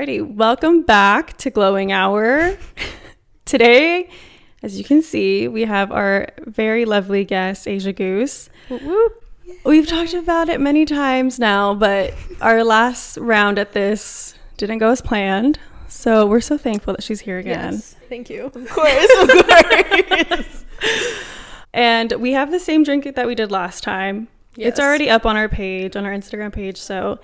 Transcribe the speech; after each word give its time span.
Alrighty, 0.00 0.34
welcome 0.34 0.80
back 0.80 1.36
to 1.36 1.50
Glowing 1.50 1.92
Hour. 1.92 2.56
Today, 3.44 4.08
as 4.62 4.78
you 4.78 4.82
can 4.82 5.02
see, 5.02 5.46
we 5.46 5.66
have 5.66 5.92
our 5.92 6.28
very 6.46 6.86
lovely 6.86 7.22
guest, 7.22 7.68
Asia 7.68 7.92
Gousse. 7.92 8.48
We've 9.62 9.86
talked 9.86 10.14
about 10.14 10.48
it 10.48 10.58
many 10.58 10.86
times 10.86 11.38
now, 11.38 11.74
but 11.74 12.14
our 12.40 12.64
last 12.64 13.18
round 13.18 13.58
at 13.58 13.72
this 13.72 14.38
didn't 14.56 14.78
go 14.78 14.88
as 14.88 15.02
planned. 15.02 15.58
So 15.86 16.24
we're 16.24 16.40
so 16.40 16.56
thankful 16.56 16.94
that 16.94 17.02
she's 17.02 17.20
here 17.20 17.36
again. 17.36 17.74
Yes, 17.74 17.94
thank 18.08 18.30
you. 18.30 18.46
Of 18.46 18.70
course, 18.70 19.06
of 19.20 19.28
course. 19.46 20.64
And 21.74 22.12
we 22.12 22.32
have 22.32 22.50
the 22.50 22.58
same 22.58 22.84
drink 22.84 23.04
that 23.14 23.26
we 23.26 23.34
did 23.34 23.50
last 23.50 23.82
time. 23.82 24.28
It's 24.56 24.80
already 24.80 25.10
up 25.10 25.26
on 25.26 25.36
our 25.36 25.48
page, 25.48 25.94
on 25.94 26.06
our 26.06 26.12
Instagram 26.12 26.52
page. 26.54 26.78
So 26.78 27.20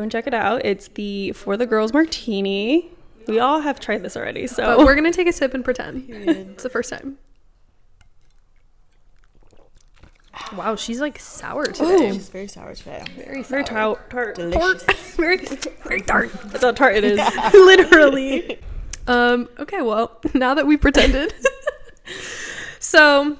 go 0.00 0.02
and 0.02 0.10
check 0.10 0.26
it 0.26 0.34
out. 0.34 0.64
It's 0.64 0.88
the 0.88 1.32
For 1.32 1.56
the 1.56 1.66
Girls 1.66 1.92
Martini. 1.92 2.90
We 3.28 3.38
all 3.38 3.60
have 3.60 3.78
tried 3.78 4.02
this 4.02 4.16
already. 4.16 4.42
But 4.42 4.50
So 4.50 4.84
we're 4.84 4.94
gonna 4.94 5.12
take 5.12 5.28
a 5.28 5.32
sip 5.32 5.52
and 5.52 5.62
pretend 5.62 6.06
it's 6.08 6.62
the 6.62 6.70
first 6.70 6.90
time. 6.90 7.18
Wow, 10.56 10.74
she's 10.74 11.00
like 11.00 11.18
sour 11.18 11.66
today. 11.66 12.12
She's 12.12 12.30
very 12.30 12.48
sour 12.48 12.74
today. 12.74 13.04
Very 13.14 13.42
very 13.42 13.64
sour. 13.64 13.96
tart. 13.96 14.10
tart. 14.10 14.34
Delicious. 14.36 14.82
very, 15.16 15.36
very 15.84 16.00
tart. 16.00 16.32
That's 16.44 16.64
how 16.64 16.72
tart 16.72 16.96
it 16.96 17.04
is. 17.04 17.20
Literally. 17.52 18.58
Um. 19.06 19.48
Okay. 19.58 19.80
Well, 19.82 20.20
now 20.34 20.54
that 20.54 20.68
we 20.68 20.76
pretended, 20.76 21.34
so 22.78 23.38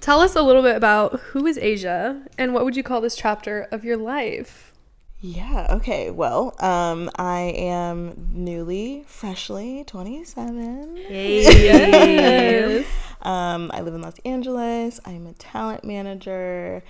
tell 0.00 0.20
us 0.20 0.34
a 0.36 0.42
little 0.42 0.62
bit 0.62 0.76
about 0.76 1.20
who 1.20 1.46
is 1.46 1.56
Asia 1.56 2.22
and 2.36 2.52
what 2.52 2.64
would 2.64 2.76
you 2.76 2.82
call 2.82 3.00
this 3.00 3.16
chapter 3.16 3.66
of 3.70 3.82
your 3.82 3.96
life? 3.96 4.72
Yeah, 5.20 5.66
okay. 5.70 6.10
Well, 6.10 6.54
um, 6.62 7.10
I 7.16 7.52
am 7.56 8.28
newly, 8.32 9.04
freshly 9.06 9.84
27. 9.84 10.96
Yes. 11.08 12.86
Um, 13.22 13.70
I 13.74 13.80
live 13.80 13.94
in 13.94 14.02
Los 14.02 14.18
Angeles. 14.24 15.00
I'm 15.04 15.26
a 15.26 15.32
talent 15.32 15.84
manager. 15.84 16.82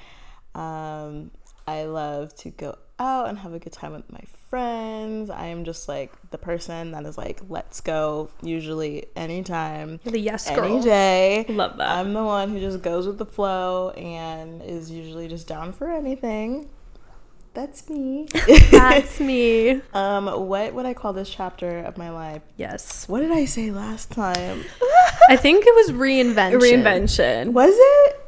Um, 0.54 1.30
I 1.66 1.84
love 1.84 2.34
to 2.36 2.50
go 2.50 2.76
out 2.98 3.28
and 3.28 3.38
have 3.38 3.52
a 3.54 3.58
good 3.58 3.72
time 3.72 3.92
with 3.92 4.10
my 4.12 4.22
friends. 4.48 5.30
I 5.30 5.46
am 5.46 5.64
just 5.64 5.88
like 5.88 6.12
the 6.30 6.38
person 6.38 6.92
that 6.92 7.04
is 7.04 7.16
like, 7.16 7.40
let's 7.48 7.80
go, 7.80 8.30
usually 8.42 9.06
anytime, 9.14 10.00
the 10.04 10.18
yes 10.18 10.50
girl. 10.50 10.64
any 10.64 10.82
day. 10.82 11.46
Love 11.48 11.76
that. 11.76 11.88
I'm 11.88 12.12
the 12.12 12.24
one 12.24 12.50
who 12.50 12.60
just 12.60 12.82
goes 12.82 13.06
with 13.06 13.18
the 13.18 13.26
flow 13.26 13.90
and 13.90 14.62
is 14.62 14.90
usually 14.90 15.28
just 15.28 15.46
down 15.46 15.72
for 15.72 15.90
anything. 15.90 16.68
That's 17.56 17.88
me. 17.88 18.28
That's 18.70 19.18
me. 19.30 19.80
um, 19.94 20.26
what 20.46 20.74
would 20.74 20.84
I 20.84 20.92
call 20.92 21.14
this 21.14 21.30
chapter 21.30 21.78
of 21.78 21.96
my 21.96 22.10
life? 22.10 22.42
Yes. 22.58 23.08
What 23.08 23.20
did 23.20 23.32
I 23.32 23.46
say 23.46 23.70
last 23.70 24.10
time? 24.12 24.62
I 25.30 25.36
think 25.36 25.64
it 25.66 25.74
was 25.74 25.90
reinvention. 25.90 26.60
Reinvention. 26.60 27.52
Was 27.54 27.72
it? 27.74 28.20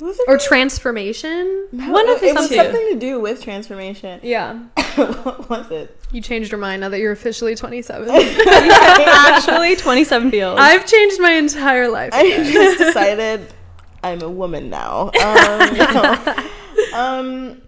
Was 0.00 0.18
it 0.18 0.24
Or 0.26 0.36
transformation. 0.36 1.68
No, 1.70 1.92
one 1.92 2.08
of 2.08 2.18
the 2.18 2.26
it 2.26 2.34
was 2.34 2.52
something 2.52 2.92
to 2.92 2.98
do 2.98 3.20
with 3.20 3.40
transformation. 3.40 4.18
Yeah. 4.24 4.64
what 4.96 5.48
was 5.48 5.70
it? 5.70 5.96
You 6.10 6.20
changed 6.20 6.50
your 6.50 6.60
mind 6.60 6.80
now 6.80 6.88
that 6.88 6.98
you're 6.98 7.12
officially 7.12 7.54
27. 7.54 8.08
Actually, 8.10 9.76
27 9.76 10.32
feels. 10.32 10.58
I've 10.58 10.86
changed 10.86 11.20
my 11.20 11.34
entire 11.34 11.88
life. 11.88 12.10
I 12.12 12.28
just 12.38 12.78
decided 12.78 13.46
I'm 14.02 14.22
a 14.22 14.30
woman 14.30 14.70
now. 14.70 15.12
Um, 15.22 15.76
no. 15.76 16.44
um, 16.94 17.62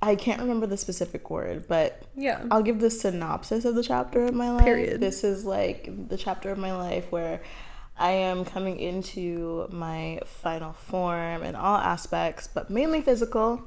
I 0.00 0.14
can't 0.14 0.40
remember 0.40 0.66
the 0.66 0.76
specific 0.76 1.28
word, 1.30 1.66
but 1.66 2.02
Yeah. 2.14 2.44
I'll 2.50 2.62
give 2.62 2.78
the 2.80 2.90
synopsis 2.90 3.64
of 3.64 3.74
the 3.74 3.82
chapter 3.82 4.24
of 4.24 4.34
my 4.34 4.50
life. 4.50 4.64
Period. 4.64 5.00
This 5.00 5.24
is 5.24 5.44
like 5.44 6.08
the 6.08 6.16
chapter 6.16 6.50
of 6.50 6.58
my 6.58 6.72
life 6.72 7.10
where 7.10 7.40
I 7.96 8.10
am 8.12 8.44
coming 8.44 8.78
into 8.78 9.66
my 9.70 10.20
final 10.24 10.72
form 10.72 11.42
in 11.42 11.56
all 11.56 11.78
aspects, 11.78 12.46
but 12.46 12.70
mainly 12.70 13.00
physical. 13.00 13.62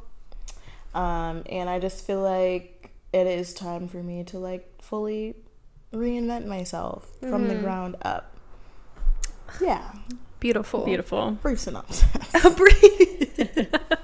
Um, 0.93 1.43
and 1.49 1.69
I 1.69 1.79
just 1.79 2.05
feel 2.05 2.21
like 2.21 2.91
it 3.11 3.27
is 3.27 3.53
time 3.53 3.89
for 3.89 4.01
me 4.01 4.23
to 4.25 4.37
like 4.39 4.81
fully 4.81 5.35
reinvent 5.93 6.45
myself 6.45 7.09
from 7.19 7.49
the 7.49 7.55
ground 7.55 7.97
up. 8.03 8.33
Yeah, 9.59 9.91
Beautiful. 10.39 10.85
Beautiful. 10.85 11.31
brief 11.41 11.59
synopsis. 11.59 12.05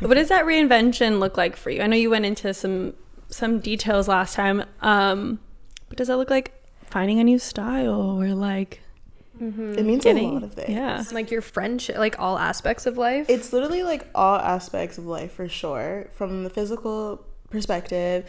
What 0.00 0.14
does 0.14 0.28
that 0.28 0.44
reinvention 0.44 1.18
look 1.18 1.36
like 1.36 1.56
for 1.56 1.70
you? 1.70 1.82
I 1.82 1.86
know 1.86 1.96
you 1.96 2.10
went 2.10 2.24
into 2.24 2.54
some 2.54 2.94
some 3.28 3.60
details 3.60 4.08
last 4.08 4.34
time. 4.34 4.64
Um, 4.80 5.40
but 5.88 5.98
does 5.98 6.08
that 6.08 6.16
look 6.16 6.30
like 6.30 6.52
finding 6.86 7.20
a 7.20 7.24
new 7.24 7.38
style 7.38 8.18
or 8.20 8.28
like 8.28 8.80
It 9.40 9.84
means 9.84 10.02
getting 10.04 10.30
a 10.30 10.32
lot 10.34 10.42
of 10.42 10.54
things. 10.54 10.70
Yeah. 10.70 11.04
like 11.12 11.30
your 11.30 11.42
friendship, 11.42 11.96
like 11.96 12.18
all 12.18 12.38
aspects 12.38 12.86
of 12.86 12.96
life. 12.98 13.26
It's 13.28 13.52
literally 13.52 13.82
like 13.82 14.06
all 14.14 14.36
aspects 14.36 14.98
of 14.98 15.06
life 15.06 15.32
for 15.32 15.48
sure. 15.48 16.08
From 16.12 16.44
the 16.44 16.50
physical 16.50 17.24
perspective, 17.50 18.24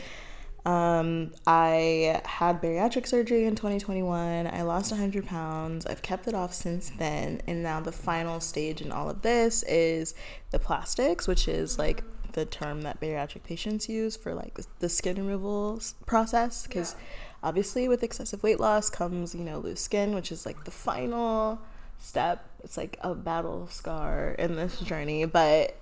um, 0.65 1.31
I 1.47 2.21
had 2.25 2.61
bariatric 2.61 3.07
surgery 3.07 3.45
in 3.45 3.55
2021. 3.55 4.47
I 4.47 4.61
lost 4.63 4.91
100 4.91 5.25
pounds. 5.25 5.85
I've 5.85 6.01
kept 6.01 6.27
it 6.27 6.33
off 6.33 6.53
since 6.53 6.89
then. 6.89 7.41
And 7.47 7.63
now 7.63 7.79
the 7.79 7.91
final 7.91 8.39
stage 8.39 8.81
in 8.81 8.91
all 8.91 9.09
of 9.09 9.21
this 9.21 9.63
is 9.63 10.13
the 10.51 10.59
plastics, 10.59 11.27
which 11.27 11.47
is 11.47 11.79
like 11.79 12.03
the 12.33 12.45
term 12.45 12.81
that 12.81 12.99
bariatric 12.99 13.43
patients 13.43 13.89
use 13.89 14.15
for 14.15 14.33
like 14.33 14.59
the 14.79 14.89
skin 14.89 15.17
removal 15.17 15.81
process. 16.05 16.67
Because 16.67 16.95
obviously, 17.41 17.87
with 17.87 18.03
excessive 18.03 18.43
weight 18.43 18.59
loss 18.59 18.89
comes, 18.89 19.33
you 19.33 19.43
know, 19.43 19.59
loose 19.59 19.81
skin, 19.81 20.13
which 20.13 20.31
is 20.31 20.45
like 20.45 20.65
the 20.65 20.71
final 20.71 21.59
step. 21.99 22.45
It's 22.63 22.77
like 22.77 22.97
a 23.01 23.15
battle 23.15 23.67
scar 23.67 24.35
in 24.37 24.55
this 24.55 24.79
journey, 24.81 25.25
but 25.25 25.77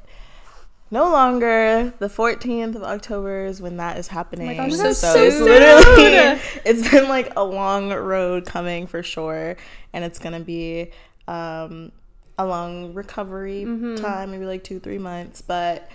no 0.91 1.11
longer. 1.11 1.93
The 1.99 2.07
14th 2.07 2.75
of 2.75 2.83
October 2.83 3.45
is 3.45 3.61
when 3.61 3.77
that 3.77 3.97
is 3.97 4.07
happening. 4.07 4.55
gosh, 4.55 4.71
so 4.71 4.83
that's 4.83 4.99
so 4.99 5.23
it's 5.23 5.39
literally 5.39 6.39
it's 6.65 6.89
been 6.89 7.09
like 7.09 7.33
a 7.35 7.43
long 7.43 7.91
road 7.91 8.45
coming 8.45 8.87
for 8.87 9.03
sure, 9.03 9.57
and 9.93 10.03
it's 10.03 10.19
gonna 10.19 10.39
be 10.39 10.91
um, 11.27 11.91
a 12.37 12.45
long 12.45 12.93
recovery 12.93 13.65
time, 13.97 14.31
maybe 14.31 14.45
like 14.45 14.63
two 14.63 14.79
three 14.79 14.99
months, 14.99 15.41
but. 15.41 15.89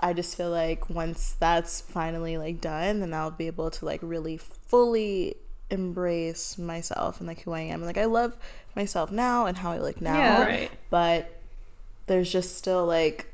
I 0.00 0.12
just 0.12 0.36
feel 0.36 0.50
like 0.50 0.88
once 0.88 1.34
that's 1.40 1.80
finally 1.80 2.38
like 2.38 2.60
done, 2.60 3.00
then 3.00 3.12
I'll 3.12 3.32
be 3.32 3.48
able 3.48 3.68
to 3.68 3.84
like 3.84 3.98
really 4.00 4.36
fully 4.36 5.34
embrace 5.70 6.56
myself 6.56 7.18
and 7.18 7.26
like 7.26 7.40
who 7.42 7.52
I 7.52 7.62
am. 7.62 7.80
And 7.80 7.86
like 7.86 7.98
I 7.98 8.04
love 8.04 8.36
myself 8.76 9.10
now 9.10 9.46
and 9.46 9.56
how 9.56 9.72
I 9.72 9.78
look 9.78 10.00
now. 10.00 10.16
Yeah. 10.16 10.44
Right. 10.44 10.70
But 10.90 11.40
there's 12.06 12.30
just 12.30 12.56
still 12.56 12.86
like 12.86 13.26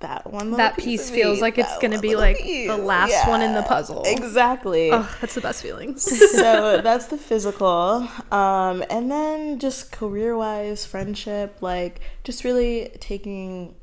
that 0.00 0.30
one 0.30 0.52
that 0.52 0.76
piece 0.76 0.84
piece 0.84 1.10
feels 1.10 1.36
me, 1.38 1.42
like 1.42 1.58
it's 1.58 1.76
gonna 1.78 1.98
be 1.98 2.14
like 2.14 2.38
piece. 2.38 2.68
the 2.68 2.76
last 2.76 3.26
one 3.28 3.42
in 3.42 3.54
the 3.54 3.62
puzzle. 3.62 4.02
Exactly. 4.06 4.90
Oh, 4.92 5.16
that's 5.20 5.34
the 5.34 5.40
best 5.40 5.62
feeling. 5.62 5.96
so 5.98 6.80
that's 6.82 7.06
the 7.06 7.18
physical. 7.18 8.08
Um, 8.30 8.84
and 8.90 9.10
then 9.10 9.58
just 9.58 9.90
career 9.90 10.36
wise, 10.36 10.86
friendship, 10.86 11.58
like 11.60 12.00
just 12.22 12.44
really 12.44 12.90
taking 13.00 13.74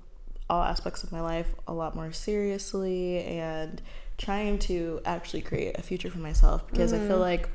all 0.50 0.64
aspects 0.64 1.04
of 1.04 1.12
my 1.12 1.22
life 1.22 1.54
a 1.68 1.74
lot 1.74 1.96
more 1.96 2.12
seriously 2.12 3.24
and 3.24 3.82
trying 4.18 4.60
to 4.60 5.02
actually 5.06 5.42
create 5.42 5.78
a 5.78 5.82
future 5.82 6.10
for 6.10 6.20
myself 6.20 6.66
because 6.68 6.94
I 6.94 7.00
feel 7.00 7.18
like 7.18 7.50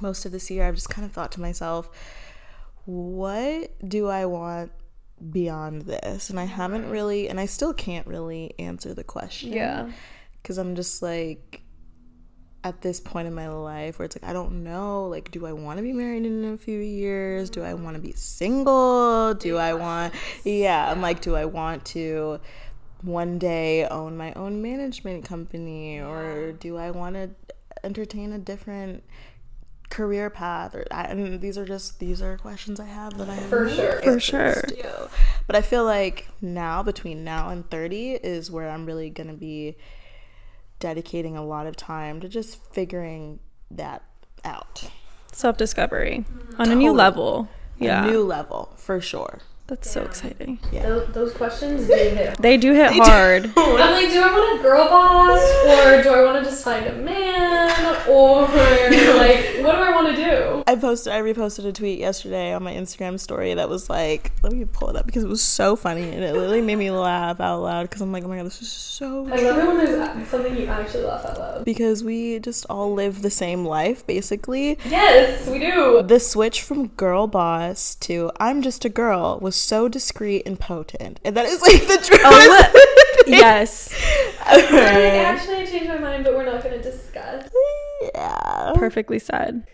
most 0.00 0.26
of 0.26 0.32
this 0.32 0.50
year 0.50 0.66
I've 0.66 0.74
just 0.74 0.90
kind 0.90 1.06
of 1.06 1.12
thought 1.12 1.32
to 1.32 1.40
myself, 1.40 1.88
what 2.84 3.70
do 3.88 4.08
I 4.08 4.26
want 4.26 4.72
beyond 5.30 5.82
this? 5.82 6.30
And 6.30 6.38
I 6.38 6.44
haven't 6.44 6.88
really, 6.90 7.28
and 7.28 7.38
I 7.38 7.46
still 7.46 7.74
can't 7.74 8.06
really 8.06 8.54
answer 8.58 8.94
the 8.94 9.04
question 9.04 9.52
yeah. 9.52 9.90
because 10.42 10.58
I'm 10.58 10.74
just 10.74 11.02
like 11.02 11.62
at 12.62 12.82
this 12.82 13.00
point 13.00 13.26
in 13.26 13.34
my 13.34 13.48
life 13.48 13.98
where 13.98 14.04
it's 14.04 14.16
like 14.20 14.28
I 14.28 14.34
don't 14.34 14.62
know 14.62 15.06
like 15.06 15.30
do 15.30 15.46
I 15.46 15.52
want 15.52 15.78
to 15.78 15.82
be 15.82 15.92
married 15.92 16.26
in 16.26 16.44
a 16.44 16.58
few 16.58 16.78
years 16.78 17.48
do 17.48 17.62
I 17.62 17.72
want 17.72 17.96
to 17.96 18.02
be 18.02 18.12
single 18.12 19.32
do 19.32 19.56
I 19.56 19.72
want 19.72 20.12
yeah 20.44 20.90
I'm 20.90 21.00
like 21.00 21.22
do 21.22 21.36
I 21.36 21.46
want 21.46 21.86
to 21.86 22.38
one 23.02 23.38
day 23.38 23.86
own 23.86 24.16
my 24.16 24.34
own 24.34 24.60
management 24.60 25.24
company 25.24 26.00
or 26.00 26.52
do 26.52 26.76
I 26.76 26.90
want 26.90 27.14
to 27.16 27.30
entertain 27.82 28.32
a 28.32 28.38
different 28.38 29.04
career 29.90 30.30
path 30.30 30.74
or 30.74 30.84
I, 30.90 31.02
and 31.04 31.40
these 31.40 31.58
are 31.58 31.64
just 31.66 31.98
these 31.98 32.22
are 32.22 32.38
questions 32.38 32.78
I 32.80 32.86
have 32.86 33.18
that 33.18 33.28
I 33.28 33.34
have 33.34 33.48
for 33.50 33.68
sure 33.68 34.00
For 34.02 34.20
sure. 34.20 34.62
but 35.46 35.56
I 35.56 35.62
feel 35.62 35.84
like 35.84 36.28
now 36.40 36.82
between 36.82 37.24
now 37.24 37.48
and 37.50 37.68
30 37.70 38.12
is 38.12 38.50
where 38.50 38.70
I'm 38.70 38.86
really 38.86 39.10
going 39.10 39.26
to 39.28 39.34
be 39.34 39.76
dedicating 40.78 41.36
a 41.36 41.44
lot 41.44 41.66
of 41.66 41.76
time 41.76 42.20
to 42.20 42.28
just 42.28 42.62
figuring 42.72 43.40
that 43.70 44.02
out. 44.44 44.90
Self 45.32 45.56
discovery 45.56 46.24
on 46.58 46.70
a 46.70 46.74
new 46.74 46.86
Totally. 46.90 46.96
level. 46.96 47.48
A 47.80 47.84
Yeah. 47.84 48.06
new 48.06 48.22
level 48.22 48.72
for 48.76 49.00
sure. 49.00 49.40
That's 49.70 49.88
so 49.88 50.02
exciting. 50.02 50.58
Those, 50.72 51.14
those 51.14 51.32
questions 51.32 51.86
do 51.86 51.92
hit. 51.92 52.36
They 52.40 52.56
do 52.56 52.72
hit 52.72 52.90
hard. 52.90 53.44
I'm 53.56 53.92
like, 53.92 54.10
do 54.10 54.20
I 54.20 54.32
want 54.32 54.58
a 54.58 54.62
girl 54.64 54.88
boss 54.88 55.40
or 55.40 56.02
do 56.02 56.08
I 56.08 56.24
want 56.24 56.42
to 56.44 56.50
just 56.50 56.64
find 56.64 56.86
a 56.86 56.96
man 56.96 57.70
or 58.08 58.40
like 58.42 59.62
what 59.62 59.76
do 59.76 59.82
I 59.82 59.92
want 59.94 60.16
to 60.16 60.16
do? 60.16 60.64
I 60.66 60.74
posted, 60.74 61.12
I 61.12 61.20
reposted 61.20 61.66
a 61.66 61.72
tweet 61.72 62.00
yesterday 62.00 62.52
on 62.52 62.64
my 62.64 62.72
Instagram 62.72 63.20
story 63.20 63.54
that 63.54 63.68
was 63.68 63.88
like, 63.88 64.32
let 64.42 64.52
me 64.52 64.64
pull 64.64 64.88
it 64.90 64.96
up 64.96 65.06
because 65.06 65.22
it 65.22 65.28
was 65.28 65.42
so 65.42 65.76
funny 65.76 66.02
and 66.02 66.24
it 66.24 66.32
literally 66.34 66.62
made 66.62 66.76
me 66.76 66.90
laugh 66.90 67.38
out 67.38 67.60
loud 67.62 67.82
because 67.84 68.00
I'm 68.00 68.10
like, 68.10 68.24
oh 68.24 68.28
my 68.28 68.38
god, 68.38 68.46
this 68.46 68.60
is 68.62 68.72
so 68.72 69.28
I 69.28 69.36
love 69.36 69.58
it 69.58 69.66
when 69.66 69.76
there's 69.78 70.28
something 70.28 70.56
you 70.56 70.66
actually 70.66 71.04
laugh 71.04 71.24
out 71.24 71.38
loud. 71.38 71.64
because 71.64 72.02
we 72.02 72.40
just 72.40 72.66
all 72.68 72.92
live 72.92 73.22
the 73.22 73.30
same 73.30 73.64
life 73.64 74.04
basically. 74.04 74.78
Yes, 74.84 75.46
we 75.46 75.60
do. 75.60 76.02
The 76.02 76.18
switch 76.18 76.62
from 76.62 76.88
girl 76.88 77.28
boss 77.28 77.94
to 77.96 78.32
I'm 78.40 78.62
just 78.62 78.84
a 78.84 78.88
girl 78.88 79.38
was 79.40 79.59
so 79.60 79.88
discreet 79.88 80.42
and 80.46 80.58
potent. 80.58 81.20
And 81.24 81.36
that 81.36 81.46
is 81.46 81.60
like 81.62 81.86
the 81.86 81.96
truth. 82.04 82.20
Oh, 82.24 83.22
yes. 83.26 83.94
Like, 84.50 84.64
actually, 84.72 85.56
I 85.56 85.66
changed 85.66 85.88
my 85.88 85.98
mind, 85.98 86.24
but 86.24 86.34
we're 86.34 86.44
not 86.44 86.64
going 86.64 86.76
to 86.76 86.82
discuss. 86.82 87.48
yeah. 88.14 88.72
Perfectly 88.74 89.18
said. 89.20 89.64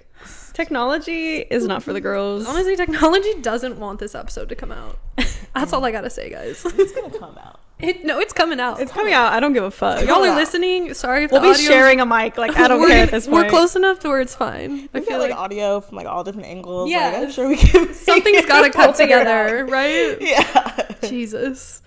Technology 0.52 1.36
is 1.38 1.66
not 1.66 1.82
for 1.82 1.92
the 1.92 2.00
girls. 2.00 2.46
Honestly, 2.46 2.76
technology 2.76 3.32
doesn't 3.40 3.78
want 3.78 4.00
this 4.00 4.14
episode 4.14 4.48
to 4.50 4.54
come 4.54 4.72
out. 4.72 4.98
That's 5.54 5.72
all 5.72 5.84
I 5.84 5.92
gotta 5.92 6.10
say, 6.10 6.30
guys. 6.30 6.62
It's 6.64 6.92
gonna 6.92 7.16
come 7.18 7.38
out. 7.38 7.60
It, 7.78 8.06
no, 8.06 8.18
it's 8.18 8.32
coming 8.32 8.58
out. 8.58 8.80
It's 8.80 8.90
coming 8.90 9.12
out. 9.12 9.34
I 9.34 9.40
don't 9.40 9.52
give 9.52 9.62
a 9.64 9.70
fuck. 9.70 10.02
Y'all 10.06 10.24
are 10.24 10.34
listening. 10.34 10.94
Sorry 10.94 11.24
if 11.24 11.30
We'll 11.30 11.42
the 11.42 11.48
be 11.48 11.50
audio's- 11.52 11.66
sharing 11.66 12.00
a 12.00 12.06
mic. 12.06 12.38
Like 12.38 12.56
I 12.56 12.68
don't 12.68 12.80
we're, 12.80 12.88
care 12.88 13.02
at 13.02 13.10
this 13.10 13.26
point. 13.26 13.44
We're 13.44 13.50
close 13.50 13.76
enough 13.76 13.98
to 14.00 14.08
where 14.08 14.20
it's 14.22 14.34
fine. 14.34 14.88
I 14.94 15.00
We 15.00 15.00
feel 15.00 15.02
feel 15.02 15.18
like, 15.18 15.30
like 15.32 15.38
audio 15.38 15.80
from 15.82 15.96
like 15.98 16.06
all 16.06 16.24
different 16.24 16.48
angles. 16.48 16.90
Yeah. 16.90 17.08
Like, 17.10 17.16
I'm 17.24 17.30
sure 17.30 17.48
we 17.48 17.56
can. 17.56 17.92
something's 17.92 18.46
got 18.46 18.62
to 18.62 18.70
pull 18.70 18.80
cut 18.80 18.88
out. 18.90 18.96
together, 18.96 19.66
right? 19.66 20.16
Yeah. 20.20 20.86
Jesus. 21.06 21.82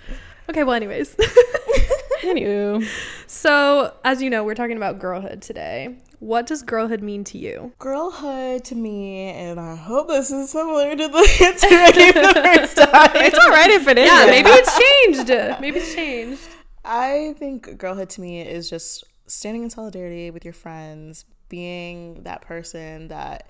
Okay, 0.48 0.64
well, 0.64 0.76
anyways. 0.76 1.16
Anywho, 2.22 2.86
so, 3.28 3.94
as 4.04 4.22
you 4.22 4.30
know, 4.30 4.44
we're 4.44 4.56
talking 4.56 4.78
about 4.78 5.00
girlhood 5.00 5.42
today. 5.42 5.96
What 6.20 6.48
does 6.48 6.64
girlhood 6.64 7.02
mean 7.02 7.24
to 7.26 7.38
you? 7.38 7.72
Girlhood 7.80 8.66
to 8.66 8.76
me, 8.76 9.30
and 9.30 9.58
I 9.60 9.76
hope 9.76 10.10
this 10.10 10.32
is 10.32 10.50
similar 10.50 10.94
to 10.96 11.08
the 11.08 11.18
answer 11.46 11.68
I 11.70 11.92
gave 11.92 12.14
the 12.14 12.42
first 12.44 12.76
time. 12.78 13.12
it's 13.16 13.40
all 13.40 13.50
right 13.50 13.70
if 13.70 13.88
it 13.88 13.98
is. 13.98 14.06
Yeah, 14.06 14.26
maybe 14.26 14.50
it's 14.50 14.78
changed. 14.78 15.62
Maybe 15.62 15.80
it's 15.80 15.96
changed. 15.96 16.42
I 16.84 17.36
think 17.38 17.78
girlhood 17.78 18.10
to 18.12 18.22
me 18.22 18.42
is 18.42 18.70
just 18.70 19.06
standing 19.28 19.64
in 19.64 19.70
solidarity 19.70 20.30
with 20.32 20.44
your 20.44 20.54
friends, 20.54 21.24
being 21.48 22.24
that 22.24 22.42
person 22.42 23.08
that 23.08 23.50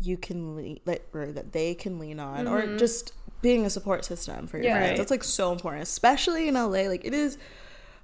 you 0.00 0.16
can 0.16 0.54
lean, 0.56 0.78
that, 0.84 1.02
or 1.12 1.26
that 1.26 1.52
they 1.52 1.74
can 1.74 1.98
lean 1.98 2.20
on, 2.20 2.46
or 2.46 2.62
mm-hmm. 2.62 2.76
just 2.78 3.12
being 3.42 3.66
a 3.66 3.70
support 3.70 4.04
system 4.04 4.46
for 4.46 4.58
your 4.58 4.66
Yeah. 4.66 4.76
friends. 4.78 4.90
Right. 4.90 4.96
That's 4.98 5.10
like 5.10 5.24
so 5.24 5.50
important, 5.50 5.82
especially 5.82 6.46
in 6.46 6.54
LA. 6.54 6.88
Like 6.88 7.04
it 7.04 7.14
is 7.14 7.38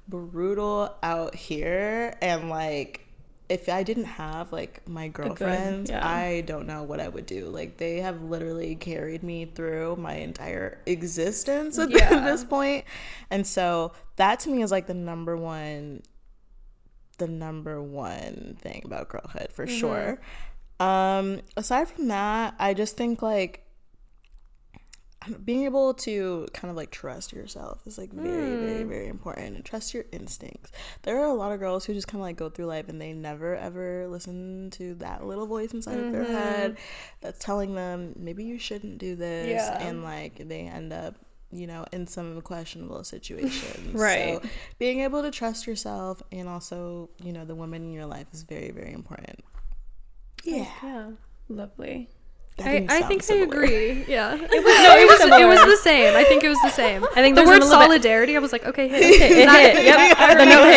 brutal 0.09 0.97
out 1.03 1.37
here, 1.37 2.17
and 2.21 2.51
like 2.51 3.07
if 3.51 3.69
I 3.69 3.83
didn't 3.83 4.05
have 4.05 4.53
like 4.53 4.89
my 4.89 5.09
girlfriends, 5.09 5.91
yeah. 5.91 6.07
I 6.07 6.43
don't 6.43 6.67
know 6.69 6.85
what 6.85 7.01
I 7.01 7.09
would 7.09 7.27
do. 7.27 7.47
Like 7.49 7.77
they 7.79 8.01
have 8.01 8.23
literally 8.23 8.77
carried 8.77 9.23
me 9.25 9.45
through 9.45 9.97
my 9.97 10.15
entire 10.15 10.79
existence 10.87 11.79
at 11.79 11.91
Yeah. 12.01 12.21
this 12.25 12.45
point. 12.45 12.85
And 13.29 13.45
so 13.47 13.93
that 14.17 14.39
to 14.41 14.51
me 14.51 14.63
is 14.63 14.71
like 14.71 14.87
the 14.87 14.95
number 14.95 15.37
one 15.37 16.03
the 17.19 17.27
number 17.29 17.83
one 17.83 18.57
thing 18.63 18.83
about 18.85 19.09
girlhood 19.11 19.49
for 19.53 19.67
sure. 19.67 20.21
Um 20.79 21.41
aside 21.57 21.89
from 21.89 22.09
that, 22.09 22.55
I 22.59 22.73
just 22.73 22.97
think 22.97 23.21
like 23.21 23.67
being 25.45 25.65
able 25.65 25.93
to 25.93 26.49
kind 26.55 26.71
of 26.71 26.77
like 26.77 26.91
trust 26.91 27.33
yourself 27.33 27.81
is 27.87 27.99
like 27.99 28.11
very 28.13 28.57
very 28.57 28.83
hmm. 28.83 28.89
very 28.89 29.07
important. 29.09 29.57
And 29.57 29.65
trust 29.65 29.93
your 29.93 30.05
instincts. 30.13 30.73
There 31.03 31.19
are 31.19 31.27
a 31.27 31.35
lot 31.35 31.53
of 31.53 31.61
girls 31.61 31.85
who 31.85 31.93
just 31.93 32.09
kind 32.09 32.21
of 32.21 32.27
like 32.27 32.37
go 32.37 32.49
through 32.49 32.67
life 32.67 32.89
and 32.89 33.01
they 33.01 33.13
never 33.13 33.55
ever 33.55 34.09
listen 34.09 34.71
to 34.73 34.95
that 34.97 35.27
little 35.27 35.47
voice 35.47 35.73
inside 35.73 35.99
of 35.99 36.13
their 36.13 36.25
mm-hmm. 36.25 36.33
head 36.33 36.77
that's 37.21 37.39
telling 37.39 37.75
them 37.75 38.15
maybe 38.17 38.45
you 38.45 38.59
shouldn't 38.59 38.99
do 38.99 39.15
this. 39.15 39.49
Yeah. 39.51 39.79
and 39.87 40.03
like 40.03 40.49
they 40.49 40.61
end 40.61 40.93
up 40.93 41.17
you 41.53 41.67
know 41.67 41.85
in 41.93 42.07
some 42.07 42.41
questionable 42.41 43.05
situations. 43.05 43.93
Right. 43.93 44.43
so 44.43 44.49
being 44.79 45.01
able 45.01 45.23
to 45.23 45.31
trust 45.31 45.67
yourself 45.67 46.23
and 46.33 46.49
also 46.49 47.11
you 47.23 47.33
know 47.33 47.45
the 47.45 47.55
woman 47.55 47.83
in 47.83 47.93
your 47.93 48.07
life 48.07 48.27
is 48.33 48.43
very 48.43 48.71
very 48.71 48.93
important. 48.93 49.41
Yeah. 50.45 50.67
Yeah. 50.83 51.11
lovely. 51.49 52.09
I, 52.65 52.87
I 52.89 53.03
think 53.03 53.29
I 53.31 53.35
agree. 53.37 54.05
Yeah. 54.09 54.35
It 54.35 54.41
was, 54.41 54.51
no, 54.51 54.97
it 54.97 55.07
was, 55.09 55.41
it 55.41 55.47
was 55.47 55.65
the 55.65 55.83
same. 55.83 56.17
I 56.17 56.25
think 56.25 56.45
it 56.45 56.49
was 56.49 56.61
the 56.63 56.71
same. 56.71 57.05
I 57.05 57.23
think 57.23 57.37
the 57.37 57.43
word 57.43 57.61
little 57.63 57.69
bit- 57.69 57.69
solidarity, 57.89 58.37
I 58.37 58.41
was 58.41 58.53
like, 58.53 58.65
okay, 58.67 58.89
hit. 58.89 59.03
It 59.03 59.49
hit. 59.51 59.85
Yep. 59.85 60.39
The 60.39 60.45
note 60.45 60.73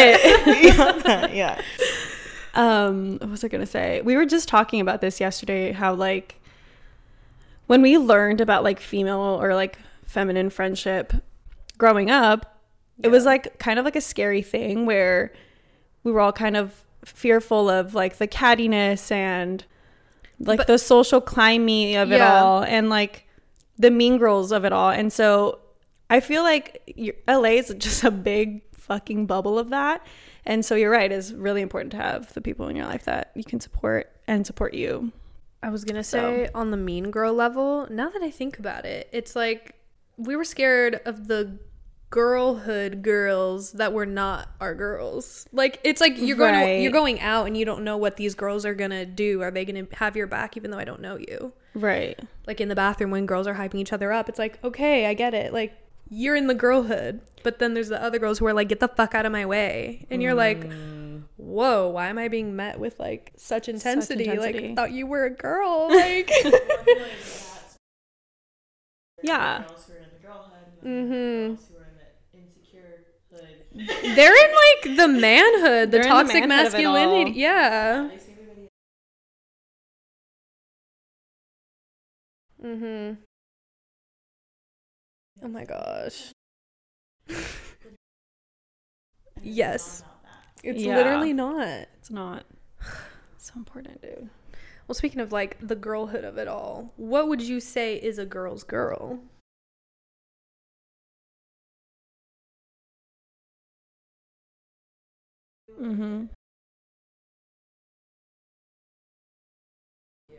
hit. 1.25 1.33
yeah 1.35 1.62
Um, 2.56 3.18
what 3.19 3.30
was 3.30 3.44
I 3.44 3.47
gonna 3.47 3.65
say? 3.65 4.01
We 4.01 4.15
were 4.15 4.25
just 4.25 4.47
talking 4.47 4.80
about 4.81 5.01
this 5.01 5.19
yesterday. 5.19 5.71
How 5.71 5.94
like 5.94 6.39
when 7.68 7.81
we 7.81 7.97
learned 7.97 8.41
about 8.41 8.63
like 8.63 8.80
female 8.80 9.19
or 9.41 9.56
like 9.56 9.77
feminine 10.06 10.50
friendship 10.50 11.13
growing 11.77 12.12
up, 12.12 12.59
it 13.01 13.07
was 13.09 13.25
like 13.25 13.57
kind 13.57 13.80
of 13.80 13.85
like 13.85 13.95
a 13.95 14.01
scary 14.01 14.41
thing 14.44 14.85
where 14.85 15.33
we 16.03 16.12
were 16.12 16.19
all 16.19 16.33
kind 16.33 16.56
of 16.56 16.83
fearful 17.06 17.69
of 17.69 17.95
like 17.95 18.18
the 18.18 18.27
cattiness 18.27 19.12
and 19.12 19.65
like 20.45 20.57
But- 20.57 20.68
the 20.68 20.78
social 20.78 21.22
climate 21.22 21.95
of 21.98 22.12
it 22.12 22.18
Yeah. 22.18 22.42
all 22.42 22.63
and 22.63 22.90
like 22.90 23.28
the 23.78 23.90
mean 23.92 24.18
girls 24.18 24.51
of 24.51 24.66
it 24.66 24.72
all. 24.74 24.90
And 24.92 25.12
so 25.12 25.60
I 26.10 26.19
feel 26.19 26.44
like 26.44 26.81
LA 27.28 27.57
is 27.57 27.74
just 27.78 28.04
a 28.04 28.12
big 28.12 28.62
fucking 28.74 29.25
bubble 29.25 29.57
of 29.57 29.69
that. 29.69 30.06
And 30.45 30.63
so 30.66 30.75
you're 30.75 30.92
right, 30.92 31.12
it's 31.12 31.31
really 31.31 31.62
important 31.62 31.92
to 31.92 31.98
have 31.98 32.34
the 32.34 32.42
people 32.42 32.68
in 32.68 32.75
your 32.75 32.86
life 32.86 33.06
that 33.06 33.31
you 33.34 33.44
can 33.44 33.60
support 33.62 34.12
and 34.28 34.45
support 34.45 34.74
you. 34.74 35.12
I 35.63 35.69
was 35.69 35.86
gonna 35.86 36.04
So- 36.04 36.18
say 36.19 36.50
on 36.54 36.72
the 36.72 36.78
mean 36.78 37.10
girl 37.12 37.34
level. 37.34 37.88
Now 37.90 38.10
that 38.10 38.22
I 38.22 38.30
think 38.30 38.60
about 38.60 38.86
it, 38.86 39.07
it's 39.13 39.36
like 39.36 39.75
we 40.18 40.36
were 40.36 40.44
scared 40.44 41.00
of 41.06 41.28
the 41.28 41.57
girlhood 42.13 43.01
girls 43.01 43.71
that 43.71 43.92
were 43.92 44.06
not 44.06 44.48
our 44.62 44.75
girls. 44.75 45.48
Like 45.51 45.80
it's 45.83 46.00
like 46.00 46.13
you're 46.15 46.38
going 46.38 46.54
to, 46.54 46.80
you're 46.80 46.92
going 46.92 47.19
out 47.19 47.48
and 47.48 47.57
you 47.57 47.65
don't 47.65 47.83
know 47.83 47.98
what 47.98 48.18
these 48.18 48.36
girls 48.36 48.68
are 48.68 48.75
gonna 48.75 49.04
do. 49.04 49.42
Are 49.42 49.50
they 49.50 49.65
gonna 49.65 49.88
have 49.94 50.15
your 50.15 50.27
back 50.27 50.56
even 50.56 50.69
though 50.69 50.77
I 50.77 50.86
don't 50.86 51.01
know 51.01 51.15
you? 51.15 51.54
Right. 51.74 52.19
Like 52.45 52.62
in 52.62 52.68
the 52.68 52.75
bathroom 52.75 53.10
when 53.10 53.25
girls 53.25 53.48
are 53.48 53.56
hyping 53.56 53.80
each 53.80 53.92
other 53.92 54.12
up, 54.12 54.30
it's 54.30 54.38
like 54.38 54.63
okay, 54.63 55.07
I 55.07 55.15
get 55.15 55.33
it. 55.33 55.54
Like 55.54 55.74
you're 56.07 56.36
in 56.36 56.45
the 56.45 56.54
girlhood, 56.54 57.21
but 57.42 57.57
then 57.57 57.73
there's 57.73 57.90
the 57.90 57.99
other 57.99 58.19
girls 58.19 58.38
who 58.38 58.45
are 58.45 58.54
like, 58.54 58.69
get 58.69 58.80
the 58.80 58.90
fuck 58.90 59.16
out 59.16 59.26
of 59.26 59.31
my 59.31 59.47
way, 59.47 60.06
and 60.11 60.21
you're 60.21 60.35
like. 60.35 60.69
Whoa, 61.35 61.90
why 61.90 62.07
am 62.07 62.18
I 62.18 62.30
being 62.30 62.56
met 62.56 62.80
with 62.80 62.99
like 62.99 63.33
such 63.35 63.68
intensity? 63.68 64.26
intensity. 64.26 64.59
Like, 64.59 64.71
I 64.71 64.76
thought 64.76 64.92
you 64.92 65.07
were 65.07 65.26
a 65.26 65.30
girl. 65.30 65.90
Like, 65.92 66.31
Yeah. 69.23 69.64
Mm-hmm. 70.85 71.72
They're 73.73 74.35
in 74.35 74.51
like 74.85 74.97
the 74.97 75.07
manhood, 75.07 75.92
the 75.92 75.97
They're 75.97 76.01
in 76.01 76.07
the 76.09 76.09
toxic 76.09 76.47
manhood 76.47 76.68
of 76.68 76.75
it 76.80 76.85
all. 76.85 76.94
masculinity. 76.94 77.31
Yeah. 77.39 78.09
Mm-hmm. 82.63 83.13
Oh 85.44 85.47
my 85.47 85.65
gosh. 85.65 86.31
yes. 89.42 90.03
It's 90.63 90.81
Yeah. 90.81 90.95
literally 90.95 91.33
not. 91.33 91.68
It's 91.97 92.09
not. 92.11 92.45
It's 93.35 93.47
so 93.47 93.53
important, 93.57 94.01
dude. 94.01 94.30
Well, 94.87 94.95
speaking 94.95 95.19
of 95.21 95.31
like 95.31 95.57
the 95.65 95.75
girlhood 95.75 96.23
of 96.23 96.37
it 96.37 96.47
all, 96.47 96.94
what 96.97 97.27
would 97.27 97.42
you 97.42 97.59
say 97.59 97.95
is 97.95 98.18
a 98.18 98.25
girl's 98.25 98.63
girl? 98.63 99.19
Mm-hmm. 105.80 106.25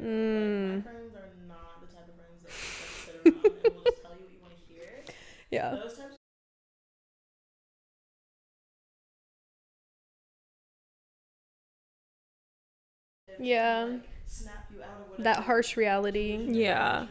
Mm. 0.01 0.85
friends 0.85 1.15
are 1.15 1.31
not 1.49 1.81
the 1.81 1.87
type 1.87 2.09
of 2.09 2.15
friends 2.15 2.43
that 2.43 2.55
just 2.57 2.81
like 2.81 2.91
sit 3.05 3.15
around 3.15 3.37
and 3.39 3.49
will 3.75 3.83
just 3.83 4.01
tell 4.03 4.13
you 4.15 4.21
what 4.23 4.33
you 4.33 4.41
want 4.41 4.53
to 4.57 4.61
hear. 4.73 5.05
Yeah. 5.51 5.77
Those 5.77 5.95
types 5.95 6.17
Yeah. 13.39 13.99
snap 14.27 14.67
you 14.71 14.83
out 14.83 15.01
of. 15.01 15.23
That 15.25 15.45
harsh 15.45 15.77
reality. 15.77 16.47
Yeah. 16.51 17.07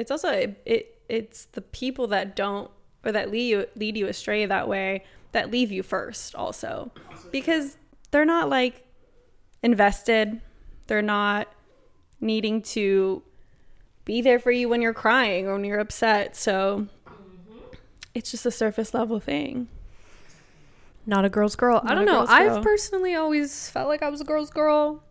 It's 0.00 0.10
also 0.10 0.30
it, 0.30 0.62
it 0.64 1.02
it's 1.08 1.44
the 1.46 1.60
people 1.60 2.06
that 2.08 2.34
don't 2.34 2.70
or 3.04 3.12
that 3.12 3.30
lead 3.30 3.48
you 3.48 3.66
lead 3.76 3.96
you 3.96 4.06
astray 4.06 4.46
that 4.46 4.68
way 4.68 5.04
that 5.32 5.50
leave 5.50 5.70
you 5.70 5.82
first 5.82 6.34
also. 6.34 6.90
Because 7.30 7.76
they're 8.10 8.24
not 8.24 8.48
like 8.48 8.84
invested. 9.62 10.40
They're 10.86 11.02
not 11.02 11.48
needing 12.20 12.62
to 12.62 13.22
be 14.04 14.20
there 14.20 14.38
for 14.38 14.50
you 14.50 14.68
when 14.68 14.82
you're 14.82 14.94
crying 14.94 15.46
or 15.46 15.54
when 15.54 15.64
you're 15.64 15.78
upset. 15.78 16.36
So 16.36 16.88
mm-hmm. 17.06 17.74
it's 18.14 18.30
just 18.30 18.44
a 18.46 18.50
surface 18.50 18.92
level 18.92 19.20
thing. 19.20 19.68
Not 21.06 21.24
a 21.24 21.28
girl's 21.28 21.56
girl. 21.56 21.80
Not 21.82 21.92
I 21.92 21.94
don't 21.94 22.04
know. 22.04 22.26
girl's 22.26 22.30
I've 22.30 22.62
personally 22.62 23.14
always 23.14 23.70
felt 23.70 23.88
like 23.88 24.02
I 24.02 24.08
was 24.08 24.20
a 24.20 24.24
girl's 24.24 24.50
girl. 24.50 25.02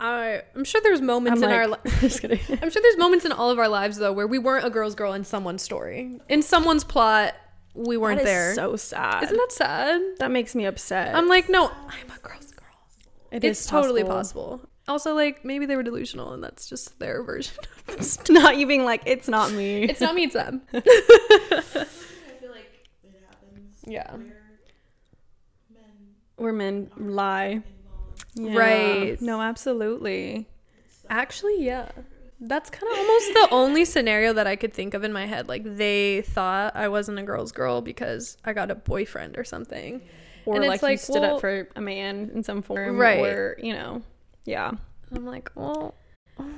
I 0.00 0.42
I'm 0.54 0.64
sure 0.64 0.80
there's 0.82 1.00
moments 1.00 1.42
I'm 1.42 1.48
in 1.48 1.54
our 1.54 1.68
li- 1.68 1.76
just 2.00 2.20
kidding. 2.20 2.40
I'm 2.62 2.70
sure 2.70 2.82
there's 2.82 2.98
moments 2.98 3.24
in 3.24 3.32
all 3.32 3.50
of 3.50 3.58
our 3.58 3.68
lives 3.68 3.96
though 3.98 4.12
where 4.12 4.26
we 4.26 4.38
weren't 4.38 4.66
a 4.66 4.70
girl's 4.70 4.94
girl 4.94 5.12
in 5.12 5.24
someone's 5.24 5.62
story. 5.62 6.20
In 6.28 6.42
someone's 6.42 6.84
plot, 6.84 7.34
we 7.74 7.96
weren't 7.96 8.18
That 8.18 8.24
is 8.24 8.28
there. 8.28 8.54
So 8.54 8.76
sad. 8.76 9.22
Isn't 9.24 9.36
that 9.36 9.52
sad? 9.52 10.00
that 10.18 10.30
makes 10.30 10.54
me 10.54 10.64
upset. 10.64 11.14
I'm 11.14 11.28
like, 11.28 11.48
no, 11.48 11.68
I'm 11.68 12.10
a 12.10 12.18
girl's 12.20 12.50
girl. 12.52 12.66
It 13.30 13.44
it's 13.44 13.60
is 13.60 13.66
totally 13.66 14.04
possible. 14.04 14.60
Also, 14.86 15.14
like 15.14 15.44
maybe 15.44 15.64
they 15.64 15.76
were 15.76 15.82
delusional 15.82 16.32
and 16.32 16.42
that's 16.44 16.68
just 16.68 16.98
their 16.98 17.22
version. 17.22 17.56
not 18.28 18.58
you 18.58 18.66
being 18.66 18.84
like, 18.84 19.02
it's 19.06 19.28
not 19.28 19.52
me. 19.52 19.84
it's 19.84 20.00
not 20.00 20.14
me, 20.14 20.24
it's 20.24 20.34
them. 20.34 20.60
I 20.74 20.80
feel 20.80 22.50
like 22.50 22.70
it 23.02 23.24
happens. 23.28 23.78
Yeah. 23.86 24.14
Men 25.72 25.82
where 26.36 26.52
men 26.52 26.90
lie. 26.98 27.62
Yeah. 28.34 28.58
Right. 28.58 29.20
No, 29.20 29.40
absolutely. 29.40 30.48
Actually, 31.08 31.64
yeah. 31.64 31.90
That's 32.40 32.68
kind 32.68 32.90
of 32.92 32.98
almost 32.98 33.32
the 33.34 33.48
only 33.52 33.84
scenario 33.84 34.32
that 34.34 34.46
I 34.46 34.56
could 34.56 34.74
think 34.74 34.92
of 34.94 35.04
in 35.04 35.12
my 35.12 35.26
head. 35.26 35.48
Like 35.48 35.62
they 35.64 36.22
thought 36.22 36.76
I 36.76 36.88
wasn't 36.88 37.18
a 37.18 37.22
girl's 37.22 37.52
girl 37.52 37.80
because 37.80 38.36
I 38.44 38.52
got 38.52 38.70
a 38.70 38.74
boyfriend 38.74 39.38
or 39.38 39.44
something. 39.44 40.02
Or 40.44 40.56
And 40.56 40.64
it's 40.64 40.82
like, 40.82 40.92
you 40.92 40.98
stood 40.98 41.22
well- 41.22 41.36
up 41.36 41.40
for 41.40 41.68
a 41.76 41.80
man 41.80 42.30
in 42.34 42.42
some 42.42 42.60
form. 42.60 42.98
Right. 42.98 43.20
Or, 43.24 43.58
you 43.62 43.72
know, 43.72 44.02
yeah. 44.44 44.72
I'm 45.14 45.24
like, 45.24 45.50
well, 45.54 45.94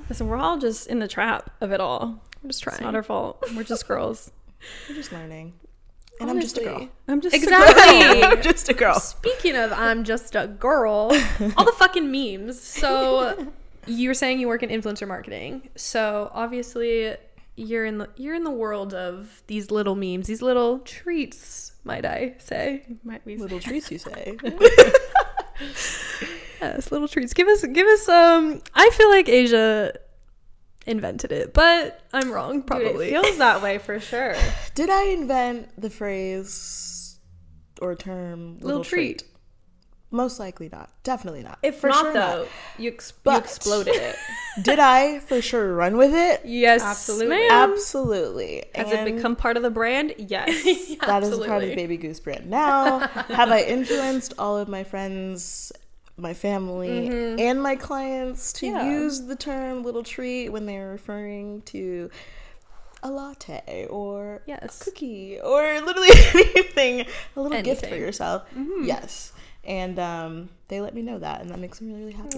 Listen, 0.09 0.27
we're 0.27 0.37
all 0.37 0.57
just 0.57 0.87
in 0.87 0.99
the 0.99 1.07
trap 1.07 1.51
of 1.61 1.71
it 1.71 1.79
all. 1.79 2.23
I'm 2.43 2.49
just 2.49 2.63
trying. 2.63 2.73
It's 2.73 2.79
trying. 2.79 2.93
not 2.93 2.95
our 2.95 3.03
fault. 3.03 3.43
We're 3.55 3.63
just 3.63 3.87
girls. 3.87 4.31
We're 4.89 4.95
just 4.95 5.11
learning. 5.11 5.53
And 6.19 6.29
I'm 6.29 6.41
just 6.41 6.57
a 6.57 6.63
girl. 6.63 6.89
I'm 7.07 7.21
just 7.21 7.35
Exactly. 7.35 8.23
I'm 8.23 8.41
just 8.41 8.69
a 8.69 8.73
girl. 8.73 8.99
Speaking 8.99 9.55
of, 9.55 9.71
I'm 9.73 10.03
just 10.03 10.35
a 10.35 10.47
girl. 10.47 11.11
all 11.57 11.65
the 11.65 11.73
fucking 11.77 12.11
memes. 12.11 12.59
So 12.59 13.51
you 13.85 14.09
were 14.09 14.13
saying 14.13 14.39
you 14.39 14.47
work 14.47 14.63
in 14.63 14.69
influencer 14.69 15.07
marketing. 15.07 15.69
So 15.75 16.31
obviously 16.33 17.15
you're 17.55 17.85
in 17.85 17.97
the 17.99 18.09
you're 18.15 18.35
in 18.35 18.43
the 18.43 18.51
world 18.51 18.93
of 18.93 19.43
these 19.47 19.71
little 19.71 19.95
memes, 19.95 20.27
these 20.27 20.41
little 20.41 20.79
treats, 20.79 21.71
might 21.83 22.05
I 22.05 22.35
say? 22.39 22.83
Might 23.03 23.25
be 23.25 23.37
Little 23.37 23.59
treats, 23.59 23.91
you 23.91 23.97
say. 23.97 24.37
Yes, 26.61 26.91
little 26.91 27.07
treats. 27.07 27.33
Give 27.33 27.47
us 27.47 27.63
give 27.65 27.87
us 27.87 28.09
um 28.09 28.61
I 28.73 28.89
feel 28.91 29.09
like 29.09 29.29
Asia 29.29 29.93
invented 30.87 31.31
it, 31.31 31.53
but 31.53 32.01
I'm 32.13 32.31
wrong 32.31 32.57
Dude, 32.61 32.67
probably. 32.67 33.07
it 33.07 33.21
feels 33.21 33.37
that 33.37 33.61
way 33.61 33.77
for 33.77 33.99
sure. 34.11 34.35
Did 34.73 34.89
I 34.89 35.03
invent 35.09 35.79
the 35.79 35.89
phrase 35.89 37.19
or 37.81 37.93
term 37.95 38.55
little, 38.55 38.67
Little 38.67 38.83
treat? 38.83 39.19
treat. 39.19 39.31
Most 40.09 40.39
likely 40.39 40.69
not. 40.71 40.89
Definitely 41.03 41.43
not. 41.43 41.59
If 41.61 41.79
For 41.79 41.89
not, 41.89 42.01
sure 42.01 42.13
though, 42.13 42.47
you, 42.77 42.91
ex- 42.91 43.11
you 43.25 43.31
exploded 43.35 43.93
it. 43.95 44.15
Did 44.61 44.79
I 44.79 45.19
for 45.19 45.41
sure 45.41 45.75
run 45.75 45.97
with 45.97 46.13
it? 46.13 46.43
yes, 46.45 46.81
Absolutely. 46.81 47.27
ma'am. 47.35 47.51
Absolutely. 47.73 48.63
Has 48.73 48.89
And 48.89 49.05
it 49.05 49.15
become 49.15 49.35
part 49.35 49.57
of 49.57 49.63
the 49.63 49.69
brand? 49.69 50.13
Yes. 50.17 50.47
that 51.05 51.23
is 51.23 51.33
a 51.33 51.37
part 51.39 51.61
of 51.63 51.69
Absolutely. 51.69 51.75
Baby 51.75 51.97
Gousse 51.97 52.21
brand 52.21 52.49
now. 52.49 52.99
Have 52.99 53.49
I 53.51 53.63
influenced 53.63 54.33
all 54.39 54.57
of 54.57 54.69
my 54.69 54.85
friends, 54.85 55.73
my 56.17 56.33
family, 56.33 57.07
and 57.39 57.61
my 57.61 57.75
clients 57.75 58.51
to 58.53 58.65
Yeah. 58.67 58.89
use 58.89 59.21
the 59.27 59.35
term 59.35 59.83
little 59.83 60.03
treat 60.03 60.49
when 60.49 60.65
they're 60.65 60.89
referring 60.89 61.61
to 61.63 62.09
a 63.03 63.11
latte 63.11 63.85
or 63.89 64.41
Yes. 64.47 64.81
cookie 64.83 65.39
or 65.39 65.61
literally 65.81 66.09
anything, 66.33 67.01
a 67.35 67.41
little 67.41 67.61
gift 67.61 67.81
for 67.81 67.87
Anything. 67.87 68.01
yourself? 68.05 68.43
Yes. 68.81 69.31
And 69.63 69.99
um, 69.99 70.49
they 70.69 70.81
let 70.81 70.95
me 70.95 71.01
know 71.01 71.19
that, 71.19 71.41
and 71.41 71.49
that 71.51 71.59
makes 71.59 71.81
me 71.81 71.89
really, 71.93 71.99
really 72.05 72.13
happy. 72.13 72.37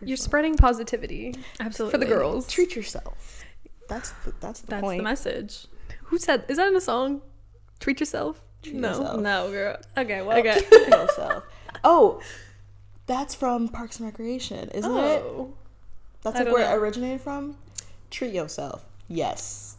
You're 0.00 0.16
sure. 0.16 0.24
spreading 0.24 0.56
positivity 0.56 1.34
Absolutely. 1.60 1.92
for 1.92 1.98
the 1.98 2.06
girls. 2.06 2.48
Treat 2.50 2.74
yourself. 2.74 3.44
That's 3.88 4.10
the, 4.24 4.32
that's 4.40 4.60
the 4.62 4.66
That's 4.68 4.82
point. 4.82 4.98
the 4.98 5.04
message. 5.04 5.66
Who 6.04 6.18
said 6.18 6.44
is 6.48 6.56
that 6.56 6.68
in 6.68 6.76
a 6.76 6.80
song? 6.80 7.20
Treat 7.80 8.00
yourself? 8.00 8.40
Treat 8.62 8.76
no. 8.76 8.88
yourself. 8.88 9.20
No, 9.20 9.50
girl. 9.50 9.76
Okay, 9.96 10.22
well. 10.22 10.38
Okay. 10.38 10.60
Treat 10.60 10.88
yourself. 10.88 11.44
Oh, 11.84 12.20
that's 13.08 13.34
from 13.34 13.68
Parks 13.68 13.98
and 13.98 14.06
Recreation, 14.06 14.68
isn't 14.70 14.90
it? 14.96 15.22
Oh. 15.24 15.52
That's 16.22 16.36
I 16.38 16.44
like 16.44 16.52
where 16.52 16.64
know. 16.64 16.72
it 16.72 16.76
originated 16.76 17.20
from. 17.20 17.56
Treat 18.10 18.32
yourself. 18.32 18.84
Yes. 19.08 19.74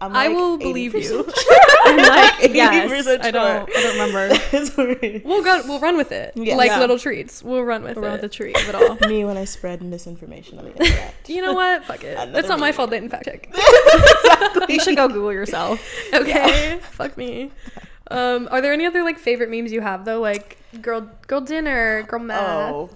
I'm 0.00 0.16
I 0.16 0.28
will 0.28 0.56
believe 0.56 0.92
80% 0.94 1.02
you. 1.02 1.18
I'm 1.84 1.96
like, 1.98 2.54
yes. 2.54 3.06
I 3.06 3.30
don't, 3.30 3.68
I 3.76 3.82
don't 3.82 3.98
remember. 3.98 5.20
We'll 5.28 5.42
go 5.44 5.62
we'll 5.66 5.80
run 5.80 5.96
with 5.98 6.10
it. 6.12 6.32
Yeah. 6.36 6.56
like 6.56 6.68
Yeah. 6.68 6.78
little 6.80 6.98
treats. 6.98 7.42
We'll 7.42 7.62
run 7.62 7.82
with 7.82 7.98
Around 7.98 8.14
it. 8.16 8.20
the 8.22 8.28
tree 8.30 8.54
of 8.54 8.66
it 8.68 8.74
all. 8.74 8.96
Me 9.08 9.24
when 9.26 9.36
I 9.36 9.44
spread 9.44 9.82
misinformation 9.82 10.58
on 10.58 10.64
the 10.66 10.70
internet. 10.72 11.14
you 11.26 11.42
know 11.42 11.52
what? 11.52 11.84
Fuck 11.84 12.02
it. 12.04 12.14
Another 12.14 12.32
That's 12.32 12.48
not 12.48 12.60
my 12.60 12.72
fault 12.72 12.90
they 12.90 13.00
didn't 13.00 13.10
fact 13.10 13.26
check. 13.26 13.50
You 14.70 14.80
should 14.80 14.96
go 14.96 15.08
Google 15.08 15.32
yourself. 15.32 15.80
Okay. 16.14 16.78
Fuck 16.92 17.16
me. 17.18 17.50
Um, 18.10 18.48
are 18.50 18.60
there 18.60 18.72
any 18.72 18.86
other 18.86 19.02
like 19.02 19.18
favorite 19.18 19.50
memes 19.50 19.72
you 19.72 19.80
have 19.82 20.04
though? 20.04 20.20
Like 20.20 20.56
girl 20.82 21.10
girl 21.26 21.40
dinner, 21.40 22.02
girl 22.04 22.20
oh, 22.20 22.24
math. 22.24 22.72
Oh, 22.72 22.90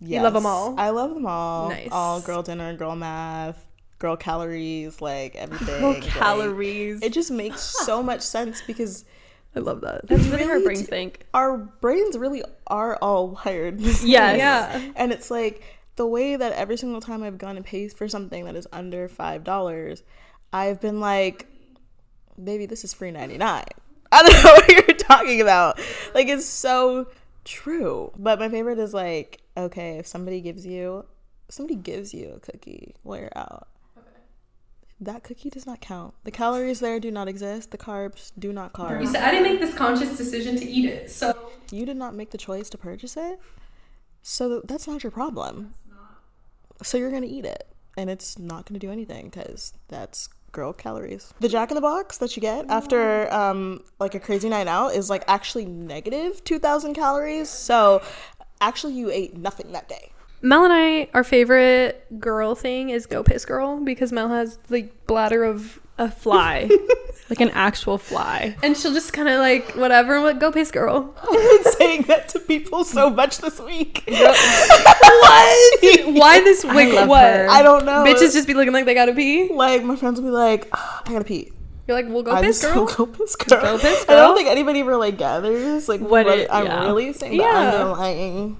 yeah. 0.00 0.18
You 0.18 0.22
love 0.24 0.36
'em 0.36 0.46
all? 0.46 0.74
I 0.78 0.90
love 0.90 1.14
them 1.14 1.26
all. 1.26 1.68
Nice. 1.70 1.88
All 1.90 2.20
girl 2.20 2.42
dinner, 2.42 2.74
girl 2.76 2.94
math, 2.96 3.66
girl 3.98 4.16
calories, 4.16 5.00
like 5.00 5.34
everything. 5.36 5.80
Girl 5.80 5.92
like, 5.94 6.02
calories. 6.02 7.02
it 7.02 7.12
just 7.12 7.30
makes 7.30 7.60
so 7.84 8.02
much 8.02 8.22
sense 8.22 8.62
because 8.66 9.04
I 9.56 9.60
love 9.60 9.80
that. 9.80 10.06
That's 10.06 10.26
really 10.26 10.44
our 10.44 10.60
brains 10.60 10.82
think. 10.86 11.26
our 11.34 11.56
brains 11.58 12.16
really 12.16 12.42
are 12.66 12.96
all 12.96 13.28
wired. 13.44 13.78
the 13.80 13.92
same. 13.92 14.10
Yes. 14.10 14.38
Yeah. 14.38 14.92
And 14.96 15.12
it's 15.12 15.30
like 15.30 15.62
the 15.96 16.06
way 16.06 16.36
that 16.36 16.52
every 16.52 16.76
single 16.76 17.00
time 17.00 17.22
I've 17.24 17.38
gone 17.38 17.56
and 17.56 17.64
paid 17.64 17.92
for 17.92 18.08
something 18.08 18.44
that 18.44 18.54
is 18.54 18.68
under 18.72 19.08
five 19.08 19.42
dollars, 19.42 20.02
I've 20.52 20.80
been 20.80 21.00
like, 21.00 21.46
baby, 22.42 22.66
this 22.66 22.84
is 22.84 22.94
free 22.94 23.10
ninety 23.10 23.36
nine. 23.38 23.64
I 24.12 24.22
don't 24.22 24.44
know 24.44 24.52
what 24.52 24.68
you're 24.70 24.87
talking 25.08 25.40
about. 25.40 25.80
Like 26.14 26.28
it's 26.28 26.46
so 26.46 27.08
true. 27.44 28.12
But 28.16 28.38
my 28.38 28.48
favorite 28.48 28.78
is 28.78 28.94
like, 28.94 29.40
okay, 29.56 29.98
if 29.98 30.06
somebody 30.06 30.40
gives 30.40 30.66
you 30.66 31.04
somebody 31.48 31.76
gives 31.76 32.12
you 32.12 32.34
a 32.36 32.40
cookie 32.40 32.94
while 33.02 33.20
you're 33.20 33.32
out. 33.36 33.68
That 35.00 35.22
cookie 35.22 35.48
does 35.48 35.64
not 35.64 35.80
count. 35.80 36.14
The 36.24 36.32
calories 36.32 36.80
there 36.80 36.98
do 36.98 37.12
not 37.12 37.28
exist. 37.28 37.70
The 37.70 37.78
carbs 37.78 38.32
do 38.36 38.52
not 38.52 38.72
carb. 38.72 39.00
You 39.00 39.06
said 39.06 39.22
I 39.22 39.30
didn't 39.30 39.44
make 39.44 39.60
this 39.60 39.74
conscious 39.74 40.16
decision 40.16 40.56
to 40.56 40.68
eat 40.68 40.86
it. 40.86 41.10
So 41.10 41.52
You 41.70 41.86
did 41.86 41.96
not 41.96 42.14
make 42.14 42.30
the 42.30 42.38
choice 42.38 42.68
to 42.70 42.78
purchase 42.78 43.16
it. 43.16 43.38
So 44.22 44.60
that's 44.64 44.88
not 44.88 45.04
your 45.04 45.12
problem. 45.12 45.74
So 46.82 46.98
you're 46.98 47.10
going 47.10 47.22
to 47.22 47.28
eat 47.28 47.44
it. 47.44 47.68
And 47.96 48.10
it's 48.10 48.38
not 48.38 48.66
going 48.66 48.78
to 48.78 48.84
do 48.86 48.92
anything 48.92 49.28
because 49.28 49.72
that's 49.88 50.28
girl 50.52 50.72
calories. 50.72 51.32
The 51.40 51.48
Jack 51.48 51.70
in 51.70 51.74
the 51.74 51.80
Box 51.80 52.18
that 52.18 52.36
you 52.36 52.40
get 52.40 52.66
after 52.68 53.32
um, 53.32 53.82
like 53.98 54.14
a 54.14 54.20
crazy 54.20 54.48
night 54.48 54.66
out 54.66 54.94
is 54.94 55.10
like 55.10 55.24
actually 55.26 55.66
negative 55.66 56.42
2,000 56.44 56.94
calories. 56.94 57.48
So 57.48 58.02
actually, 58.60 58.94
you 58.94 59.10
ate 59.10 59.36
nothing 59.36 59.72
that 59.72 59.88
day. 59.88 60.12
Mel 60.40 60.64
and 60.64 60.72
I, 60.72 61.08
our 61.14 61.24
favorite 61.24 62.20
girl 62.20 62.54
thing 62.54 62.90
is 62.90 63.06
go 63.06 63.22
piss 63.22 63.44
girl 63.44 63.80
because 63.80 64.12
Mel 64.12 64.28
has 64.28 64.56
the 64.68 64.88
bladder 65.06 65.42
of, 65.44 65.80
A 65.98 66.10
fly. 66.10 66.70
like 67.30 67.40
an 67.40 67.50
actual 67.50 67.98
fly. 67.98 68.56
and 68.62 68.76
she'll 68.76 68.92
just 68.94 69.12
kind 69.12 69.28
of 69.28 69.38
like 69.38 69.72
whatever, 69.72 70.14
and 70.16 70.24
like, 70.24 70.40
go 70.40 70.50
piss 70.52 70.70
girl. 70.70 71.14
I've 71.22 71.28
been 71.64 71.72
saying 71.74 72.02
that 72.02 72.28
to 72.30 72.40
people 72.40 72.84
so 72.84 73.10
much 73.10 73.38
this 73.38 73.60
week. 73.60 74.04
what? 74.08 75.80
Why 76.14 76.40
this? 76.44 76.64
Like 76.64 76.92
love 76.92 77.08
what? 77.08 77.22
her. 77.22 77.46
I 77.50 77.62
don't 77.62 77.84
know. 77.84 78.04
Bitches 78.04 78.32
just 78.32 78.46
be 78.46 78.54
looking 78.54 78.72
like 78.72 78.84
they 78.86 78.94
gotta 78.94 79.12
pee. 79.12 79.48
like 79.52 79.82
my 79.84 79.96
friends 79.96 80.20
will 80.20 80.28
be 80.28 80.32
like, 80.32 80.68
"Ah, 80.72 81.02
I 81.06 81.12
gotta 81.12 81.24
pee. 81.24 81.52
You're 81.86 81.96
like, 81.96 82.08
we'll 82.08 82.22
go 82.22 82.32
I'm 82.32 82.44
piss 82.44 82.60
girl. 82.62 82.84
go 82.86 83.06
piss 83.06 83.34
girl. 83.36 83.60
Go 83.62 83.78
piss 83.78 84.04
I 84.08 84.14
don't 84.14 84.36
think 84.36 84.48
anybody 84.48 84.80
ever 84.80 84.96
like 84.96 85.16
gathers 85.16 85.88
like 85.88 86.00
What 86.00 86.26
what, 86.26 86.38
it- 86.38 86.48
I'm 86.50 86.66
yeah. 86.66 86.84
really 86.86 87.12
saying. 87.14 87.34
Yeah. 87.34 87.70
The 87.70 87.78
underlying 87.80 88.56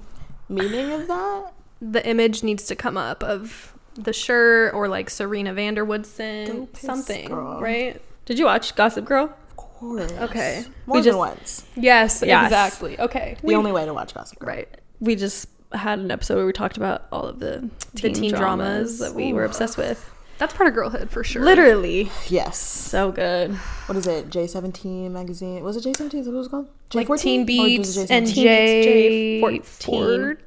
meaning 0.47 0.91
of 0.91 1.07
that. 1.07 1.53
The 1.81 2.05
image 2.07 2.41
needs 2.43 2.65
to 2.65 2.75
come 2.75 2.97
up 2.97 3.23
of 3.23 3.73
the 3.93 4.13
shirt 4.13 4.73
or 4.73 4.87
like 4.87 5.09
Serena 5.11 5.53
van 5.53 5.75
der 5.75 5.85
Woodsen, 5.85 6.47
Go 6.47 6.65
piss 6.67 6.81
something, 6.81 7.27
girl. 7.29 7.61
right? 7.61 8.01
Did 8.29 8.37
you 8.37 8.45
watch 8.45 8.75
Gossip 8.75 9.05
Girl? 9.05 9.33
Of 9.49 9.55
course. 9.57 10.11
Okay. 10.11 10.63
More 10.85 10.97
We 10.97 10.99
than 11.01 11.03
just- 11.05 11.17
once. 11.17 11.65
Yes, 11.75 12.23
Yes. 12.23 12.45
exactly. 12.45 12.99
Okay. 12.99 13.35
The 13.43 13.55
only 13.55 13.71
way 13.71 13.85
to 13.85 13.93
watch 13.93 14.13
Gossip 14.13 14.37
Girl. 14.37 14.49
right. 14.49 14.69
We 14.99 15.15
just 15.15 15.47
had 15.73 15.97
an 15.97 16.11
episode 16.11 16.35
where 16.35 16.45
we 16.45 16.53
talked 16.53 16.77
about 16.77 17.05
all 17.11 17.23
of 17.25 17.39
the 17.39 17.69
teen, 17.95 18.13
teen 18.13 18.29
dramas, 18.29 18.99
dramas. 18.99 18.99
that 18.99 19.15
we 19.15 19.33
were 19.33 19.45
obsessed 19.45 19.77
with. 19.79 20.07
That's 20.37 20.53
part 20.53 20.67
of 20.69 20.75
girlhood 20.75 21.09
for 21.09 21.23
sure. 21.23 21.43
Literally. 21.43 22.11
Yes. 22.27 22.59
So 22.59 23.11
good. 23.11 23.51
What 23.87 23.97
is 23.97 24.05
it? 24.05 24.29
J 24.29 24.45
seventeen 24.45 25.11
magazine. 25.11 25.63
Was 25.63 25.75
it 25.75 25.81
J 25.81 25.93
seventeen? 25.93 26.19
Is 26.19 26.27
that 26.27 26.31
what 26.33 26.35
it 26.35 26.39
was 26.39 26.47
called? 26.49 26.67
like 26.93 27.07
J14? 27.07 27.19
Teen 27.21 27.41
Or 27.41 27.45
Beats 27.45 27.97
was 27.97 28.11
and 28.11 28.27
J17? 28.27 28.33
J 28.35 29.41
Beats, 29.41 29.79
J14. 29.79 30.37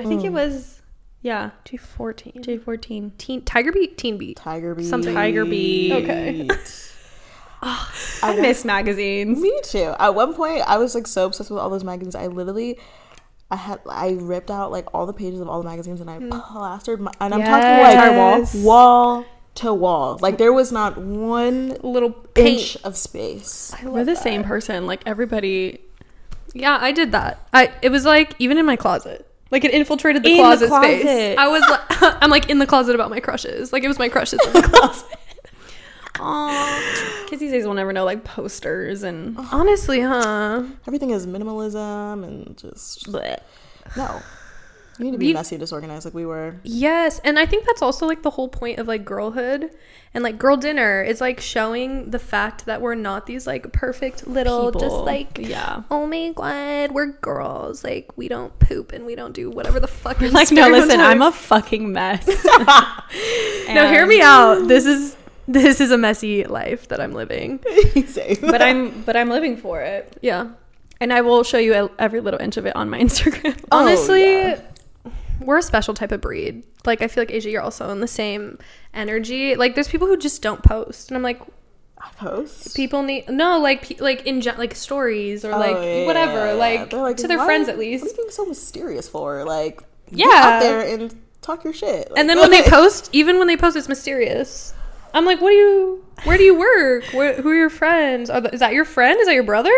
I 0.00 0.04
think 0.04 0.24
it 0.24 0.32
was, 0.32 0.80
yeah, 1.22 1.50
J 1.64 1.76
fourteen. 1.76 2.34
J14. 2.42 3.10
Teen 3.18 3.42
Tiger 3.42 3.72
Beat, 3.72 3.98
Teen 3.98 4.16
Beat. 4.16 4.36
Tiger 4.36 4.74
Beat. 4.76 4.86
Something. 4.86 5.12
Tiger 5.14 5.44
Beat. 5.44 5.92
Okay. 5.92 6.48
I 7.62 8.36
miss 8.40 8.64
magazines. 8.64 9.40
Me 9.40 9.52
too. 9.64 9.94
At 9.98 10.14
one 10.14 10.34
point, 10.34 10.62
I 10.66 10.78
was 10.78 10.94
like 10.94 11.06
so 11.06 11.26
obsessed 11.26 11.50
with 11.50 11.58
all 11.60 11.70
those 11.70 11.84
magazines. 11.84 12.14
I 12.14 12.26
literally, 12.28 12.78
I 13.50 13.56
had, 13.56 13.80
I 13.88 14.16
ripped 14.20 14.50
out 14.50 14.70
like 14.70 14.86
all 14.94 15.06
the 15.06 15.12
pages 15.12 15.40
of 15.40 15.48
all 15.48 15.62
the 15.62 15.68
magazines 15.68 16.00
and 16.00 16.08
I 16.10 16.18
mm. 16.18 16.30
plastered 16.30 17.00
my, 17.00 17.12
and 17.20 17.34
I'm 17.34 17.40
talking 17.40 17.68
Yes. 17.68 18.54
like 18.54 18.64
wall 18.64 19.24
to 19.56 19.74
wall. 19.74 20.18
Like 20.20 20.38
there 20.38 20.52
was 20.52 20.72
not 20.72 20.96
one 20.98 21.76
Little 21.82 22.10
paint. 22.12 22.60
inch 22.60 22.76
of 22.84 22.96
space. 22.96 23.72
I 23.80 23.86
We're 23.86 24.04
the 24.04 24.14
that. 24.14 24.22
same 24.22 24.44
person. 24.44 24.86
Like 24.86 25.02
everybody. 25.06 25.80
Yeah, 26.54 26.78
I 26.80 26.92
did 26.92 27.12
that. 27.12 27.46
I 27.52 27.72
it 27.82 27.90
was 27.90 28.04
like 28.04 28.34
even 28.38 28.58
in 28.58 28.66
my 28.66 28.76
closet. 28.76 29.26
Like 29.50 29.64
it 29.64 29.72
infiltrated 29.72 30.22
the 30.22 30.30
In 30.30 30.36
the 30.36 30.42
closet, 30.42 30.68
space. 30.68 31.36
I 31.38 31.48
was 31.48 31.62
like 31.62 31.80
I'm 32.22 32.30
like 32.30 32.48
in 32.48 32.58
the 32.58 32.66
closet 32.66 32.94
about 32.94 33.10
my 33.10 33.20
crushes. 33.20 33.72
Like 33.72 33.82
it 33.84 33.88
was 33.88 33.98
my 33.98 34.08
crushes 34.08 34.40
in 34.46 34.52
the 34.52 34.62
closet. 34.68 35.06
Aww. 37.50 37.52
Kids 37.52 37.52
these 37.52 37.62
days 37.62 37.66
will 37.66 37.74
never 37.74 37.92
know 37.92 38.04
like 38.04 38.24
posters 38.24 39.02
and. 39.02 39.36
Honestly, 39.52 40.00
huh? 40.00 40.64
Everything 40.86 41.10
is 41.10 41.26
minimalism 41.26 42.24
and 42.24 42.56
just 42.56 43.06
Bleh. 43.10 43.38
no. 43.96 44.20
You 44.98 45.06
need 45.06 45.12
to 45.12 45.18
be 45.18 45.26
We- 45.28 45.32
messy, 45.32 45.56
disorganized, 45.56 46.04
like 46.04 46.12
we 46.12 46.26
were. 46.26 46.56
Yes, 46.62 47.20
and 47.24 47.38
I 47.38 47.46
think 47.46 47.64
that's 47.64 47.80
also 47.80 48.06
like 48.06 48.22
the 48.22 48.28
whole 48.28 48.48
point 48.48 48.78
of 48.78 48.86
like 48.86 49.02
girlhood 49.06 49.70
and 50.12 50.22
like 50.22 50.36
girl 50.36 50.58
dinner 50.58 51.02
is 51.02 51.22
like 51.22 51.40
showing 51.40 52.10
the 52.10 52.18
fact 52.18 52.66
that 52.66 52.82
we're 52.82 52.96
not 52.96 53.24
these 53.24 53.46
like 53.46 53.72
perfect 53.72 54.26
little 54.26 54.70
just 54.72 54.94
like 54.94 55.38
yeah. 55.38 55.84
oh 55.90 56.06
my 56.06 56.32
god, 56.34 56.92
we're 56.92 57.06
girls. 57.06 57.82
Like 57.82 58.14
we 58.18 58.28
don't 58.28 58.58
poop 58.58 58.92
and 58.92 59.06
we 59.06 59.14
don't 59.14 59.32
do 59.32 59.48
whatever 59.48 59.80
the 59.80 59.88
fuck. 59.88 60.20
is 60.20 60.34
Like 60.34 60.50
no, 60.52 60.68
listen, 60.68 61.00
I'm 61.00 61.22
a 61.22 61.32
fucking 61.32 61.90
mess. 61.92 62.26
no. 63.68 63.88
Hear 63.90 64.04
me 64.06 64.20
out. 64.20 64.68
This 64.68 64.84
is 64.84 65.16
this 65.52 65.80
is 65.80 65.90
a 65.90 65.98
messy 65.98 66.44
life 66.44 66.88
that 66.88 67.00
I'm 67.00 67.12
living. 67.12 67.60
Same. 68.06 68.36
But 68.40 68.62
I'm 68.62 69.02
but 69.02 69.16
I'm 69.16 69.28
living 69.28 69.56
for 69.56 69.80
it, 69.80 70.16
Yeah. 70.22 70.50
and 71.00 71.12
I 71.12 71.20
will 71.22 71.42
show 71.44 71.58
you 71.58 71.86
e- 71.86 71.88
every 71.98 72.20
little 72.20 72.40
inch 72.40 72.56
of 72.56 72.66
it 72.66 72.74
on 72.76 72.88
my 72.90 72.98
Instagram. 73.06 73.58
Oh, 73.72 73.78
Honestly, 73.80 74.22
yeah. 74.24 74.60
we're 75.40 75.58
a 75.58 75.62
special 75.62 75.94
type 75.94 76.12
of 76.12 76.20
breed. 76.20 76.64
Like 76.86 77.02
I 77.02 77.08
feel 77.08 77.22
like 77.22 77.30
Asia, 77.30 77.50
you're 77.50 77.62
also 77.62 77.90
in 77.90 78.00
the 78.00 78.08
same 78.08 78.58
energy. 78.94 79.54
Like 79.56 79.74
there's 79.74 79.88
people 79.88 80.06
who 80.08 80.16
just 80.16 80.40
don't 80.42 80.62
post, 80.62 81.10
and 81.10 81.16
I'm 81.16 81.22
like, 81.22 81.40
I 81.98 82.10
post. 82.16 82.74
people 82.74 83.02
need 83.02 83.28
no 83.28 83.58
like 83.60 83.82
pe- 83.86 83.96
like 83.98 84.24
in 84.26 84.40
gen- 84.40 84.56
like 84.58 84.74
stories 84.74 85.44
or 85.44 85.52
Oh, 85.52 85.58
like 85.58 85.76
yeah, 85.76 86.06
whatever 86.06 86.46
yeah, 86.46 86.52
yeah. 86.52 86.58
like, 86.58 86.90
They're 86.90 87.14
to 87.14 87.28
their 87.28 87.44
friends 87.44 87.68
at 87.68 87.78
least. 87.78 88.02
What 88.04 88.12
are 88.12 88.14
you 88.14 88.16
being 88.22 88.30
so 88.30 88.46
mysterious 88.46 89.08
for? 89.08 89.44
Like, 89.44 89.82
Yeah. 90.10 90.26
out 90.32 90.60
there 90.60 90.80
and 90.80 91.14
talk 91.42 91.64
your 91.64 91.72
shit. 91.74 92.10
And 92.16 92.28
then 92.28 92.38
Like, 92.38 92.50
when 92.50 92.62
they 92.64 92.70
post, 92.70 93.10
even 93.12 93.38
when 93.38 93.48
they 93.48 93.56
post, 93.58 93.76
it's 93.76 93.88
mysterious. 93.88 94.72
I'm 95.14 95.24
like, 95.24 95.40
what 95.40 95.50
do 95.50 95.56
you? 95.56 96.04
Where 96.24 96.36
do 96.36 96.44
you 96.44 96.58
work? 96.58 97.04
Where, 97.12 97.40
who 97.40 97.50
are 97.50 97.54
your 97.54 97.70
friends? 97.70 98.30
Are 98.30 98.40
th- 98.40 98.52
is 98.54 98.60
that 98.60 98.72
your 98.72 98.84
friend? 98.84 99.18
Is 99.20 99.26
that 99.26 99.34
your 99.34 99.42
brother? 99.42 99.72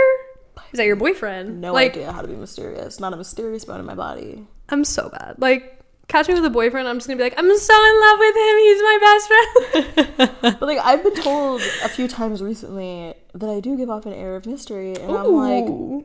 Is 0.73 0.79
that 0.79 0.87
your 0.87 0.97
boyfriend? 0.97 1.61
no 1.61 1.73
like, 1.73 1.93
idea 1.93 2.13
how 2.13 2.23
to 2.23 2.29
be 2.29 2.35
mysterious. 2.35 2.99
Not 2.99 3.13
a 3.13 3.17
mysterious 3.17 3.65
bone 3.65 3.81
in 3.81 3.87
my 3.87 3.95
body. 3.95 4.47
I'm 4.69 4.85
so 4.85 5.11
bad. 5.11 5.37
Like, 5.39 5.81
catch 6.09 6.29
me 6.29 6.35
with 6.35 6.45
a 6.45 6.51
boyfriend. 6.51 6.89
I'm 6.89 6.97
just 6.97 7.07
gonna 7.07 7.19
be 7.19 7.25
like, 7.25 7.35
I'm 7.37 7.59
so 7.59 7.75
in 7.75 8.01
love 8.01 8.19
with 8.19 8.37
him. 8.37 8.59
He's 8.59 8.83
my 8.83 8.99
best 9.01 9.29
friend. 9.29 10.33
But 10.59 10.63
like, 10.63 10.79
I've 10.79 11.03
been 11.03 11.15
told 11.15 11.61
a 11.85 11.89
few 11.89 12.09
times 12.09 12.43
recently 12.43 13.15
that 13.35 13.49
I 13.49 13.61
do 13.61 13.77
give 13.77 13.91
off 13.91 14.07
an 14.07 14.13
air 14.13 14.37
of 14.37 14.47
mystery, 14.47 14.95
and 14.95 15.17
I'm 15.17 15.33
like, 15.33 16.05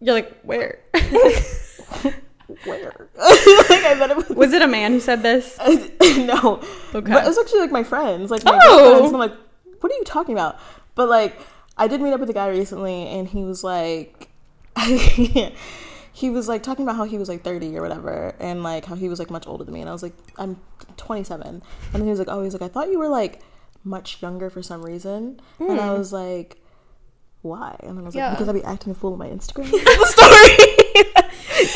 You're 0.00 0.14
like, 0.14 0.40
where? 0.42 0.80
where? 2.64 3.08
like, 3.16 3.84
I 3.84 3.96
bet 3.98 4.10
it 4.10 4.16
was. 4.16 4.28
Was 4.30 4.52
it 4.52 4.62
a 4.62 4.68
man 4.68 4.92
who 4.92 5.00
said 5.00 5.22
this? 5.22 5.58
no. 6.02 6.60
Okay. 6.94 7.12
But 7.12 7.24
it 7.24 7.28
was 7.28 7.38
actually 7.38 7.60
like 7.60 7.72
my 7.72 7.84
friends, 7.84 8.30
like 8.30 8.44
my 8.44 8.58
Oh. 8.64 8.98
friends. 8.98 9.12
I'm 9.12 9.18
like, 9.20 9.34
what 9.80 9.92
are 9.92 9.96
you 9.96 10.04
talking 10.04 10.34
about? 10.34 10.58
But 10.94 11.08
like, 11.08 11.38
I 11.76 11.86
did 11.88 12.00
meet 12.00 12.12
up 12.12 12.20
with 12.20 12.30
a 12.30 12.34
guy 12.34 12.48
recently, 12.48 13.06
and 13.08 13.28
he 13.28 13.44
was 13.44 13.62
like, 13.62 14.28
he 16.12 16.30
was 16.30 16.48
like 16.48 16.62
talking 16.62 16.84
about 16.84 16.96
how 16.96 17.04
he 17.04 17.18
was 17.18 17.28
like 17.28 17.42
30 17.42 17.76
or 17.76 17.82
whatever, 17.82 18.34
and 18.40 18.62
like 18.62 18.84
how 18.86 18.94
he 18.94 19.08
was 19.08 19.18
like 19.18 19.30
much 19.30 19.46
older 19.46 19.64
than 19.64 19.74
me, 19.74 19.80
and 19.80 19.88
I 19.88 19.92
was 19.92 20.02
like, 20.02 20.14
I'm 20.38 20.58
27, 20.96 21.46
and 21.46 21.62
then 21.92 22.02
he 22.02 22.10
was 22.10 22.18
like, 22.18 22.28
oh, 22.28 22.42
he's 22.42 22.54
like, 22.54 22.62
I 22.62 22.68
thought 22.68 22.90
you 22.90 22.98
were 22.98 23.08
like 23.08 23.40
much 23.84 24.20
younger 24.22 24.50
for 24.50 24.62
some 24.62 24.84
reason, 24.84 25.40
and 25.60 25.80
I 25.80 25.88
hmm. 25.88 25.98
was 25.98 26.12
like. 26.12 26.62
Why? 27.42 27.76
And 27.84 27.96
then 27.96 28.02
I 28.02 28.06
was 28.06 28.16
Yeah. 28.16 28.30
like, 28.30 28.38
because 28.38 28.48
I'd 28.48 28.60
be 28.60 28.64
acting 28.64 28.90
a 28.90 28.96
fool 28.96 29.12
on 29.12 29.18
my 29.20 29.28
Instagram. 29.28 29.70
the 29.70 30.06
story. 30.06 30.77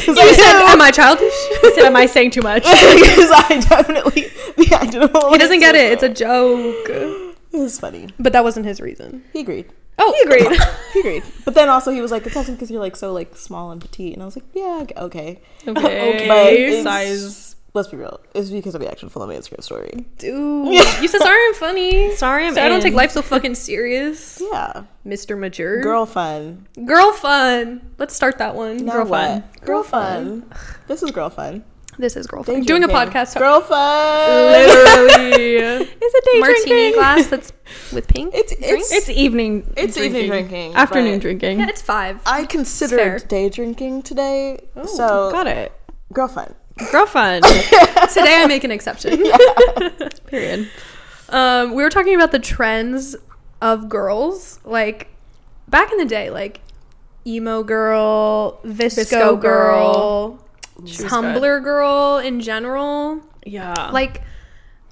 You 0.07 0.15
said, 0.15 0.63
"Am 0.67 0.81
I 0.81 0.91
childish?" 0.93 1.33
I 1.65 1.73
said, 1.75 1.85
am 1.85 1.97
I 1.97 2.07
saying 2.07 2.31
too 2.31 2.43
much? 2.43 2.63
because 2.63 3.31
I 3.33 3.65
definitely 3.69 4.31
acting 4.73 5.03
a 5.03 5.09
fool. 5.09 5.33
he 5.33 5.39
doesn't 5.39 5.61
get 5.61 5.75
it. 5.75 5.93
It's 5.93 6.03
a 6.03 6.09
joke. 6.09 6.89
It 6.89 7.59
was 7.59 7.81
funny. 7.81 8.09
But 8.19 8.33
that 8.33 8.45
wasn't 8.45 8.67
his 8.67 8.81
reason. 8.81 9.25
He 9.33 9.41
agreed. 9.41 9.67
Oh, 9.99 10.13
he 10.13 10.23
agreed. 10.23 10.61
He 10.93 11.01
agreed. 11.01 11.23
But 11.45 11.55
then 11.55 11.69
also 11.69 11.91
he 11.91 12.01
was 12.01 12.11
like, 12.11 12.27
it's 12.27 12.37
also 12.37 12.53
because 12.53 12.71
you're 12.71 12.81
like 12.81 12.97
so 12.97 13.13
like 13.13 13.37
small 13.37 13.71
and 13.73 13.81
petite, 13.81 14.15
and 14.15 14.23
I 14.23 14.27
was 14.27 14.37
like, 14.37 14.47
yeah, 14.55 14.85
okay. 14.97 15.41
okay. 15.67 16.15
Okay. 16.15 16.83
Size. 16.83 17.52
Let's 17.75 17.89
be 17.89 17.97
real. 17.97 18.21
It's 18.35 18.51
because 18.51 18.75
of 18.75 18.83
the 18.83 18.91
action 18.91 19.09
full 19.09 19.23
on 19.23 19.29
my 19.29 19.35
Instagram 19.35 19.63
story. 19.63 20.05
Dude, 20.19 20.67
you 21.01 21.09
said 21.09 21.21
sorry 21.23 21.39
I'm 21.49 21.55
funny. 21.55 22.15
Sorry, 22.17 22.47
I'm 22.47 22.55
So 22.55 22.63
I 22.63 22.69
don't 22.69 22.83
take 22.83 22.93
life 22.93 23.13
so 23.13 23.23
fucking 23.23 23.55
serious. 23.55 24.43
Yeah. 24.53 24.85
Mr. 25.07 25.39
Mature. 25.39 25.81
Girl 25.83 26.05
fun. 26.05 26.67
Girl 26.85 27.13
fun. 27.13 27.81
Let's 27.99 28.15
start 28.15 28.37
that 28.39 28.55
one. 28.55 28.85
Now 28.85 28.93
girl 28.93 29.07
what? 29.07 29.21
fun. 29.43 29.45
Girl 29.65 29.83
fun. 29.83 30.53
This 30.87 31.03
is 31.03 31.11
girl 31.11 31.31
fun. 31.31 31.65
This 31.99 32.17
is 32.17 32.27
girl 32.27 32.43
Day 32.43 32.55
fun. 32.55 32.63
Doing 32.63 32.85
a 32.85 32.87
drinking. 32.89 33.13
podcast. 33.15 33.39
Girl 33.39 33.61
fun. 33.63 34.53
Literally. 34.53 35.57
It's 36.01 36.15
a 36.15 36.31
day 36.33 36.41
Martini 36.41 36.65
drinking. 36.69 36.93
glass 36.95 37.27
that's 37.29 37.53
with 37.93 38.07
pink. 38.09 38.35
It's 38.35 38.53
it's 38.53 38.93
It's 38.93 39.09
evening. 39.09 39.73
It's 39.77 39.97
evening 39.97 40.27
drinking, 40.29 40.75
Afternoon 40.75 41.15
but- 41.15 41.23
drinking. 41.23 41.61
yeah, 41.61 41.69
it's 41.69 41.83
five. 41.83 42.21
I 42.27 42.45
considered 42.45 43.27
day 43.29 43.49
drinking 43.49 44.03
today. 44.03 44.59
so 44.87 45.31
Got 45.33 45.47
it. 45.47 45.73
girl 46.13 46.29
fun. 46.29 46.55
Girl 46.91 47.07
fun. 47.07 47.43
Today 48.13 48.43
I 48.43 48.47
make 48.47 48.65
an 48.65 48.71
exception. 48.71 49.23
Period. 50.27 50.69
Um, 51.29 51.75
we 51.75 51.83
were 51.83 51.91
talking 51.91 52.15
about 52.15 52.33
the 52.33 52.39
trends 52.39 53.17
of 53.61 53.89
girls, 53.89 54.61
like 54.65 55.09
back 55.69 55.91
in 55.93 55.99
the 55.99 56.05
day, 56.05 56.31
like 56.31 56.61
emo 57.27 57.63
girl, 57.63 58.61
VSCO, 58.65 59.05
VSCO 59.05 59.41
girl, 59.41 59.41
girl. 59.41 60.49
She 60.87 61.03
was 61.03 61.13
Tumblr 61.13 61.65
girl 61.65 62.19
in 62.19 62.41
general. 62.41 63.21
Yeah. 63.47 63.91
Like, 63.93 64.23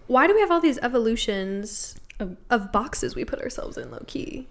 why 0.06 0.26
do 0.26 0.34
we 0.34 0.40
have 0.40 0.50
all 0.50 0.60
these 0.60 0.78
evolutions 0.78 1.96
of, 2.18 2.36
of 2.48 2.72
boxes 2.72 3.14
we 3.14 3.24
put 3.24 3.40
ourselves 3.40 3.76
in, 3.76 3.90
low 3.90 4.02
key? 4.06 4.46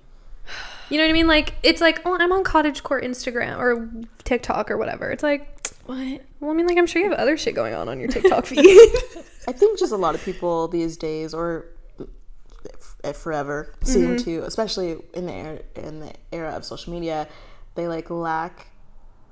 You 0.89 0.97
know 0.97 1.03
what 1.03 1.09
I 1.09 1.13
mean? 1.13 1.27
Like, 1.27 1.53
it's 1.61 1.81
like, 1.81 2.01
oh, 2.05 2.17
I'm 2.19 2.31
on 2.31 2.43
cottage 2.43 2.83
cottagecore 2.83 3.03
Instagram 3.03 3.57
or 3.59 3.89
TikTok 4.23 4.71
or 4.71 4.77
whatever. 4.77 5.11
It's 5.11 5.23
like, 5.23 5.58
what? 5.89 6.21
well, 6.39 6.51
I 6.51 6.53
mean, 6.53 6.67
like, 6.67 6.77
I'm 6.77 6.87
sure 6.87 7.01
you 7.01 7.09
have 7.09 7.19
other 7.19 7.35
shit 7.37 7.55
going 7.55 7.73
on 7.73 7.89
on 7.89 7.99
your 7.99 8.07
TikTok 8.15 8.45
feed. 8.45 8.59
I 9.47 9.51
think 9.51 9.79
just 9.79 9.91
a 9.91 9.97
lot 9.97 10.15
of 10.15 10.23
people 10.23 10.67
these 10.67 10.97
days, 10.97 11.33
or 11.33 11.65
f- 13.03 13.15
forever, 13.15 13.73
seem 13.83 14.15
Mm-hmm. 14.15 14.23
to, 14.25 14.39
especially 14.43 14.97
in 15.13 15.25
the 15.25 15.33
era, 15.33 15.59
in 15.75 15.99
the 15.99 16.13
era 16.31 16.51
of 16.51 16.65
social 16.65 16.93
media, 16.93 17.27
they 17.75 17.87
like 17.87 18.09
lack 18.09 18.67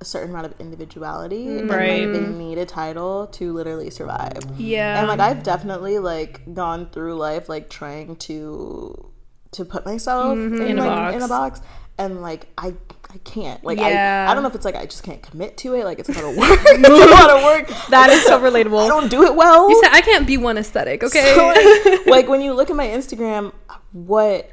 a 0.00 0.04
certain 0.04 0.30
amount 0.30 0.46
of 0.46 0.60
individuality, 0.60 1.46
Right. 1.62 2.02
and 2.04 2.12
like, 2.14 2.22
they 2.22 2.32
need 2.38 2.58
a 2.58 2.66
title 2.66 3.26
to 3.28 3.52
literally 3.52 3.90
survive. 3.90 4.38
yeah. 4.56 4.98
And 5.00 5.08
like 5.08 5.20
I've 5.20 5.42
definitely 5.42 5.98
like 5.98 6.54
gone 6.54 6.88
through 6.90 7.14
life 7.16 7.48
like 7.48 7.68
trying 7.68 8.16
to 8.16 9.10
to 9.52 9.64
put 9.64 9.84
myself 9.86 10.36
in, 10.38 10.60
In 10.60 10.78
a 10.78 10.82
like, 10.82 10.88
box. 10.90 11.16
in 11.16 11.22
a 11.22 11.28
box, 11.28 11.60
and 11.98 12.22
like 12.22 12.46
I 12.58 12.74
I 13.10 13.18
can't 13.18 13.62
like 13.64 13.78
Yeah. 13.78 14.26
I 14.28 14.30
I 14.30 14.34
don't 14.34 14.42
know 14.42 14.48
if 14.50 14.54
it's 14.54 14.64
like 14.64 14.74
I 14.76 14.84
just 14.84 15.02
can't 15.02 15.22
commit 15.22 15.56
to 15.58 15.74
it. 15.74 15.84
Like 15.84 15.98
it's 15.98 16.08
a 16.08 16.12
lot 16.12 16.24
of 16.24 16.36
work. 16.36 16.60
it's 16.64 16.88
a 16.88 17.06
lot 17.10 17.30
of 17.30 17.42
work. 17.42 17.88
That 17.88 18.10
is 18.10 18.22
so 18.24 18.38
relatable. 18.38 18.46
I 18.84 18.88
relatable. 18.88 18.88
don't 18.88 19.10
do 19.10 19.22
it 19.24 19.34
well. 19.34 19.68
you 19.70 19.80
said 19.82 19.92
I 19.92 20.00
can't 20.02 20.26
be 20.26 20.36
one 20.36 20.58
aesthetic, 20.58 21.02
okay? 21.02 21.34
So, 21.34 21.46
like, 21.46 22.06
like, 22.06 22.28
when 22.28 22.40
you 22.42 22.52
look 22.52 22.68
at 22.70 22.76
my 22.76 22.86
Instagram, 22.86 23.52
what 23.92 24.50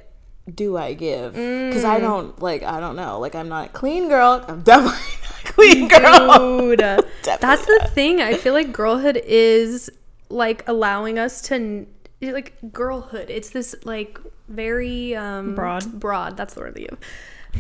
do 0.53 0.77
I 0.77 0.93
give? 0.93 1.33
Because 1.33 1.83
I 1.83 1.99
don't 1.99 2.39
like 2.41 2.63
I 2.63 2.79
don't 2.79 2.95
know. 2.95 3.19
Like 3.19 3.35
I'm 3.35 3.49
not 3.49 3.67
a 3.67 3.69
clean 3.69 4.07
girl. 4.07 4.43
I'm 4.47 4.61
definitely 4.61 4.99
not 5.23 5.39
a 5.43 5.51
clean 5.51 5.87
girl. 5.87 6.59
Dude, 6.59 6.79
that's 6.79 7.65
the 7.65 7.89
thing. 7.93 8.21
I 8.21 8.35
feel 8.35 8.53
like 8.53 8.71
girlhood 8.71 9.21
is 9.25 9.89
like 10.29 10.63
allowing 10.67 11.19
us 11.19 11.41
to 11.43 11.85
like 12.21 12.53
girlhood. 12.71 13.29
It's 13.29 13.49
this 13.49 13.75
like 13.83 14.19
very 14.47 15.15
um 15.15 15.55
Broad. 15.55 15.99
broad. 15.99 16.37
That's 16.37 16.53
the 16.53 16.59
word 16.61 16.75
they 16.75 16.81
give. 16.81 16.97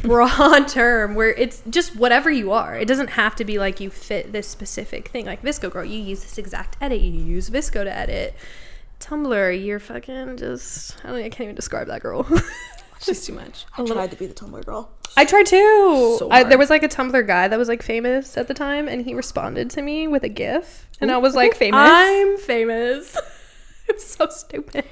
Broad 0.01 0.67
term 0.67 1.15
where 1.15 1.29
it's 1.29 1.61
just 1.69 1.95
whatever 1.95 2.29
you 2.29 2.51
are. 2.51 2.75
It 2.75 2.87
doesn't 2.87 3.09
have 3.09 3.35
to 3.35 3.45
be 3.45 3.57
like 3.57 3.79
you 3.79 3.89
fit 3.89 4.31
this 4.31 4.47
specific 4.47 5.09
thing. 5.09 5.25
Like 5.25 5.41
VSCO 5.41 5.71
girl, 5.71 5.85
you 5.85 5.99
use 5.99 6.21
this 6.21 6.37
exact 6.37 6.77
edit. 6.81 7.01
You 7.01 7.11
use 7.11 7.49
VSCO 7.49 7.83
to 7.83 7.95
edit. 7.95 8.35
Tumblr, 8.99 9.65
you're 9.65 9.79
fucking 9.79 10.37
just. 10.37 10.95
I 11.03 11.09
don't. 11.09 11.17
I 11.17 11.29
can't 11.29 11.41
even 11.41 11.55
describe 11.55 11.87
that 11.87 12.01
girl. 12.01 12.27
She's 12.99 13.25
too 13.25 13.33
much. 13.33 13.65
I 13.77 13.85
tried 13.85 14.11
to 14.11 14.17
be 14.17 14.25
the 14.25 14.33
Tumblr 14.33 14.65
girl. 14.65 14.89
I 15.17 15.25
tried 15.25 15.45
too. 15.45 16.15
So 16.19 16.29
I, 16.31 16.43
there 16.43 16.57
was 16.57 16.69
like 16.69 16.83
a 16.83 16.87
Tumblr 16.87 17.25
guy 17.27 17.47
that 17.47 17.57
was 17.57 17.67
like 17.67 17.83
famous 17.83 18.37
at 18.37 18.47
the 18.47 18.53
time, 18.53 18.87
and 18.87 19.05
he 19.05 19.13
responded 19.13 19.69
to 19.71 19.81
me 19.81 20.07
with 20.07 20.23
a 20.23 20.29
GIF, 20.29 20.87
and 20.99 21.11
I 21.11 21.17
was 21.17 21.35
like, 21.35 21.55
famous? 21.55 21.79
"I'm 21.83 22.37
famous." 22.37 23.15
it 23.87 23.95
was 23.95 24.05
so 24.05 24.27
stupid. 24.29 24.85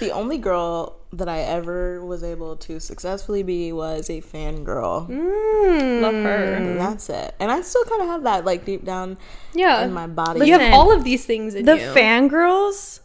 The 0.00 0.10
only 0.10 0.38
girl 0.38 0.95
that 1.12 1.28
I 1.28 1.40
ever 1.40 2.04
was 2.04 2.22
able 2.24 2.56
to 2.56 2.80
successfully 2.80 3.42
be 3.42 3.72
was 3.72 4.10
a 4.10 4.20
fangirl. 4.20 5.08
Mm. 5.08 6.00
Love 6.02 6.14
her. 6.14 6.54
And 6.54 6.78
that's 6.80 7.08
it. 7.08 7.34
And 7.38 7.50
I 7.50 7.60
still 7.62 7.84
kind 7.84 8.02
of 8.02 8.08
have 8.08 8.22
that 8.24 8.44
like 8.44 8.64
deep 8.64 8.84
down 8.84 9.16
Yeah, 9.54 9.84
in 9.84 9.92
my 9.92 10.06
body. 10.08 10.46
you 10.46 10.58
have 10.58 10.72
all 10.74 10.92
of 10.92 11.04
these 11.04 11.24
things 11.24 11.54
in 11.54 11.64
The 11.64 11.76
you. 11.78 11.92
fangirls 11.92 13.00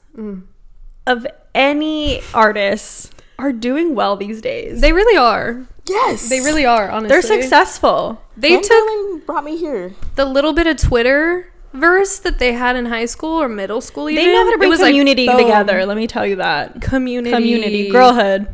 of 1.08 1.28
any 1.56 2.22
artist 2.34 3.14
are 3.40 3.52
doing 3.54 3.96
well 3.96 4.16
these 4.18 4.42
days. 4.42 4.82
they 4.82 4.94
really 4.94 5.18
are. 5.18 5.66
yes. 5.88 6.30
They 6.30 6.40
really 6.42 6.66
are. 6.66 6.90
Honestly, 6.90 7.10
They're 7.10 7.22
successful. 7.42 8.22
They 8.38 8.60
took 8.60 8.72
Fangirling 8.72 9.26
brought 9.26 9.44
me 9.44 9.58
here. 9.58 9.94
the 10.16 10.26
little 10.26 10.54
bit 10.54 10.68
of 10.68 10.78
Twitter 10.78 11.52
verse 11.74 12.20
that 12.20 12.40
they 12.40 12.54
had 12.54 12.76
in 12.76 12.86
high 12.86 13.06
school 13.06 13.42
or 13.42 13.48
middle 13.50 13.82
school. 13.82 14.10
Even, 14.10 14.24
They 14.26 14.32
know 14.32 14.40
how 14.44 14.50
to 14.50 14.56
it 14.56 14.58
bring 14.60 14.70
was 14.70 14.80
like, 14.80 14.90
community 14.92 15.28
together. 15.28 15.86
Let 15.86 15.98
me 15.98 16.08
tell 16.08 16.26
you 16.26 16.38
that. 16.38 16.82
Community, 16.82 17.36
Community, 17.36 17.90
girlhood, 17.90 18.48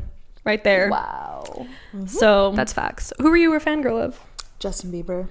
right 0.44 0.64
there. 0.64 0.90
Wow, 0.90 1.44
mm-hmm. 1.94 2.06
So 2.08 2.52
that's 2.56 2.74
facts. 2.74 3.14
Who 3.20 3.30
were 3.30 3.38
you 3.38 3.54
a 3.56 3.60
fangirl 3.60 4.02
of? 4.02 4.20
Justin 4.60 4.92
Bieber. 4.92 5.28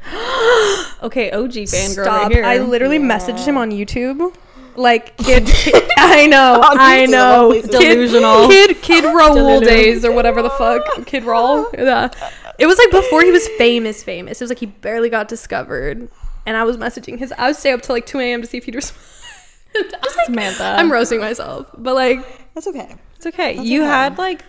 okay, 1.02 1.30
OG 1.32 1.50
fangirl 1.52 2.02
Stop! 2.04 2.22
right 2.24 2.32
here. 2.32 2.44
I 2.44 2.58
literally 2.58 2.96
Yeah. 2.98 3.02
messaged 3.02 3.44
him 3.44 3.56
on 3.58 3.70
YouTube. 3.70 4.34
Like 4.76 5.16
kid, 5.16 5.44
I 5.98 6.26
know, 6.26 6.60
I 6.62 7.06
know. 7.06 7.18
Oh, 7.34 7.42
always 7.44 7.66
Kid, 7.66 7.94
delusional. 7.94 8.46
kid, 8.48 8.82
kid 8.82 9.04
Raul 9.16 9.64
days 9.64 10.04
or 10.04 10.12
whatever 10.12 10.42
the 10.42 10.50
fuck, 10.50 10.84
Kidrauhl. 11.06 11.72
Yeah. 11.72 12.10
It 12.58 12.66
was 12.66 12.76
like 12.78 12.90
before 12.90 13.22
he 13.22 13.30
was 13.32 13.48
famous, 13.56 14.02
famous. 14.04 14.40
It 14.40 14.44
was 14.44 14.50
like 14.50 14.58
he 14.58 14.66
barely 14.66 15.08
got 15.08 15.28
discovered, 15.28 16.08
and 16.46 16.56
I 16.56 16.64
was 16.64 16.76
messaging 16.76 17.18
his. 17.18 17.32
I 17.32 17.48
would 17.48 17.56
stay 17.56 17.72
up 17.72 17.82
till 17.82 17.94
like 17.94 18.06
two 18.06 18.18
a.m. 18.20 18.40
to 18.40 18.46
see 18.46 18.56
if 18.58 18.64
he'd 18.64 18.74
respond. 18.74 19.02
I 19.76 19.98
was 20.02 20.16
like, 20.16 20.26
Samantha. 20.26 20.64
I'm 20.78 20.90
roasting 20.90 21.20
myself, 21.20 21.66
but 21.76 21.94
like, 21.94 22.24
That's 22.54 22.66
okay. 22.68 22.94
It's 23.16 23.26
okay. 23.26 23.56
That's 23.56 23.68
you 23.68 23.82
okay. 23.82 23.88
had 23.90 24.16
like 24.18 24.42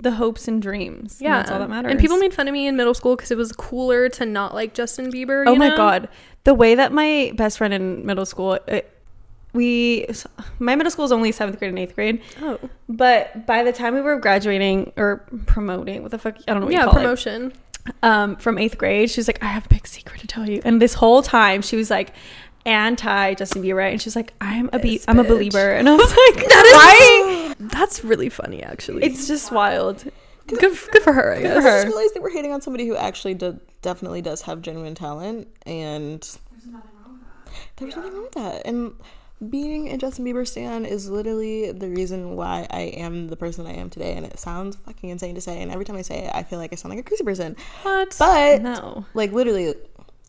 the 0.00 0.10
hopes 0.10 0.48
and 0.48 0.60
dreams. 0.60 1.20
and 1.20 1.24
yeah, 1.26 1.36
that's 1.38 1.50
all 1.50 1.58
that 1.60 1.70
matters. 1.70 1.90
And 1.92 2.00
people 2.00 2.18
made 2.18 2.34
fun 2.34 2.48
of 2.48 2.52
me 2.52 2.66
in 2.66 2.76
middle 2.76 2.92
school 2.92 3.14
because 3.16 3.30
it 3.30 3.38
was 3.38 3.52
cooler 3.52 4.08
to 4.10 4.26
not 4.26 4.52
like 4.52 4.74
Justin 4.74 5.10
Bieber. 5.12 5.44
Oh 5.46 5.54
my 5.54 5.68
know? 5.68 5.76
god, 5.76 6.08
the 6.44 6.54
way 6.54 6.74
that 6.74 6.92
my 6.92 7.32
best 7.36 7.58
friend 7.58 7.72
in 7.72 8.04
middle 8.04 8.26
school, 8.26 8.54
it, 8.66 8.90
we, 9.52 10.06
my 10.58 10.74
middle 10.74 10.90
school 10.90 11.04
is 11.04 11.12
only 11.12 11.30
seventh 11.30 11.58
grade 11.58 11.68
and 11.68 11.78
eighth 11.78 11.94
grade, 11.94 12.20
Oh, 12.40 12.58
but 12.88 13.46
by 13.46 13.62
the 13.62 13.72
time 13.72 13.94
we 13.94 14.00
were 14.00 14.16
graduating 14.18 14.92
or 14.96 15.24
promoting, 15.46 16.02
what 16.02 16.10
the 16.10 16.18
fuck, 16.18 16.36
I 16.48 16.52
don't 16.52 16.60
know 16.60 16.66
what 16.66 16.72
yeah, 16.74 16.80
you 16.84 16.90
call 16.90 16.94
promotion. 17.00 17.50
it, 17.52 17.56
um, 18.02 18.36
from 18.36 18.58
eighth 18.58 18.78
grade, 18.78 19.10
she 19.10 19.18
was 19.20 19.28
like, 19.28 19.42
I 19.42 19.46
have 19.46 19.66
a 19.66 19.68
big 19.68 19.86
secret 19.86 20.20
to 20.20 20.26
tell 20.26 20.48
you, 20.48 20.60
and 20.64 20.80
this 20.80 20.94
whole 20.94 21.22
time 21.22 21.62
she 21.62 21.76
was 21.76 21.90
like 21.90 22.14
anti 22.64 23.34
Justin 23.34 23.62
Bieber, 23.62 23.90
and 23.90 24.00
she's 24.00 24.14
like, 24.16 24.32
I'm 24.40 24.70
a 24.72 24.78
be- 24.78 25.00
I'm 25.08 25.18
a 25.18 25.24
believer, 25.24 25.70
and 25.72 25.88
I 25.88 25.94
was 25.96 26.08
like, 26.08 26.46
That 26.48 27.54
is 27.58 27.68
That's 27.70 28.04
really 28.04 28.28
funny, 28.28 28.62
actually. 28.62 29.04
It's 29.04 29.26
just 29.26 29.50
wild. 29.52 30.04
good, 30.46 30.60
good 30.60 31.02
for 31.02 31.12
her, 31.12 31.34
I 31.34 31.42
guess. 31.42 31.56
I 31.58 31.62
just 31.82 31.86
realized 31.86 32.14
they 32.14 32.20
were 32.20 32.30
hating 32.30 32.52
on 32.52 32.60
somebody 32.60 32.86
who 32.86 32.96
actually 32.96 33.34
do- 33.34 33.60
definitely 33.82 34.22
does 34.22 34.42
have 34.42 34.62
genuine 34.62 34.94
talent, 34.94 35.48
and 35.66 36.20
there's 37.78 37.96
nothing 37.96 38.12
wrong 38.14 38.22
with 38.22 38.32
that. 38.32 38.66
And 38.66 38.92
being 39.50 39.88
a 39.90 39.96
Justin 39.96 40.24
Bieber 40.24 40.46
stan 40.46 40.84
is 40.84 41.08
literally 41.10 41.72
the 41.72 41.88
reason 41.88 42.36
why 42.36 42.66
I 42.70 42.80
am 42.82 43.28
the 43.28 43.36
person 43.36 43.66
I 43.66 43.72
am 43.74 43.90
today. 43.90 44.14
And 44.14 44.24
it 44.26 44.38
sounds 44.38 44.76
fucking 44.76 45.10
insane 45.10 45.34
to 45.34 45.40
say, 45.40 45.60
and 45.62 45.70
every 45.70 45.84
time 45.84 45.96
I 45.96 46.02
say 46.02 46.24
it, 46.24 46.30
I 46.34 46.42
feel 46.42 46.58
like 46.58 46.72
I 46.72 46.76
sound 46.76 46.94
like 46.94 47.04
a 47.04 47.08
crazy 47.08 47.24
person. 47.24 47.56
What? 47.82 48.14
But 48.18 48.62
No. 48.62 49.04
like 49.14 49.32
literally, 49.32 49.74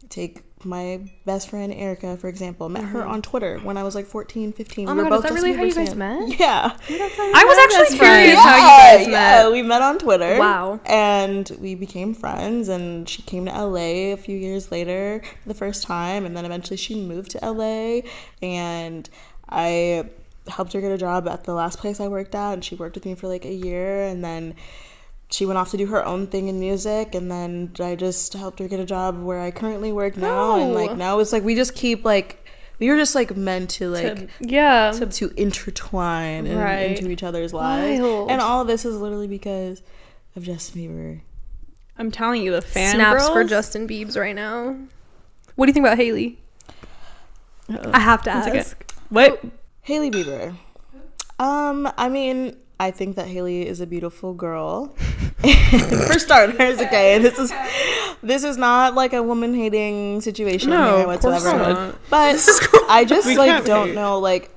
take 0.10 0.42
my 0.66 1.02
best 1.26 1.50
friend 1.50 1.74
Erica 1.74 2.18
for 2.18 2.28
example. 2.28 2.70
Met 2.70 2.84
her 2.86 3.02
mm-hmm. 3.02 3.12
on 3.12 3.22
Twitter 3.22 3.60
when 3.60 3.78
I 3.78 3.84
was 3.84 3.96
like 3.96 4.06
14, 4.06 4.54
15. 4.54 4.88
Oh 4.88 4.92
we 4.92 4.98
my 4.98 5.04
were 5.04 5.10
God, 5.10 5.16
is 5.16 5.22
both 5.22 5.30
that 5.30 5.36
really 5.36 5.54
Justin 5.54 5.60
how 5.60 5.66
you 5.66 5.76
guys 5.76 5.94
stan. 5.94 6.30
met? 6.30 6.40
Yeah. 6.40 6.78
Oh, 6.90 7.32
I 7.36 7.46
was 7.46 7.58
actually 7.58 7.84
best 7.84 7.98
friends. 7.98 8.24
curious 8.24 8.40
how 8.40 8.56
you 8.56 8.98
guys 8.98 9.08
yeah, 9.08 9.44
met. 9.44 9.52
we 9.52 9.62
met 9.62 9.82
on 9.82 10.00
Twitter. 10.00 10.40
Wow. 10.40 10.80
And 10.86 11.50
we 11.60 11.76
became 11.76 12.14
friends 12.14 12.68
and 12.68 13.08
she 13.08 13.22
came 13.22 13.46
to 13.46 13.52
LA 13.52 14.14
a 14.14 14.16
few 14.16 14.38
years 14.38 14.72
later 14.72 15.22
for 15.42 15.50
the 15.50 15.56
first 15.56 15.84
time 15.84 16.26
and 16.26 16.36
then 16.36 16.46
eventually 16.46 16.78
she 16.78 16.96
moved 16.96 17.32
to 17.32 17.40
LA 17.42 18.02
and 18.42 19.10
I 19.50 20.10
helped 20.48 20.74
her 20.74 20.82
get 20.82 20.92
a 20.92 20.98
job 20.98 21.28
at 21.28 21.44
the 21.46 21.54
last 21.54 21.80
place 21.80 22.00
I 22.00 22.08
worked 22.08 22.36
at 22.36 22.54
and 22.54 22.66
she 22.66 22.76
worked 22.76 22.96
with 22.96 23.06
me 23.06 23.16
for 23.16 23.28
like 23.28 23.46
a 23.46 23.54
year 23.54 24.04
and 24.04 24.24
then 24.24 24.56
she 25.34 25.46
went 25.48 25.58
off 25.58 25.72
to 25.72 25.78
do 25.78 25.88
her 25.88 26.06
own 26.06 26.28
thing 26.28 26.48
in 26.48 26.60
music 26.60 27.16
and 27.16 27.32
then 27.32 27.72
I 27.80 27.96
just 27.96 28.34
helped 28.34 28.60
her 28.60 28.68
get 28.68 28.80
a 28.80 28.86
job 28.86 29.20
where 29.22 29.40
I 29.42 29.50
currently 29.50 29.92
work 29.92 30.16
now 30.16 30.60
and 30.62 30.74
like 30.76 30.96
now 30.96 31.18
it's 31.20 31.34
like 31.34 31.44
we 31.44 31.56
just 31.56 31.74
keep 31.74 32.06
like 32.06 32.46
we 32.80 32.90
were 32.90 32.98
just 32.98 33.16
like 33.16 33.36
meant 33.36 33.72
to 33.72 33.90
like 33.90 34.30
Yeah. 34.40 34.92
to 34.92 35.34
intertwine 35.36 36.46
in- 36.46 36.58
Right. 36.58 36.92
into 36.98 37.10
each 37.10 37.24
other's 37.24 37.52
lives. 37.54 38.00
Wild. 38.02 38.30
And 38.30 38.42
all 38.42 38.62
of 38.62 38.68
this 38.68 38.86
is 38.86 38.96
literally 38.98 39.28
because 39.28 39.82
of 40.36 40.44
Justin 40.44 40.82
Bieber. 40.82 41.22
I'm 41.98 42.12
telling 42.12 42.42
you, 42.42 42.52
the 42.52 42.62
fan 42.62 42.96
Snaps 42.96 43.30
for 43.30 43.44
Justin 43.44 43.88
Biebs 43.88 44.18
right 44.20 44.36
now. 44.36 44.76
What 45.56 45.66
do 45.66 45.70
you 45.70 45.74
think 45.74 45.86
about 45.86 45.98
Hailey? 45.98 46.40
Uh-oh. 47.70 47.92
I 47.94 48.00
have 48.00 48.22
to 48.24 48.30
That's 48.32 48.48
okay. 48.48 48.60
ask. 48.60 48.92
What? 49.10 49.42
Hailey 49.82 50.10
Bieber. 50.12 50.56
Um, 51.40 51.92
I 51.98 52.10
mean, 52.10 52.58
I 52.80 52.92
think 52.92 53.16
that 53.16 53.28
Hailey 53.28 53.68
is 53.68 53.80
a 53.82 53.88
beautiful 53.88 54.34
girl. 54.34 54.88
for 56.08 56.20
starters, 56.20 56.80
okay, 56.86 57.20
this 57.20 57.38
is 57.38 57.54
this 58.22 58.44
is 58.44 58.58
not 58.58 58.96
like 58.96 59.14
a 59.14 59.22
woman 59.22 59.54
hating 59.54 60.22
situation 60.22 60.70
No, 60.70 60.98
here 60.98 61.12
of 61.12 61.20
course 61.20 61.44
whatsoever. 61.44 61.74
not. 61.74 61.96
But 62.10 62.36
I 62.90 63.06
just 63.06 63.26
We 63.26 63.38
like 63.38 63.66
don't 63.66 63.88
hate. 63.90 63.96
know 63.96 64.20
like 64.20 64.50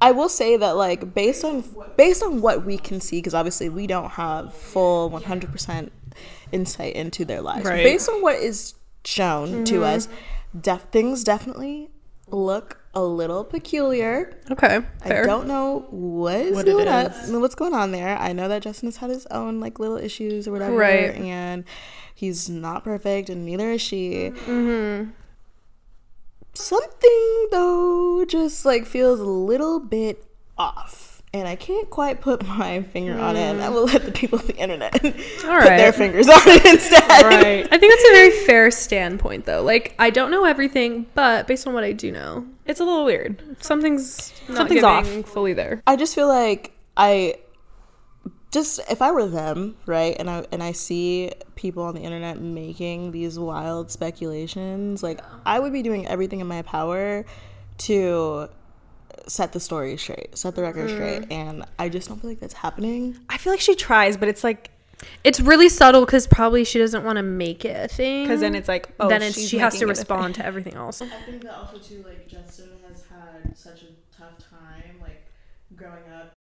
I 0.00 0.12
will 0.12 0.28
say 0.28 0.56
that 0.56 0.76
like 0.76 1.14
based 1.14 1.44
on 1.44 1.64
based 1.96 2.22
on 2.22 2.40
what 2.40 2.64
we 2.64 2.76
can 2.76 3.00
see 3.00 3.18
because 3.18 3.34
obviously 3.34 3.68
we 3.68 3.86
don't 3.86 4.10
have 4.10 4.52
full 4.52 5.10
100% 5.10 5.90
insight 6.52 6.94
into 6.94 7.24
their 7.24 7.40
lives. 7.40 7.64
Right. 7.64 7.84
Based 7.84 8.08
on 8.08 8.20
what 8.22 8.36
is 8.36 8.74
shown 9.04 9.64
to 9.64 9.74
mm-hmm. 9.76 9.82
us, 9.84 10.08
def- 10.58 10.90
things 10.90 11.24
definitely 11.24 11.90
look 12.28 12.80
a 12.96 13.02
little 13.04 13.44
peculiar. 13.44 14.36
Okay, 14.50 14.80
I 15.04 15.08
don't 15.08 15.46
know 15.46 15.86
what 15.90 16.36
is 16.36 16.54
What 16.56 16.66
going 16.66 16.88
on, 16.88 17.06
is. 17.06 17.30
what's 17.30 17.54
going 17.54 17.74
on 17.74 17.92
there. 17.92 18.16
I 18.18 18.32
know 18.32 18.48
that 18.48 18.62
Justin 18.62 18.86
has 18.88 18.96
had 18.96 19.10
his 19.10 19.26
own 19.26 19.60
like 19.60 19.78
little 19.78 19.98
issues 19.98 20.48
or 20.48 20.52
whatever, 20.52 20.74
Right. 20.74 21.14
and 21.14 21.64
he's 22.14 22.48
not 22.48 22.84
perfect, 22.84 23.28
and 23.28 23.44
neither 23.44 23.70
is 23.70 23.82
she. 23.82 24.30
Mm-hmm. 24.46 25.10
Something 26.54 27.48
though 27.50 28.24
just 28.26 28.64
like 28.64 28.86
feels 28.86 29.20
a 29.20 29.24
little 29.24 29.78
bit 29.78 30.24
off, 30.56 31.05
and 31.40 31.48
I 31.48 31.56
can't 31.56 31.88
quite 31.90 32.20
put 32.20 32.46
my 32.58 32.82
finger 32.82 33.18
on 33.18 33.36
it. 33.36 33.40
And 33.40 33.62
I 33.62 33.68
will 33.68 33.86
mm. 33.86 33.92
let 33.92 34.04
the 34.04 34.12
people 34.12 34.38
of 34.38 34.46
the 34.46 34.56
internet 34.56 34.92
put 35.00 35.44
right. 35.44 35.76
their 35.76 35.92
fingers 35.92 36.28
on 36.28 36.40
it 36.44 36.64
instead. 36.64 37.22
Right. 37.22 37.68
I 37.72 37.78
think 37.78 37.92
that's 37.92 38.08
a 38.08 38.12
very 38.12 38.30
fair 38.46 38.70
standpoint, 38.70 39.44
though. 39.46 39.62
Like, 39.62 39.94
I 39.98 40.10
don't 40.10 40.30
know 40.30 40.44
everything, 40.44 41.06
but 41.14 41.46
based 41.46 41.66
on 41.66 41.74
what 41.74 41.84
I 41.84 41.92
do 41.92 42.12
know, 42.12 42.46
It's 42.64 42.80
a 42.80 42.84
little 42.84 43.04
weird. 43.04 43.62
something's 43.62 44.32
not 44.48 44.56
Something's 44.56 44.84
off. 44.84 45.08
fully 45.26 45.52
there. 45.52 45.82
I 45.86 45.96
just 45.96 46.14
feel 46.14 46.28
like 46.28 46.72
I 46.96 47.36
just 48.52 48.80
if 48.90 49.02
I 49.02 49.10
were 49.10 49.26
them, 49.26 49.76
right, 49.86 50.16
and 50.18 50.30
I 50.30 50.46
and 50.50 50.62
I 50.62 50.72
see 50.72 51.32
people 51.56 51.82
on 51.82 51.94
the 51.94 52.00
internet 52.00 52.40
making 52.40 53.12
these 53.12 53.38
wild 53.38 53.90
speculations, 53.90 55.02
like 55.02 55.20
I 55.44 55.58
would 55.58 55.72
be 55.72 55.82
doing 55.82 56.06
everything 56.06 56.40
in 56.40 56.46
my 56.46 56.62
power 56.62 57.26
to 57.78 58.48
set 59.26 59.52
the 59.52 59.60
story 59.60 59.96
straight, 59.96 60.36
set 60.36 60.54
the 60.54 60.62
record 60.62 60.90
straight, 60.90 61.22
mm. 61.22 61.32
and 61.32 61.64
I 61.78 61.88
just 61.88 62.08
don't 62.08 62.20
feel 62.20 62.30
like 62.30 62.40
that's 62.40 62.54
happening. 62.54 63.18
I 63.28 63.38
feel 63.38 63.52
like 63.52 63.60
she 63.60 63.74
tries, 63.74 64.16
but 64.16 64.28
it's 64.28 64.44
like 64.44 64.70
It's 65.24 65.40
really 65.40 65.68
subtle 65.68 66.04
because 66.06 66.26
probably 66.26 66.64
she 66.64 66.78
doesn't 66.78 67.04
want 67.04 67.16
to 67.16 67.22
make 67.22 67.64
it 67.64 67.76
a 67.84 67.88
thing. 67.88 68.24
because 68.24 68.40
then 68.40 68.54
it's 68.54 68.68
like 68.68 68.88
oh, 69.00 69.08
then 69.08 69.22
it's, 69.22 69.38
she 69.46 69.58
has 69.58 69.78
to 69.78 69.86
making 69.86 69.88
it 69.88 69.98
a 69.98 70.04
thing. 70.04 70.20
respond 70.20 70.34
to 70.36 70.46
everything 70.46 70.74
else. 70.74 71.02
I 71.10 71.20
think 71.22 71.42
that 71.42 71.54
also 71.54 71.78
too, 71.78 72.02
like 72.06 72.28
Justin 72.28 72.70
has 72.88 73.04
had 73.04 73.56
such 73.56 73.82
a 73.82 73.86
tough 74.16 74.38
time, 74.38 75.00
like 75.00 75.26
growing 75.74 76.08
up. 76.14 76.32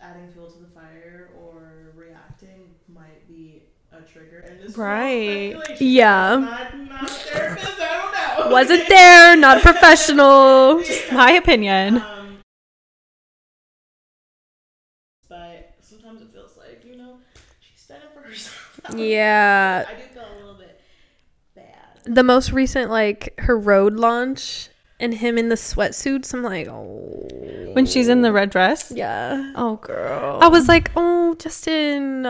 Adding 0.00 0.30
fuel 0.32 0.50
to 0.50 0.58
the 0.58 0.68
fire 0.68 1.30
or 1.38 1.56
reacting 1.58 1.58
might 1.58 1.62
be 1.62 1.65
a 3.98 4.02
trigger, 4.10 4.44
and 4.48 4.60
this 4.60 4.70
is 4.72 4.78
all 4.78 4.84
Right. 4.84 5.52
speculation. 5.54 5.86
Yeah. 5.86 6.36
Not, 6.38 6.78
not 6.88 7.10
therapist, 7.10 7.80
I 7.80 8.36
don't 8.36 8.46
know. 8.46 8.50
Wasn't 8.52 8.88
there, 8.88 9.36
not 9.36 9.58
a 9.58 9.60
professional. 9.60 10.82
My 11.12 11.32
opinion. 11.32 11.98
Um, 11.98 12.38
but 15.28 15.74
sometimes 15.80 16.20
it 16.22 16.28
feels 16.32 16.56
like 16.56 16.84
you 16.84 16.96
know 16.96 17.16
she's 17.60 17.80
standing 17.80 18.08
for 18.14 18.20
herself. 18.28 18.62
Yeah. 18.96 19.84
I 19.88 19.94
do 19.94 20.02
feel 20.14 20.22
a 20.22 20.36
little 20.38 20.54
bit 20.54 20.80
bad. 21.56 21.64
the 22.04 22.22
most 22.22 22.52
recent 22.52 22.88
like 22.90 23.34
her 23.40 23.58
Rhode 23.58 23.94
launch 23.94 24.68
and 25.00 25.12
him 25.12 25.36
in 25.38 25.48
the 25.48 25.56
sweatsuits. 25.56 26.32
I'm 26.32 26.42
like, 26.44 26.68
oh, 26.68 27.26
When 27.72 27.84
she's 27.84 28.06
in 28.08 28.22
the 28.22 28.32
red 28.32 28.50
dress. 28.50 28.92
yeah. 28.94 29.52
Oh, 29.56 29.76
girl. 29.76 30.38
I 30.40 30.48
was 30.48 30.68
like, 30.68 30.90
oh, 30.96 31.34
Justin. 31.34 32.24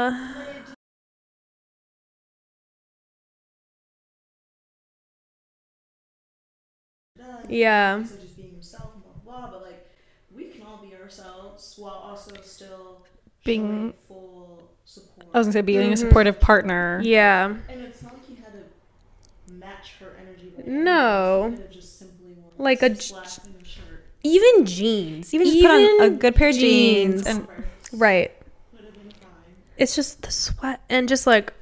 Uh, 7.29 7.37
Yeah. 7.49 8.05
So 8.05 8.17
just 8.17 8.37
being 8.37 8.51
himself 8.53 8.91
and 8.95 9.03
blah 9.25 9.41
blah 9.41 9.49
blah. 9.51 9.59
But 9.59 9.67
like, 9.67 9.89
we 10.35 10.45
can 10.47 10.62
all 10.62 10.79
be 10.83 10.95
ourselves 10.95 11.75
while 11.79 11.93
also 11.95 12.33
still 12.43 13.05
Being- 13.45 13.95
full 14.09 14.62
support. 14.85 15.27
I 15.35 15.39
was 15.39 15.47
gonna 15.47 15.53
say 15.55 15.61
being 15.62 15.91
a 15.93 15.95
Mhm. 15.95 15.99
supportive 15.99 16.41
partner. 16.41 17.01
Yeah. 17.05 17.57
and 17.69 17.81
it's 17.83 18.03
not 18.03 18.15
like 18.15 18.27
he 18.27 18.35
had 18.37 18.53
to 18.53 19.53
match 19.55 19.95
her 20.01 20.17
energy. 20.21 20.53
With 20.57 20.67
No. 20.67 21.45
anything. 21.45 21.51
He 21.53 21.57
could 21.57 21.67
have 21.67 21.75
just 21.75 21.99
simply 21.99 22.37
Like 22.59 22.83
a 22.83 22.87
some 22.89 22.95
j- 22.95 23.01
slack 23.29 23.47
in 23.47 23.55
a 23.61 23.65
shirt. 23.65 24.05
Even 24.23 24.65
jeans. 24.67 25.35
Even 25.35 25.47
just 25.47 25.61
put 25.61 25.71
on 25.71 26.01
a 26.03 26.11
good 26.11 26.35
pair 26.35 26.49
of 26.49 26.55
jeans 26.57 27.27
and 27.27 27.47
right. 27.93 28.33
Would 28.73 28.85
have 28.85 28.95
been 28.95 29.11
fine. 29.12 29.29
It's 29.77 29.95
just 29.95 30.23
the 30.23 30.31
sweat 30.33 30.81
and 30.89 31.09
just 31.09 31.27
like 31.27 31.53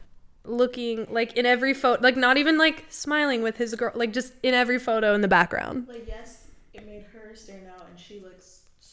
looking 0.45 1.07
like 1.11 1.37
in 1.37 1.47
every 1.47 1.75
photo, 1.75 2.03
like 2.03 2.17
not 2.17 2.37
even 2.37 2.59
like 2.59 2.85
smiling 2.89 3.43
with 3.43 3.57
his 3.57 3.75
girl, 3.75 3.93
like 3.95 4.13
just 4.13 4.33
in 4.43 4.55
every 4.55 4.79
photo 4.79 5.15
in 5.15 5.21
the 5.21 5.29
background. 5.29 5.87
Like 5.95 6.09
yes, 6.09 6.49
it 6.75 6.87
made 6.87 7.05
her 7.05 7.35
stand 7.35 7.67
out, 7.67 7.87
and 7.87 7.99
she 7.99 8.21
looks 8.21 8.47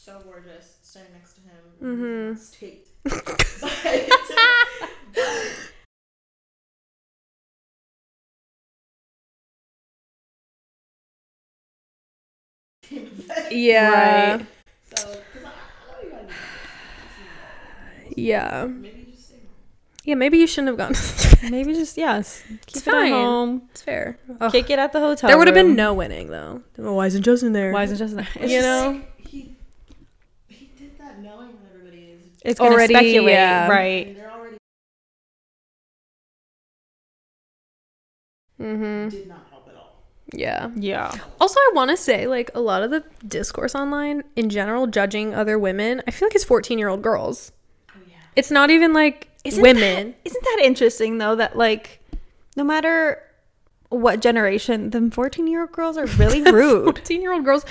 so 0.04 0.20
gorgeous 0.26 0.76
standing 0.90 1.12
next 1.12 1.34
to 1.34 1.40
him. 1.42 2.40
Mm-hmm. 3.06 3.18
Yeah. 13.50 14.38
Right. 14.40 14.46
So, 14.96 15.24
I, 15.44 15.48
I 15.48 15.82
know 15.86 15.98
you 16.02 16.10
gotta 16.10 16.26
do 16.26 17.24
that. 17.30 18.16
Yeah. 18.16 18.66
Maybe 18.66 18.80
just 18.80 18.80
stay 18.80 18.92
home. 18.94 19.01
Yeah, 20.04 20.16
maybe 20.16 20.38
you 20.38 20.46
shouldn't 20.48 20.68
have 20.68 20.78
gone. 20.78 20.94
Maybe 21.50 21.74
just 21.74 21.96
yes, 21.96 22.42
keep 22.66 22.78
it 22.78 22.90
fine. 22.90 23.12
at 23.12 23.16
home. 23.16 23.62
it's 23.70 23.82
fair. 23.82 24.18
Ugh. 24.40 24.50
Kick 24.52 24.68
it 24.70 24.78
at 24.78 24.92
the 24.92 25.00
hotel. 25.00 25.28
There 25.28 25.38
would 25.38 25.46
have 25.48 25.54
been 25.54 25.74
no 25.76 25.92
winning 25.94 26.28
though. 26.28 26.62
Why 26.76 27.06
isn't 27.06 27.22
Justin 27.22 27.52
there? 27.52 27.72
Why 27.72 27.84
isn't 27.84 27.96
Justin 27.98 28.18
there? 28.18 28.28
It's 28.36 28.52
You 28.52 28.60
just 28.60 28.66
know? 28.84 29.00
he 29.18 29.56
he 30.48 30.70
did 30.78 30.98
that 30.98 31.20
knowing 31.20 31.48
that 31.48 31.70
everybody 31.74 32.02
is. 32.12 32.22
It's 32.44 32.60
Already, 32.60 32.94
speculate, 32.94 33.32
yeah. 33.32 33.68
right? 33.68 34.06
And 34.08 34.16
they're 34.16 34.30
already 34.32 34.56
Mm-hmm. 38.60 39.08
did 39.08 39.28
not 39.28 39.46
help 39.50 39.68
at 39.68 39.74
all. 39.76 40.02
Yeah. 40.32 40.70
Yeah. 40.76 41.12
Also, 41.40 41.58
I 41.58 41.70
want 41.74 41.90
to 41.90 41.96
say, 41.96 42.26
like, 42.26 42.50
a 42.54 42.60
lot 42.60 42.82
of 42.82 42.90
the 42.90 43.04
discourse 43.26 43.74
online 43.74 44.22
in 44.36 44.48
general, 44.50 44.86
judging 44.86 45.34
other 45.34 45.58
women, 45.58 46.02
I 46.06 46.10
feel 46.12 46.26
like 46.28 46.34
it's 46.34 46.44
14 46.44 46.78
year 46.78 46.88
old 46.88 47.02
girls. 47.02 47.52
Oh 47.90 48.00
yeah. 48.08 48.14
It's 48.36 48.50
not 48.50 48.70
even 48.70 48.92
like 48.92 49.28
Isn't 49.44 49.62
women. 49.62 50.10
That, 50.10 50.16
isn't 50.24 50.44
that 50.44 50.60
interesting 50.62 51.18
though? 51.18 51.34
That 51.36 51.56
like, 51.56 52.00
no 52.56 52.64
matter 52.64 53.22
what 53.88 54.20
generation, 54.20 54.90
them 54.90 55.10
fourteen-year-old 55.10 55.72
girls 55.72 55.96
are 55.98 56.06
really 56.06 56.42
rude. 56.52 56.84
14 56.98 57.20
year 57.22 57.32
old 57.32 57.44
girls. 57.44 57.64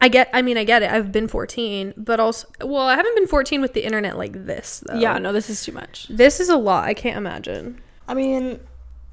I 0.00 0.08
get, 0.08 0.28
I 0.34 0.42
mean, 0.42 0.58
I 0.58 0.64
get 0.64 0.82
it. 0.82 0.90
I've 0.90 1.12
been 1.12 1.28
14, 1.28 1.94
but 1.96 2.20
also, 2.20 2.46
well, 2.60 2.82
I 2.82 2.94
haven't 2.96 3.14
been 3.14 3.26
14 3.26 3.62
with 3.62 3.72
the 3.72 3.82
internet 3.86 4.18
like 4.18 4.44
this, 4.44 4.82
though. 4.86 4.98
yeah. 4.98 5.16
No, 5.16 5.32
this 5.32 5.48
is 5.48 5.64
too 5.64 5.72
much. 5.72 6.08
This 6.10 6.40
is 6.40 6.50
a 6.50 6.58
lot. 6.58 6.84
I 6.84 6.92
can't 6.92 7.16
imagine. 7.16 7.80
I 8.06 8.12
mean, 8.12 8.60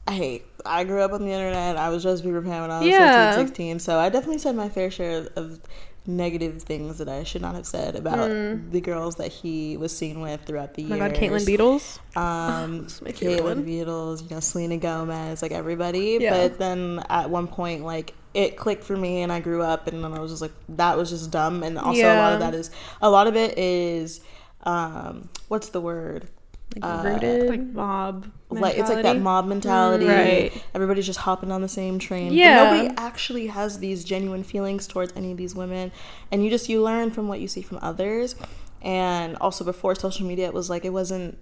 hey, 0.10 0.44
I 0.66 0.84
grew 0.84 1.00
up 1.02 1.14
on 1.14 1.22
the 1.22 1.32
internet. 1.32 1.78
I 1.78 1.88
was 1.88 2.04
just 2.04 2.26
Bieber 2.26 2.44
fan 2.44 2.62
when 2.64 2.72
I 2.72 2.80
was 2.80 2.88
Yeah. 2.90 3.30
15, 3.38 3.48
16. 3.48 3.80
So 3.80 4.00
I 4.00 4.10
definitely 4.10 4.40
said 4.40 4.54
my 4.56 4.68
fair 4.68 4.92
share 4.92 5.20
of, 5.20 5.28
of 5.38 5.62
negative 6.08 6.64
things 6.64 6.98
that 6.98 7.08
I 7.08 7.24
should 7.24 7.42
not 7.44 7.54
have 7.54 7.68
said 7.68 7.96
about 7.96 8.30
the 8.72 8.82
girls 8.82 9.18
that 9.18 9.32
he 9.32 9.78
was 9.78 9.96
seen 9.96 10.20
with 10.20 10.42
throughout 10.46 10.74
the 10.74 10.82
Mm. 10.84 10.86
Oh 10.92 10.96
years. 10.96 11.00
my 11.00 11.08
god, 11.10 11.18
Caitlin 11.18 11.46
Beadles. 11.46 12.00
Um, 12.18 12.88
my 13.04 13.12
favorite 13.12 13.44
one. 13.44 13.64
Caitlin 13.64 13.66
Beadles, 13.86 14.24
you 14.24 14.30
know, 14.32 14.40
Selena 14.40 14.78
Gomez, 14.78 15.42
like 15.44 15.52
everybody. 15.52 16.18
Yeah. 16.20 16.32
But 16.32 16.58
then 16.58 17.04
at 17.10 17.30
one 17.30 17.48
point, 17.48 17.84
like 17.84 18.14
it 18.34 18.58
clicked 18.58 18.84
for 18.84 18.96
me, 18.98 19.22
and 19.22 19.32
I 19.32 19.42
grew 19.42 19.62
up, 19.62 19.88
and 19.88 20.04
then 20.04 20.14
I 20.14 20.20
was 20.20 20.32
just 20.32 20.42
like, 20.42 20.54
that 20.70 20.98
was 20.98 21.10
just 21.10 21.30
dumb. 21.32 21.64
And 21.64 21.78
also, 21.78 22.02
a 22.02 22.16
lot 22.18 22.34
of 22.34 22.40
that 22.40 22.54
is, 22.56 22.72
a 23.02 23.10
lot 23.10 23.28
of 23.28 23.36
it 23.36 23.58
is, 23.58 24.22
um, 24.64 25.30
what's 25.50 25.70
the 25.70 25.82
word? 25.82 26.30
Like, 26.76 26.84
Uh, 26.84 27.04
rooted. 27.10 27.50
Like 27.50 27.62
mob. 27.62 28.26
Like 28.50 28.78
it's 28.78 28.90
like 28.90 29.04
that 29.04 29.20
mob 29.20 29.46
mentality. 29.48 30.06
Right. 30.06 30.52
Everybody's 30.76 31.06
just 31.06 31.20
hopping 31.20 31.52
on 31.52 31.62
the 31.62 31.68
same 31.70 32.00
train. 32.00 32.30
But 32.30 32.36
Yeah. 32.38 32.64
nobody 32.64 32.94
actually 32.98 33.48
has 33.48 33.80
these 33.80 34.04
genuine 34.04 34.44
feelings 34.44 34.88
towards 34.88 35.14
any 35.16 35.32
of 35.32 35.38
these 35.38 35.56
women, 35.56 35.92
and 36.32 36.44
you 36.44 36.50
just 36.50 36.68
you 36.70 36.82
learn 36.82 37.12
from 37.12 37.28
what 37.28 37.40
you 37.40 37.48
see 37.48 37.62
from 37.62 37.80
others. 37.82 38.36
And 38.82 39.36
also 39.38 39.64
before 39.64 39.94
social 39.96 40.26
media, 40.26 40.48
it 40.48 40.54
was 40.54 40.70
like 40.70 40.86
it 40.86 40.90
wasn't 40.94 41.38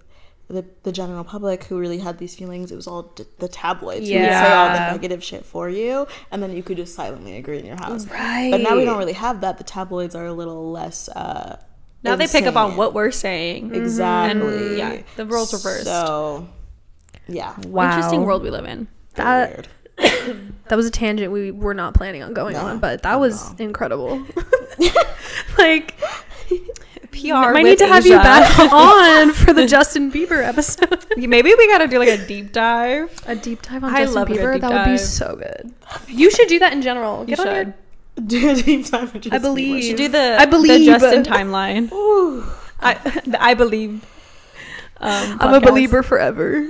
the 0.48 0.64
the 0.82 0.92
general 0.92 1.22
public 1.24 1.64
who 1.64 1.78
really 1.78 1.98
had 1.98 2.18
these 2.18 2.34
feelings. 2.34 2.70
It 2.72 2.76
was 2.76 2.86
all 2.86 3.02
d- 3.14 3.24
the 3.38 3.48
tabloids 3.48 4.08
who 4.08 4.14
would 4.18 4.24
say 4.28 4.52
all 4.52 4.68
the 4.68 4.90
negative 4.92 5.22
shit 5.24 5.44
for 5.46 5.68
you, 5.68 6.06
and 6.30 6.42
then 6.42 6.54
you 6.56 6.62
could 6.62 6.76
just 6.76 6.94
silently 6.94 7.36
agree 7.36 7.58
in 7.58 7.66
your 7.66 7.76
house. 7.76 8.06
right. 8.08 8.50
But 8.50 8.60
now 8.60 8.76
we 8.76 8.84
don't 8.84 8.98
really 8.98 9.12
have 9.14 9.40
that. 9.42 9.58
The 9.58 9.64
tabloids 9.64 10.14
are 10.14 10.26
a 10.26 10.32
little 10.32 10.70
less. 10.70 11.08
Uh, 11.08 11.56
Now 12.02 12.16
they 12.16 12.26
pick 12.26 12.44
up 12.46 12.56
on 12.56 12.76
what 12.76 12.94
we're 12.94 13.10
saying. 13.10 13.66
Mm-hmm. 13.70 13.74
exactly. 13.82 14.68
And, 14.68 14.78
yeah, 14.78 15.02
the 15.16 15.26
roles 15.26 15.52
reversed. 15.52 15.84
So, 15.84 16.48
yeah, 17.28 17.54
Wow. 17.60 17.90
Interesting 17.94 18.24
world 18.24 18.42
we 18.42 18.50
live 18.50 18.64
in. 18.64 18.88
That- 19.14 19.68
weird. 19.98 20.36
That 20.68 20.76
was 20.76 20.86
a 20.86 20.90
tangent 20.92 21.32
we 21.32 21.50
were 21.50 21.74
not 21.74 21.94
planning 21.94 22.22
on 22.22 22.32
going 22.32 22.52
No, 22.54 22.60
on, 22.60 22.78
but 22.78 23.02
that 23.02 23.18
was 23.18 23.58
no. 23.58 23.64
incredible. 23.66 24.24
like, 25.58 25.94
PR. 27.10 27.52
might 27.52 27.64
need 27.64 27.78
to 27.78 27.88
have 27.88 28.06
you 28.06 28.12
back 28.16 28.56
on 28.72 29.32
for 29.32 29.52
the 29.52 29.66
Justin 29.66 30.12
Bieber 30.12 30.42
episode. 30.44 31.04
Maybe 31.16 31.52
we 31.56 31.66
gotta 31.68 31.88
do 31.88 31.98
like 31.98 32.08
a 32.08 32.24
deep 32.24 32.52
dive. 32.52 33.10
a 33.26 33.34
deep 33.34 33.62
dive 33.62 33.82
on 33.84 33.92
I 33.92 33.98
Justin 34.02 34.14
love 34.14 34.28
Bieber. 34.28 34.52
deep 34.52 34.60
That 34.62 34.86
would 34.86 34.92
be 34.92 34.96
so 34.98 35.36
good. 35.36 35.72
You 36.08 36.30
should 36.30 36.48
do 36.48 36.60
that 36.60 36.72
in 36.72 36.82
general. 36.82 37.20
You 37.22 37.34
Get 37.36 37.40
on 37.40 37.46
your 37.46 37.54
should. 37.64 37.74
Do 38.26 38.50
a 38.50 38.54
deep 38.62 38.86
dive 38.86 39.14
into 39.14 39.30
I 39.32 39.38
Justin 39.38 39.40
Bieber. 39.40 39.42
believe. 39.42 39.84
should 39.84 39.96
do 39.96 40.08
the 40.08 40.36
I 40.38 40.46
believe. 40.46 40.80
the 40.80 40.84
Justin 40.98 41.22
timeline. 41.24 41.92
Ooh. 41.92 42.44
I 42.80 42.94
the 43.26 43.42
I 43.42 43.54
believe. 43.54 44.04
Um, 44.98 45.38
I'm 45.40 45.54
a 45.54 45.60
believer 45.60 46.02
forever. 46.02 46.66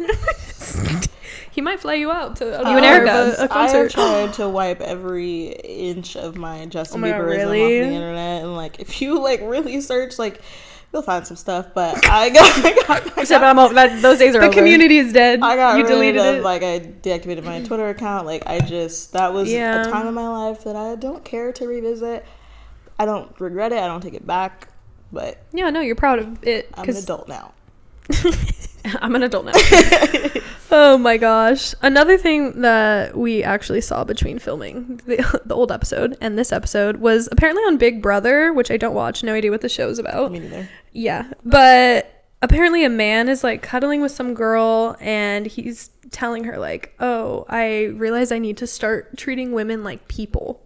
he 1.50 1.60
might 1.60 1.80
fly 1.80 1.94
you 1.94 2.10
out 2.10 2.36
to 2.36 2.44
You 2.44 2.52
and 2.52 2.68
hour 2.68 2.78
of 2.78 2.84
Erica. 2.84 3.12
a, 3.12 3.28
a 3.30 3.36
I 3.36 3.40
have 3.40 3.50
concert. 3.50 3.90
tried 3.90 4.32
to 4.34 4.48
wipe 4.48 4.80
every 4.80 5.48
inch 5.48 6.16
of 6.16 6.36
my 6.36 6.66
Justin 6.66 6.98
Oh 6.98 7.00
my 7.00 7.10
God, 7.10 7.20
Bieberism 7.22 7.28
really? 7.28 7.62
off 7.82 7.88
the 7.88 7.94
internet, 7.94 8.42
and 8.42 8.54
like 8.56 8.78
if 8.80 9.02
you 9.02 9.20
like 9.20 9.40
really 9.42 9.80
search, 9.80 10.18
like 10.18 10.40
you'll 10.92 11.02
find 11.02 11.26
some 11.26 11.36
stuff. 11.36 11.68
But 11.74 12.04
I 12.08 12.30
got, 12.30 12.64
I 12.64 12.74
got, 12.86 13.18
I 13.18 13.20
Except 13.22 13.44
I'm 13.44 13.58
o- 13.58 13.72
that, 13.72 14.00
those 14.02 14.18
days 14.18 14.34
are 14.34 14.40
The 14.40 14.46
over. 14.46 14.54
community 14.56 14.98
is 14.98 15.12
dead. 15.12 15.40
I 15.42 15.56
got 15.56 15.76
you 15.78 15.84
rid 15.84 15.88
deleted 15.90 16.20
of 16.20 16.34
it. 16.36 16.42
like 16.42 16.62
I 16.62 16.80
deactivated 16.80 17.44
my 17.44 17.62
Twitter 17.62 17.88
account. 17.88 18.26
Like 18.26 18.44
I 18.46 18.60
just 18.60 19.12
that 19.12 19.32
was 19.32 19.50
Yeah. 19.52 19.86
a 19.86 19.90
time 19.90 20.06
in 20.06 20.14
my 20.14 20.28
life 20.28 20.64
that 20.64 20.76
I 20.76 20.96
don't 20.96 21.24
care 21.24 21.52
to 21.52 21.66
revisit. 21.66 22.24
I 22.98 23.04
don't 23.06 23.38
regret 23.40 23.72
it. 23.72 23.78
I 23.78 23.86
don't 23.86 24.00
take 24.02 24.14
it 24.14 24.26
back. 24.26 24.68
But 25.12 25.42
yeah, 25.52 25.70
no, 25.70 25.80
you're 25.80 25.96
proud 25.96 26.18
of 26.20 26.44
it. 26.46 26.70
I'm 26.74 26.88
an 26.88 26.96
adult 26.96 27.28
now. 27.28 27.52
I'm 29.02 29.14
an 29.14 29.22
adult 29.22 29.46
now. 29.46 29.52
Oh 30.72 30.96
my 30.98 31.16
gosh. 31.16 31.74
Another 31.82 32.16
thing 32.16 32.60
that 32.60 33.16
we 33.16 33.42
actually 33.42 33.80
saw 33.80 34.04
between 34.04 34.38
filming 34.38 35.00
the, 35.06 35.40
the 35.44 35.54
old 35.54 35.72
episode 35.72 36.16
and 36.20 36.38
this 36.38 36.52
episode 36.52 36.98
was 36.98 37.28
apparently 37.32 37.62
on 37.64 37.76
Big 37.76 38.00
Brother, 38.00 38.52
which 38.52 38.70
I 38.70 38.76
don't 38.76 38.94
watch, 38.94 39.24
no 39.24 39.34
idea 39.34 39.50
what 39.50 39.62
the 39.62 39.68
show's 39.68 39.98
about. 39.98 40.30
Me 40.32 40.38
neither. 40.38 40.68
Yeah. 40.92 41.32
But 41.44 42.24
apparently 42.40 42.84
a 42.84 42.88
man 42.88 43.28
is 43.28 43.42
like 43.42 43.62
cuddling 43.62 44.00
with 44.00 44.12
some 44.12 44.34
girl 44.34 44.96
and 45.00 45.46
he's 45.46 45.90
telling 46.10 46.44
her 46.44 46.58
like, 46.58 46.94
"Oh, 47.00 47.46
I 47.48 47.86
realize 47.86 48.32
I 48.32 48.38
need 48.38 48.56
to 48.58 48.66
start 48.66 49.16
treating 49.16 49.52
women 49.52 49.82
like 49.82 50.08
people." 50.08 50.60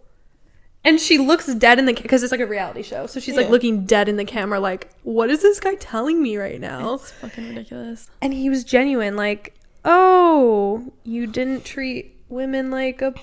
And 0.85 0.99
she 1.01 1.17
looks 1.17 1.53
dead 1.55 1.79
in 1.79 1.85
the 1.87 1.93
because 1.93 2.21
it's 2.23 2.31
like 2.31 2.39
a 2.39 2.45
reality 2.45 2.83
show. 2.83 3.07
So 3.07 3.19
she's 3.19 3.35
like 3.35 3.49
looking 3.49 3.85
dead 3.85 4.07
in 4.07 4.15
the 4.17 4.23
camera 4.25 4.59
like, 4.59 4.91
"What 5.03 5.29
is 5.31 5.41
this 5.41 5.59
guy 5.59 5.75
telling 5.75 6.21
me 6.21 6.37
right 6.37 6.61
now?" 6.61 6.93
It's 6.93 7.11
fucking 7.11 7.49
ridiculous. 7.49 8.09
and 8.21 8.33
he 8.33 8.49
was 8.49 8.63
genuine 8.63 9.15
like 9.17 9.53
oh 9.83 10.91
you 11.03 11.27
didn't 11.27 11.63
treat 11.65 12.15
women 12.29 12.71
like 12.71 13.01
a 13.01 13.13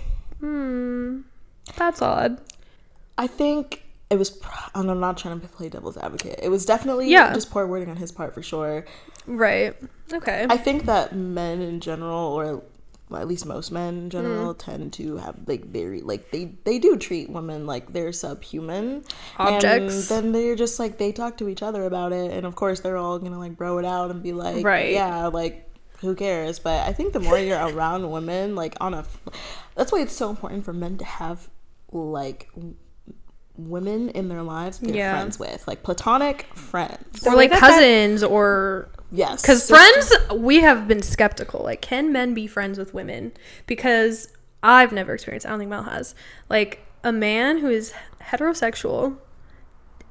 hmm 0.41 1.21
that's 1.77 2.01
odd 2.03 2.41
I 3.19 3.27
think 3.27 3.85
it 4.11 4.19
was. 4.19 4.39
And 4.75 4.91
I'm 4.91 5.01
not 5.01 5.17
trying 5.17 5.41
to 5.41 5.49
play 5.49 5.69
devil's 5.71 5.97
advocate. 5.97 6.39
It 6.43 6.49
was 6.51 6.67
definitely 6.67 7.09
Yeah. 7.11 7.33
just 7.33 7.51
poor 7.51 7.67
wording 7.67 7.89
on 7.91 7.97
his 7.97 8.13
part 8.13 8.35
for 8.35 8.43
sure. 8.43 8.85
right 9.27 9.75
okay 10.13 10.47
I 10.51 10.57
think 10.57 10.85
that 10.87 11.15
men 11.15 11.61
in 11.63 11.81
general, 11.81 12.19
or 12.19 12.63
well, 13.13 13.21
at 13.21 13.29
least 13.29 13.47
most 13.47 13.71
men 13.71 13.95
in 13.99 14.11
general, 14.11 14.55
Mm-hmm. 14.55 14.71
tend 14.71 14.93
to 14.95 15.17
have 15.19 15.37
like 15.47 15.67
very 15.67 16.01
like 16.01 16.31
they 16.31 16.47
they 16.65 16.79
do 16.79 16.97
treat 16.97 17.31
women 17.31 17.67
like 17.67 17.93
they're 17.93 18.13
subhuman 18.13 19.05
Objects. 19.39 20.11
And 20.11 20.25
then 20.25 20.33
they're 20.33 20.57
just 20.57 20.79
like 20.79 20.99
they 20.99 21.13
talk 21.13 21.37
to 21.39 21.49
each 21.49 21.63
other 21.63 21.85
about 21.85 22.13
it, 22.13 22.33
and 22.33 22.45
of 22.47 22.55
course 22.57 22.81
they're 22.81 22.97
all 22.97 23.19
gonna 23.19 23.39
like 23.39 23.57
bro 23.57 23.79
it 23.79 23.85
out 23.85 24.11
and 24.11 24.23
be 24.23 24.33
like, 24.33 24.65
Right. 24.65 24.93
yeah, 24.93 25.27
like 25.27 25.69
who 26.01 26.15
cares? 26.17 26.59
But 26.59 26.87
I 26.89 26.93
think 26.93 27.13
the 27.13 27.21
more 27.21 27.39
you're 27.39 27.59
around 27.75 28.11
women, 28.11 28.57
like 28.57 28.75
on 28.81 28.93
a, 28.95 29.05
that's 29.77 29.93
why 29.93 30.01
it's 30.01 30.17
so 30.17 30.31
important 30.31 30.65
for 30.65 30.73
men 30.73 30.99
to 30.99 31.05
have 31.05 31.49
like 31.93 32.51
women 33.57 34.09
in 34.11 34.29
their 34.29 34.43
lives 34.43 34.79
they're 34.79 34.95
Yeah. 34.97 35.13
friends 35.13 35.39
with, 35.39 35.67
like 35.69 35.83
platonic 35.83 36.47
friends. 36.55 37.27
or 37.27 37.37
like 37.37 37.51
that- 37.51 37.61
that- 37.61 37.71
cousins 37.71 38.23
or 38.23 38.89
Yes, 39.15 39.43
because 39.43 39.69
friends 39.69 40.11
we 40.35 40.61
have 40.61 40.89
been 40.89 41.03
skeptical 41.03 41.63
like 41.63 41.83
can 41.83 42.13
men 42.13 42.33
be 42.33 42.47
friends 42.47 42.79
with 42.79 42.95
women 42.95 43.33
because 43.67 44.33
i've 44.63 44.91
never 44.91 45.13
experienced 45.13 45.45
i 45.45 45.51
don't 45.51 45.59
think 45.59 45.69
mel 45.69 45.83
has 45.83 46.15
like 46.49 46.87
a 47.05 47.13
man 47.13 47.59
who 47.59 47.69
is 47.69 47.93
heterosexual 48.23 49.19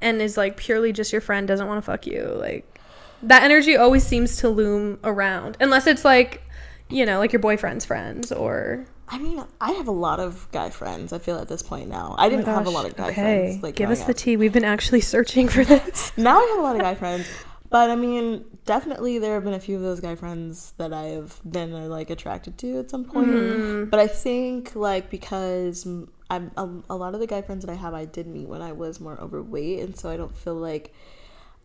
and 0.00 0.22
is 0.22 0.36
like 0.36 0.56
purely 0.56 0.92
just 0.92 1.10
your 1.10 1.20
friend 1.20 1.48
doesn't 1.48 1.66
want 1.66 1.78
to 1.78 1.82
fuck 1.82 2.06
you 2.06 2.22
like 2.38 2.80
that 3.24 3.42
energy 3.42 3.76
always 3.76 4.06
seems 4.06 4.36
to 4.36 4.48
loom 4.48 5.00
around 5.02 5.56
unless 5.58 5.88
it's 5.88 6.04
like 6.04 6.42
you 6.88 7.04
know 7.04 7.18
like 7.18 7.32
your 7.32 7.40
boyfriend's 7.40 7.84
friends 7.84 8.30
or 8.30 8.86
I 9.08 9.18
mean, 9.18 9.44
I 9.60 9.72
have 9.72 9.88
a 9.88 9.92
lot 9.92 10.20
of 10.20 10.48
guy 10.52 10.70
friends. 10.70 11.12
I 11.12 11.18
feel 11.18 11.36
at 11.36 11.46
this 11.46 11.62
point 11.62 11.90
now. 11.90 12.14
I 12.16 12.28
oh 12.28 12.30
didn't 12.30 12.46
have 12.46 12.66
a 12.66 12.70
lot 12.70 12.86
of 12.86 12.96
guy 12.96 13.08
Oh 13.08 13.10
okay 13.10 13.14
friends. 13.50 13.62
Like 13.62 13.74
give 13.74 13.90
us 13.90 14.04
the 14.04 14.12
up. 14.12 14.16
tea 14.16 14.38
we've 14.38 14.54
been 14.54 14.64
actually 14.64 15.00
searching 15.14 15.48
for 15.48 15.64
this 15.64 16.16
now 16.16 16.38
I 16.38 16.46
have 16.46 16.58
a 16.60 16.62
lot 16.62 16.76
of 16.76 16.80
guy 16.80 16.94
friends, 16.94 17.26
but 17.72 17.90
I 17.90 17.96
mean, 17.96 18.44
definitely 18.66 19.18
there 19.18 19.34
have 19.34 19.44
been 19.44 19.54
a 19.54 19.60
few 19.60 19.76
of 19.76 19.82
those 19.82 20.00
guy 20.00 20.14
friends 20.14 20.74
that 20.76 20.92
I 20.92 21.04
have 21.04 21.40
been 21.50 21.72
uh, 21.72 21.86
like 21.86 22.10
attracted 22.10 22.58
to 22.58 22.78
at 22.78 22.90
some 22.90 23.04
point. 23.04 23.30
Mm-hmm. 23.30 23.84
But 23.90 23.98
I 23.98 24.06
think 24.06 24.76
like 24.76 25.10
because 25.10 25.84
I'm 26.30 26.50
a, 26.56 26.68
a 26.90 26.96
lot 26.96 27.14
of 27.14 27.20
the 27.20 27.26
guy 27.26 27.42
friends 27.42 27.64
that 27.64 27.72
I 27.72 27.76
have, 27.76 27.94
I 27.94 28.04
did 28.04 28.26
meet 28.26 28.48
when 28.48 28.62
I 28.62 28.72
was 28.72 29.00
more 29.00 29.18
overweight, 29.20 29.80
and 29.80 29.96
so 29.98 30.08
I 30.10 30.16
don't 30.16 30.36
feel 30.36 30.54
like, 30.54 30.94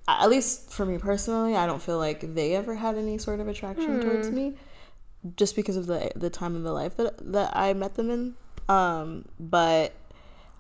at 0.08 0.30
least 0.30 0.72
for 0.72 0.86
me 0.86 0.98
personally, 0.98 1.56
I 1.56 1.66
don't 1.68 1.82
feel 1.82 1.98
like 1.98 2.34
they 2.34 2.56
ever 2.56 2.76
had 2.76 2.98
any 2.98 3.18
sort 3.18 3.40
of 3.40 3.48
attraction 3.48 3.96
Hmm. 3.96 4.02
towards 4.02 4.32
me, 4.32 4.56
just 5.36 5.56
because 5.56 5.78
of 5.78 5.88
the 5.88 6.12
the 6.16 6.30
time 6.30 6.56
in 6.56 6.64
the 6.64 6.74
life 6.74 6.98
that 6.98 7.14
that 7.34 7.56
I 7.56 7.74
met 7.74 7.96
them 7.96 8.10
in. 8.10 8.36
Um, 8.70 9.26
but 9.40 9.94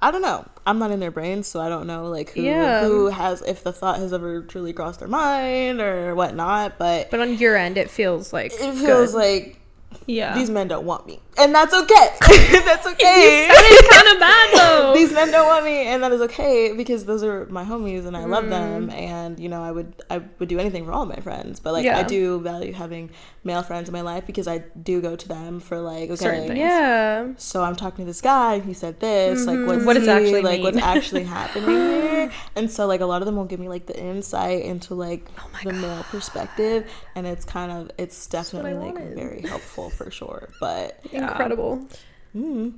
I 0.01 0.11
don't 0.11 0.21
know. 0.21 0.45
I'm 0.65 0.77
not 0.77 0.91
in 0.91 0.99
their 0.99 1.09
brains, 1.11 1.47
so 1.47 1.59
I 1.59 1.69
don't 1.69 1.87
know 1.87 2.07
like 2.07 2.29
who 2.31 2.41
Yeah. 2.43 2.81
who 2.85 3.07
has 3.07 3.41
if 3.41 3.63
the 3.63 3.71
thought 3.71 3.97
has 3.97 4.13
ever 4.13 4.41
truly 4.41 4.71
crossed 4.73 4.99
their 4.99 5.07
mind 5.07 5.81
or 5.81 6.13
whatnot. 6.13 6.77
But 6.77 7.09
but 7.09 7.19
on 7.19 7.35
your 7.37 7.55
end 7.55 7.77
it 7.77 7.89
feels 7.89 8.31
like 8.31 8.51
it 8.53 8.73
feels 8.75 9.11
good. 9.11 9.17
like 9.17 9.56
Yeah. 10.05 10.33
these 10.35 10.49
men 10.49 10.67
don't 10.67 10.85
want 10.85 11.05
me, 11.07 11.19
and 11.37 11.53
that's 11.53 11.73
okay. 11.73 12.07
that's 12.65 12.85
okay. 12.87 13.47
it's 13.49 13.87
kind 13.89 14.07
of 14.13 14.19
bad 14.19 14.47
though 14.57 14.93
these 14.93 15.11
men 15.13 15.31
don't 15.31 15.47
want 15.47 15.65
me, 15.65 15.87
and 15.87 16.01
that 16.03 16.11
is 16.13 16.21
okay 16.21 16.73
because 16.75 17.05
those 17.05 17.23
are 17.23 17.45
my 17.47 17.63
homies, 17.65 18.05
and 18.05 18.15
I 18.15 18.25
love 18.25 18.45
Mm. 18.45 18.49
them, 18.49 18.89
and 18.91 19.39
you 19.39 19.49
know 19.49 19.61
I 19.63 19.71
would 19.71 19.93
I 20.09 20.21
would 20.39 20.47
do 20.49 20.59
anything 20.59 20.85
for 20.85 20.91
all 20.93 21.05
my 21.05 21.17
friends, 21.17 21.59
but 21.59 21.73
like 21.73 21.83
Yeah. 21.85 21.99
I 21.99 22.03
do 22.03 22.39
value 22.41 22.73
having 22.73 23.09
male 23.43 23.63
friends 23.63 23.87
in 23.89 23.93
my 23.93 24.01
life 24.01 24.25
because 24.25 24.47
I 24.47 24.59
do 24.81 25.01
go 25.01 25.15
to 25.15 25.27
them 25.27 25.59
for 25.59 25.79
like 25.79 26.09
Certain 26.17 26.39
okay. 26.41 26.47
things. 26.49 26.59
yeah 26.59 27.27
So 27.37 27.63
I'm 27.63 27.75
talking 27.75 28.03
to 28.05 28.09
this 28.09 28.21
guy. 28.21 28.59
He 28.59 28.73
said 28.73 28.99
this. 28.99 29.45
Like, 29.45 29.59
what's 29.67 29.85
What 29.85 29.93
does 29.93 30.03
he- 30.03 30.09
actually 30.09 30.41
like 30.41 30.61
what's 30.61 30.77
actually 30.95 31.23
happening 31.23 31.69
here? 31.69 32.31
And 32.57 32.69
so, 32.69 32.87
like, 32.87 32.99
a 33.01 33.05
lot 33.05 33.21
of 33.21 33.25
them 33.25 33.35
will 33.37 33.45
give 33.45 33.59
me 33.59 33.69
like 33.69 33.85
the 33.87 33.97
insight 33.97 34.63
into 34.63 34.95
like 34.95 35.25
Oh 35.39 35.49
the 35.63 35.73
male 35.73 36.03
perspective, 36.03 36.89
and 37.15 37.25
it's 37.25 37.45
kind 37.45 37.71
of 37.71 37.91
it's 37.97 38.27
definitely 38.27 38.73
like 38.73 38.95
wanted. 38.95 39.15
very 39.15 39.41
helpful 39.41 39.76
for 39.89 40.09
sure. 40.11 40.49
But 40.59 40.99
incredible 41.11 41.87
mm, 42.35 42.73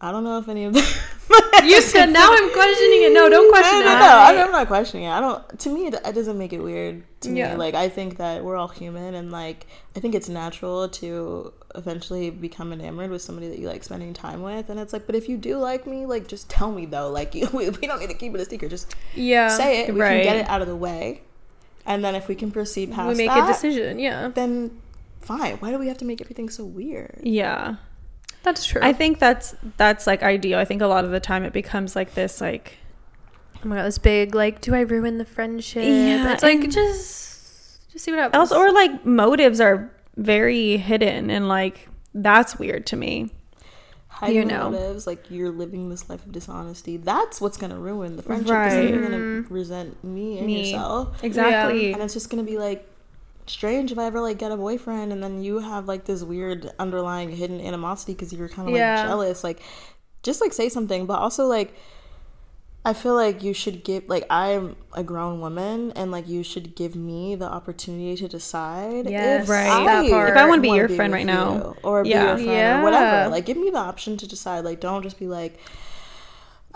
I 0.00 0.12
don't 0.12 0.24
know 0.24 0.38
if 0.38 0.48
any 0.48 0.64
of 0.64 0.74
them. 0.74 0.84
You 1.64 1.80
said 1.80 2.10
now 2.10 2.28
I'm 2.30 2.52
questioning 2.52 3.02
it. 3.04 3.12
No, 3.12 3.28
don't 3.30 3.50
question 3.50 3.80
no, 3.80 3.86
no, 3.86 3.96
it. 3.96 3.98
no. 3.98 4.06
I'm, 4.18 4.38
I'm 4.46 4.52
not 4.52 4.66
questioning 4.68 5.06
it. 5.06 5.10
I 5.10 5.20
don't. 5.20 5.58
To 5.60 5.68
me, 5.70 5.86
it, 5.86 5.94
it 5.94 6.14
doesn't 6.14 6.36
make 6.38 6.52
it 6.52 6.60
weird. 6.62 7.02
To 7.22 7.32
Yeah. 7.32 7.52
me, 7.52 7.56
like 7.56 7.74
I 7.74 7.88
think 7.88 8.18
that 8.18 8.44
we're 8.44 8.56
all 8.56 8.68
human, 8.68 9.14
and 9.14 9.32
like 9.32 9.66
I 9.96 10.00
think 10.00 10.14
it's 10.14 10.28
natural 10.28 10.88
to 11.00 11.52
eventually 11.74 12.30
become 12.30 12.72
enamored 12.72 13.10
with 13.10 13.22
somebody 13.22 13.48
that 13.48 13.58
you 13.58 13.66
like 13.68 13.82
spending 13.84 14.12
time 14.12 14.42
with. 14.42 14.68
And 14.70 14.78
it's 14.78 14.92
like, 14.92 15.06
but 15.06 15.14
if 15.16 15.28
you 15.30 15.38
do 15.38 15.56
like 15.56 15.86
me, 15.86 16.04
like 16.06 16.28
just 16.28 16.48
tell 16.50 16.70
me 16.70 16.84
though. 16.86 17.10
Like 17.10 17.34
you, 17.34 17.48
we, 17.52 17.70
we 17.70 17.86
don't 17.88 17.98
need 18.00 18.10
to 18.10 18.16
keep 18.16 18.34
it 18.34 18.40
a 18.40 18.44
secret. 18.44 18.68
Just 18.68 18.94
Yeah. 19.14 19.48
say 19.48 19.80
it. 19.86 19.94
We 19.94 20.00
Right. 20.00 20.22
can 20.22 20.24
get 20.24 20.36
it 20.36 20.48
out 20.48 20.60
of 20.60 20.68
the 20.68 20.76
way, 20.76 21.22
and 21.86 22.04
then 22.04 22.14
if 22.14 22.28
we 22.28 22.34
can 22.36 22.52
proceed 22.52 22.92
past 22.92 23.08
we 23.08 23.14
make 23.14 23.28
that, 23.28 23.48
a 23.48 23.52
decision. 23.52 23.98
Yeah. 23.98 24.28
then 24.28 24.78
fine. 25.26 25.56
Why 25.56 25.70
do 25.70 25.78
we 25.78 25.88
have 25.88 25.98
to 25.98 26.04
make 26.04 26.20
everything 26.20 26.48
so 26.50 26.64
weird? 26.64 27.20
yeah. 27.22 27.76
That's 28.42 28.64
true. 28.64 28.80
I 28.80 28.92
think 28.92 29.18
that's 29.18 29.56
that's 29.76 30.06
like 30.06 30.22
ideal. 30.22 30.58
I 30.60 30.64
think 30.64 30.80
a 30.80 30.86
lot 30.86 31.04
of 31.04 31.10
the 31.10 31.18
time 31.18 31.42
it 31.42 31.52
becomes 31.52 31.96
like 31.96 32.14
this 32.14 32.40
like 32.40 32.78
oh 33.64 33.68
my 33.68 33.74
god, 33.76 33.86
this 33.86 33.98
big 33.98 34.36
like, 34.36 34.60
do 34.60 34.72
I 34.72 34.80
ruin 34.82 35.18
the 35.18 35.24
friendship? 35.24 35.82
Yeah, 35.84 36.32
It's 36.32 36.44
like 36.44 36.60
just 36.70 37.90
just 37.90 38.04
see 38.04 38.12
what 38.12 38.20
happens. 38.20 38.36
else 38.38 38.52
or 38.52 38.70
like 38.70 39.04
motives 39.04 39.60
are 39.60 39.90
very 40.16 40.76
hidden 40.76 41.28
and 41.28 41.48
like 41.48 41.88
that's 42.14 42.56
weird 42.56 42.86
to 42.86 42.96
me. 42.96 43.32
hiding 44.08 44.36
You 44.36 44.44
know. 44.44 44.70
motives, 44.70 45.08
like 45.08 45.28
you're 45.28 45.50
living 45.50 45.88
this 45.90 46.08
life 46.08 46.24
of 46.24 46.30
dishonesty. 46.30 46.98
That's 46.98 47.40
what's 47.40 47.56
gonna 47.56 47.80
ruin 47.80 48.14
the 48.14 48.22
friendship. 48.22 48.50
Right. 48.54 48.88
you're 48.90 49.02
gonna 49.02 49.44
resent 49.50 50.04
me 50.04 50.38
and 50.38 50.46
Me. 50.46 50.70
yourself, 50.70 51.20
Exactly. 51.24 51.92
and 51.92 52.00
it's 52.00 52.14
just 52.14 52.30
gonna 52.30 52.44
be 52.44 52.58
like 52.58 52.88
strange 53.46 53.92
if 53.92 53.98
I 53.98 54.06
ever 54.06 54.20
like 54.20 54.38
get 54.38 54.52
a 54.52 54.56
boyfriend 54.56 55.12
and 55.12 55.22
then 55.22 55.42
you 55.42 55.58
have 55.60 55.86
like 55.88 56.04
this 56.04 56.22
weird 56.22 56.70
underlying 56.78 57.30
hidden 57.30 57.60
animosity 57.60 58.12
because 58.14 58.32
you're 58.32 58.48
kind 58.48 58.68
of 58.68 58.72
like 58.74 58.80
Yeah. 58.80 59.04
jealous. 59.06 59.44
Like, 59.44 59.60
just 60.22 60.40
like 60.40 60.52
say 60.52 60.68
something, 60.68 61.06
but 61.06 61.18
also 61.18 61.46
like. 61.46 61.74
I 62.84 62.92
feel 62.92 63.14
like 63.16 63.42
you 63.42 63.52
should 63.52 63.82
give 63.82 64.08
like 64.08 64.24
I'm 64.30 64.76
a 64.92 65.02
grown 65.02 65.40
woman 65.40 65.90
and 65.96 66.12
like 66.12 66.28
you 66.28 66.44
should 66.44 66.76
give 66.76 66.94
me 66.94 67.34
the 67.34 67.46
opportunity 67.46 68.14
to 68.14 68.28
decide 68.28 69.10
Yes, 69.10 69.42
if 69.42 69.48
Right. 69.48 69.66
I 69.68 69.84
that 70.04 70.08
part. 70.08 70.30
If 70.30 70.36
I 70.36 70.48
wanna 70.48 70.62
be 70.62 70.68
wanna 70.68 70.78
your 70.82 70.88
friend 70.90 71.12
right 71.12 71.26
now. 71.26 71.52
you 71.54 71.76
or 71.82 72.04
be 72.04 72.10
Yeah. 72.10 72.22
your 72.26 72.36
friend 72.36 72.48
Yeah. 72.52 72.80
or 72.80 72.84
whatever. 72.84 73.28
Like 73.30 73.44
give 73.44 73.56
me 73.56 73.70
the 73.70 73.78
option 73.78 74.16
to 74.18 74.28
decide. 74.28 74.64
Like 74.64 74.78
don't 74.78 75.02
just 75.02 75.18
be 75.18 75.26
like 75.26 75.58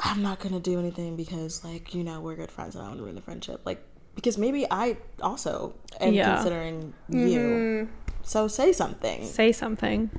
I'm 0.01 0.21
not 0.21 0.41
gonna 0.41 0.59
do 0.59 0.81
anything 0.81 1.15
because 1.15 1.63
like 1.63 1.95
you 1.95 2.03
know 2.03 2.21
we're 2.21 2.35
good 2.35 2.51
friends 2.51 2.75
and 2.75 2.83
I 2.85 2.89
want 2.89 2.99
to 2.99 3.05
ruin 3.05 3.15
the 3.15 3.23
friendship. 3.23 3.61
Like 3.65 3.81
because 4.21 4.37
maybe 4.37 4.67
I 4.71 4.99
also 5.23 5.73
am 5.99 6.13
Yeah. 6.13 6.35
considering 6.35 6.93
you. 7.09 7.39
Mm-hmm. 7.39 7.93
So 8.23 8.49
say 8.49 8.73
something. 8.73 9.25
Say 9.25 9.51
something. 9.51 10.11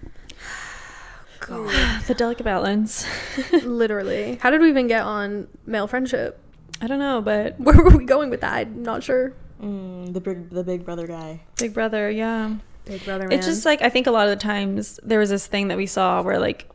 God. 1.40 2.02
the 2.08 2.16
delicate 2.16 2.44
balance. 2.44 3.06
literally. 3.64 4.38
How 4.42 4.50
did 4.50 4.60
we 4.62 4.70
even 4.70 4.88
get 4.88 5.04
on 5.04 5.48
male 5.66 5.88
friendship? 5.88 6.40
I 6.82 6.88
don't 6.88 7.00
know, 7.00 7.22
but 7.22 7.60
Where 7.60 7.76
were 7.82 7.96
we 7.96 8.06
going 8.06 8.30
with 8.32 8.42
that? 8.42 8.68
I'm 8.68 8.82
not 8.84 9.04
sure. 9.04 9.34
Mm, 9.62 10.14
the 10.14 10.20
big 10.20 10.50
the 10.50 10.64
big 10.64 10.84
brother 10.84 11.06
guy. 11.06 11.42
Big 11.58 11.74
Brother, 11.74 12.10
yeah. 12.10 12.56
Big 12.86 13.06
brother 13.06 13.28
man. 13.28 13.38
It's 13.38 13.46
just 13.46 13.64
like 13.64 13.84
I 13.84 13.90
think 13.90 14.08
a 14.08 14.12
lot 14.12 14.28
of 14.28 14.32
the 14.32 14.44
times 14.44 15.00
there 15.04 15.20
was 15.20 15.30
this 15.30 15.46
thing 15.46 15.68
that 15.68 15.78
we 15.78 15.86
saw 15.86 16.24
where 16.24 16.40
like 16.40 16.68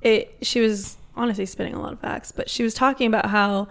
it 0.00 0.36
she 0.40 0.60
was 0.60 0.96
honestly 1.16 1.46
spinning 1.46 1.74
a 1.74 1.80
lot 1.82 1.92
of 1.92 1.98
facts, 1.98 2.30
but 2.30 2.48
she 2.48 2.62
was 2.62 2.74
talking 2.74 3.08
about 3.08 3.26
how 3.26 3.66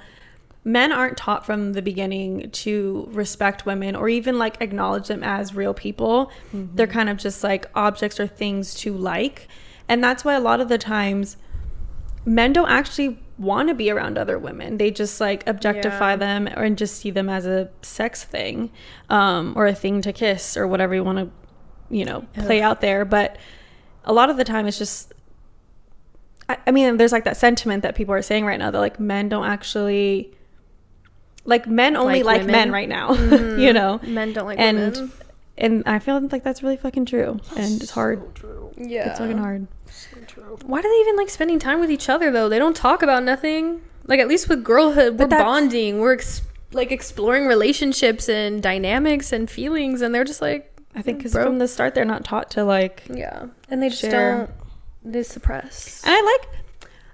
men 0.63 0.91
aren't 0.91 1.17
taught 1.17 1.45
from 1.45 1.73
the 1.73 1.81
beginning 1.81 2.49
to 2.51 3.07
respect 3.11 3.65
women 3.65 3.95
or 3.95 4.07
even 4.09 4.37
like 4.37 4.57
acknowledge 4.61 5.07
them 5.07 5.23
as 5.23 5.55
real 5.55 5.73
people. 5.73 6.31
They're 6.53 6.85
kind 6.87 7.09
of 7.09 7.17
just 7.17 7.43
like 7.43 7.65
objects 7.73 8.19
or 8.19 8.27
things 8.27 8.75
to 8.75 8.93
like. 8.93 9.47
And 9.89 10.03
that's 10.03 10.23
why 10.23 10.35
a 10.35 10.39
lot 10.39 10.61
of 10.61 10.69
the 10.69 10.77
times 10.77 11.37
men 12.25 12.53
don't 12.53 12.69
actually 12.69 13.19
want 13.39 13.69
to 13.69 13.73
be 13.73 13.89
around 13.89 14.19
other 14.19 14.37
women. 14.37 14.77
They 14.77 14.91
just 14.91 15.19
like 15.19 15.47
objectify 15.47 16.11
Yeah. 16.11 16.15
them 16.17 16.47
or 16.55 16.63
and 16.63 16.77
just 16.77 16.97
see 16.97 17.09
them 17.09 17.27
as 17.27 17.47
a 17.47 17.71
sex 17.81 18.23
thing 18.23 18.69
um, 19.09 19.53
or 19.55 19.65
a 19.65 19.73
thing 19.73 20.03
to 20.03 20.13
kiss 20.13 20.55
or 20.55 20.67
whatever 20.67 20.93
you 20.93 21.03
want 21.03 21.17
to, 21.17 21.31
you 21.89 22.05
know, 22.05 22.21
play 22.35 22.61
out 22.61 22.81
there. 22.81 23.03
But 23.03 23.37
a 24.05 24.13
lot 24.13 24.29
of 24.29 24.37
the 24.37 24.43
time 24.43 24.67
it's 24.67 24.77
just, 24.77 25.11
I 26.67 26.69
mean, 26.71 26.97
there's 26.97 27.11
like 27.11 27.23
that 27.23 27.37
sentiment 27.37 27.81
that 27.81 27.95
people 27.95 28.13
are 28.13 28.21
saying 28.21 28.45
right 28.45 28.59
now 28.59 28.69
that 28.69 28.79
like 28.79 28.99
men 28.99 29.27
don't 29.29 29.45
actually, 29.45 30.35
like 31.45 31.67
men 31.67 31.95
only 31.95 32.23
Like 32.23 32.41
like, 32.41 32.47
men 32.47 32.71
right 32.71 32.89
now, 32.89 33.09
mm-hmm. 33.15 33.59
you 33.59 33.73
know? 33.73 33.99
men 34.03 34.33
don't 34.33 34.45
like 34.45 34.57
men. 34.57 34.77
and 34.77 34.95
women. 34.95 35.11
and 35.57 35.83
I 35.85 35.99
feel 35.99 36.19
like 36.19 36.43
that's 36.43 36.61
really 36.63 36.77
fucking 36.77 37.05
true, 37.05 37.39
and 37.55 37.81
it's 37.81 37.91
hard. 37.91 38.21
Yeah. 38.77 39.09
It's 39.09 39.19
fucking 39.19 39.37
hard. 39.37 39.67
Why 40.63 40.81
do 40.81 40.87
they 40.87 41.01
even 41.01 41.17
like 41.17 41.29
spending 41.29 41.59
time 41.59 41.79
with 41.79 41.91
each 41.91 42.09
other 42.09 42.31
though? 42.31 42.49
They 42.49 42.59
don't 42.59 42.75
talk 42.75 43.03
about 43.03 43.23
nothing. 43.23 43.81
Like 44.05 44.19
at 44.19 44.27
least 44.27 44.49
with 44.49 44.63
girlhood, 44.63 45.19
we're 45.19 45.27
bonding. 45.27 45.99
We're 45.99 46.13
ex- 46.13 46.41
like 46.71 46.91
exploring 46.91 47.47
relationships 47.47 48.29
and 48.29 48.61
dynamics 48.63 49.31
and 49.31 49.49
feelings, 49.49 50.01
and 50.01 50.13
they're 50.15 50.23
just 50.23 50.41
like, 50.41 50.73
I 50.95 51.01
think 51.01 51.19
because 51.19 51.33
from 51.33 51.59
the 51.59 51.67
start 51.67 51.95
they're 51.95 52.05
not 52.05 52.23
taught 52.23 52.51
to 52.51 52.63
like 52.63 53.03
yeah, 53.13 53.47
and 53.69 53.81
they 53.81 53.89
just 53.89 54.01
Share. 54.01 54.37
don't. 55.03 55.13
They 55.13 55.23
suppress. 55.23 56.01
And 56.05 56.13
I 56.13 56.21
like 56.21 56.60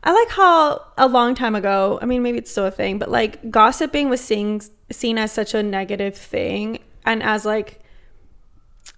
I 0.04 0.14
like 0.14 0.30
how 0.30 0.86
a 0.98 1.08
long 1.08 1.36
time 1.36 1.56
ago, 1.56 2.00
I 2.02 2.06
mean 2.06 2.24
maybe 2.24 2.38
it's 2.38 2.52
still 2.52 2.66
a 2.66 2.72
thing, 2.72 3.00
but 3.00 3.10
like 3.10 3.52
gossiping 3.52 4.10
was 4.10 4.22
seen 4.22 4.62
seen 4.92 5.18
as 5.18 5.32
such 5.32 5.54
a 5.54 5.62
negative 5.64 6.16
thing 6.16 6.80
and 7.06 7.22
as 7.22 7.46
like 7.46 7.82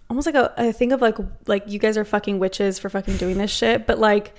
almost 0.09 0.25
like 0.25 0.35
a 0.35 0.73
think 0.73 0.91
of 0.91 1.01
like 1.01 1.17
like 1.47 1.63
you 1.67 1.79
guys 1.79 1.97
are 1.97 2.05
fucking 2.05 2.39
witches 2.39 2.79
for 2.79 2.89
fucking 2.89 3.17
doing 3.17 3.37
this 3.37 3.51
shit, 3.51 3.87
but 3.87 3.99
like 3.99 4.35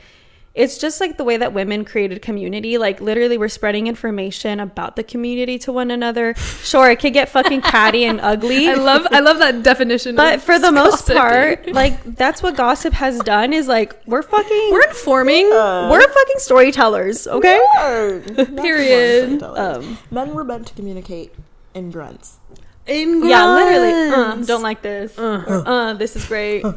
it's 0.53 0.79
just 0.79 1.01
like 1.01 1.17
the 1.17 1.23
way 1.23 1.37
that 1.37 1.53
women 1.53 1.85
created 1.85 2.21
community. 2.23 2.77
Like 2.77 3.01
literally, 3.01 3.39
we're 3.39 3.49
spreading 3.49 3.87
information 3.87 4.59
about 4.59 4.97
the 4.97 5.05
community 5.05 5.59
to 5.61 5.71
one 5.73 5.91
another. 5.93 6.35
Sure, 6.35 6.91
it 6.91 6.99
could 6.99 7.13
get 7.13 7.29
fucking 7.29 7.63
catty 7.63 8.05
and 8.05 8.21
ugly. 8.33 8.69
I 8.69 8.75
love 8.75 9.07
I 9.13 9.21
love 9.21 9.39
that 9.39 9.63
definition. 9.63 10.17
but 10.17 10.35
of 10.37 10.43
for 10.43 10.59
the 10.59 10.73
most 10.73 11.07
gossiping. 11.09 11.17
part, 11.17 11.67
like 11.73 12.03
that's 12.17 12.43
what 12.43 12.57
gossip 12.57 12.93
has 12.95 13.19
done. 13.21 13.53
Is 13.53 13.69
like 13.69 13.95
we're 14.07 14.23
fucking 14.23 14.69
we're 14.73 14.89
informing. 14.89 15.47
Uh, 15.53 15.89
we're 15.91 16.03
fucking 16.03 16.39
storytellers. 16.39 17.29
Okay. 17.29 17.61
Period. 18.57 19.43
Um, 19.45 19.99
Men 20.11 20.35
were 20.35 20.43
meant 20.45 20.67
to 20.67 20.75
communicate 20.75 21.33
in 21.75 21.93
grunts. 21.93 22.39
in 22.89 23.21
grunts. 23.21 23.31
yeah, 23.31 23.55
literally. 23.55 23.93
Uh, 24.43 24.45
don't 24.47 24.63
like 24.63 24.83
this. 24.83 25.17
Uh. 25.17 25.45
Or, 25.47 25.69
uh, 25.69 25.93
this 25.95 26.17
is 26.17 26.25
great. 26.27 26.65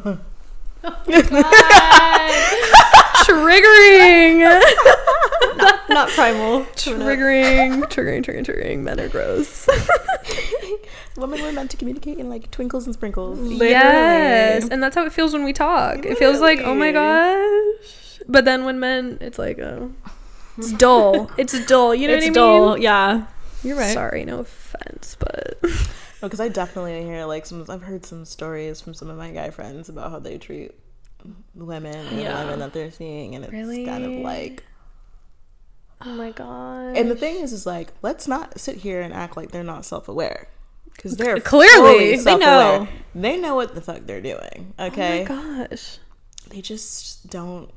triggering. 3.24 4.40
Not 5.88 6.08
primal. 6.10 6.64
triggering, 6.74 7.82
triggering, 7.84 8.24
triggering, 8.24 8.44
triggering. 8.44 8.78
Men 8.80 9.00
are 9.00 9.08
gross. 9.08 9.68
Women 11.16 11.42
were 11.42 11.52
meant 11.52 11.70
to 11.70 11.76
communicate 11.76 12.18
in 12.18 12.28
like 12.28 12.50
twinkles 12.50 12.86
and 12.86 12.94
sprinkles. 12.94 13.38
Yes, 13.52 14.68
and 14.68 14.82
that's 14.82 14.94
how 14.94 15.06
it 15.06 15.12
feels 15.12 15.32
when 15.32 15.44
we 15.44 15.52
talk. 15.52 16.04
It 16.04 16.18
feels 16.18 16.40
like, 16.40 16.60
oh 16.60 16.74
my 16.74 16.92
gosh. 16.92 18.20
But 18.26 18.44
then 18.44 18.64
when 18.64 18.80
men, 18.80 19.18
it's 19.20 19.38
like, 19.38 19.58
oh, 19.58 19.92
it's 20.58 20.72
dull. 20.72 21.30
It's 21.36 21.64
dull. 21.66 21.94
You 21.94 22.08
know 22.08 22.14
it's 22.14 22.26
what 22.26 22.30
I 22.30 22.34
dull. 22.34 22.72
mean? 22.74 22.82
Yeah. 22.82 23.26
You're 23.62 23.76
right. 23.78 23.94
Sorry, 23.94 24.24
no 24.24 24.40
offense, 24.40 25.16
but 25.18 25.58
because 26.20 26.40
I 26.40 26.48
definitely 26.48 27.02
hear 27.02 27.24
like 27.24 27.46
some. 27.46 27.64
I've 27.68 27.82
heard 27.82 28.04
some 28.04 28.24
stories 28.24 28.80
from 28.80 28.92
some 28.92 29.08
of 29.08 29.16
my 29.16 29.30
guy 29.30 29.50
friends 29.50 29.88
about 29.88 30.10
how 30.10 30.18
they 30.18 30.36
treat 30.36 30.72
women 31.54 31.94
and 32.08 32.20
Yeah. 32.20 32.42
women 32.44 32.58
that 32.60 32.72
they're 32.72 32.90
seeing, 32.90 33.34
and 33.34 33.44
it's 33.44 33.52
Really? 33.52 33.84
kind 33.86 34.04
of 34.04 34.12
like. 34.22 34.64
oh 36.02 36.14
my 36.14 36.30
god. 36.32 36.96
And 36.96 37.10
the 37.10 37.16
thing 37.16 37.36
is, 37.42 37.52
is 37.52 37.64
like, 37.66 37.88
let's 38.02 38.28
not 38.28 38.58
sit 38.60 38.76
here 38.78 39.00
and 39.00 39.12
act 39.14 39.36
like 39.36 39.50
they're 39.52 39.62
not 39.64 39.84
self-aware, 39.86 40.48
because 40.94 41.16
they're 41.16 41.40
Clearly. 41.40 42.16
They 42.16 42.36
know. 42.36 42.40
self-aware. 42.40 42.88
They 43.14 43.36
know 43.38 43.54
what 43.54 43.74
the 43.74 43.80
fuck 43.80 44.00
they're 44.06 44.20
doing. 44.20 44.74
Okay, 44.78 45.24
Oh 45.28 45.34
my 45.34 45.66
gosh. 45.68 45.98
they 46.50 46.60
just 46.60 47.30
don't 47.30 47.70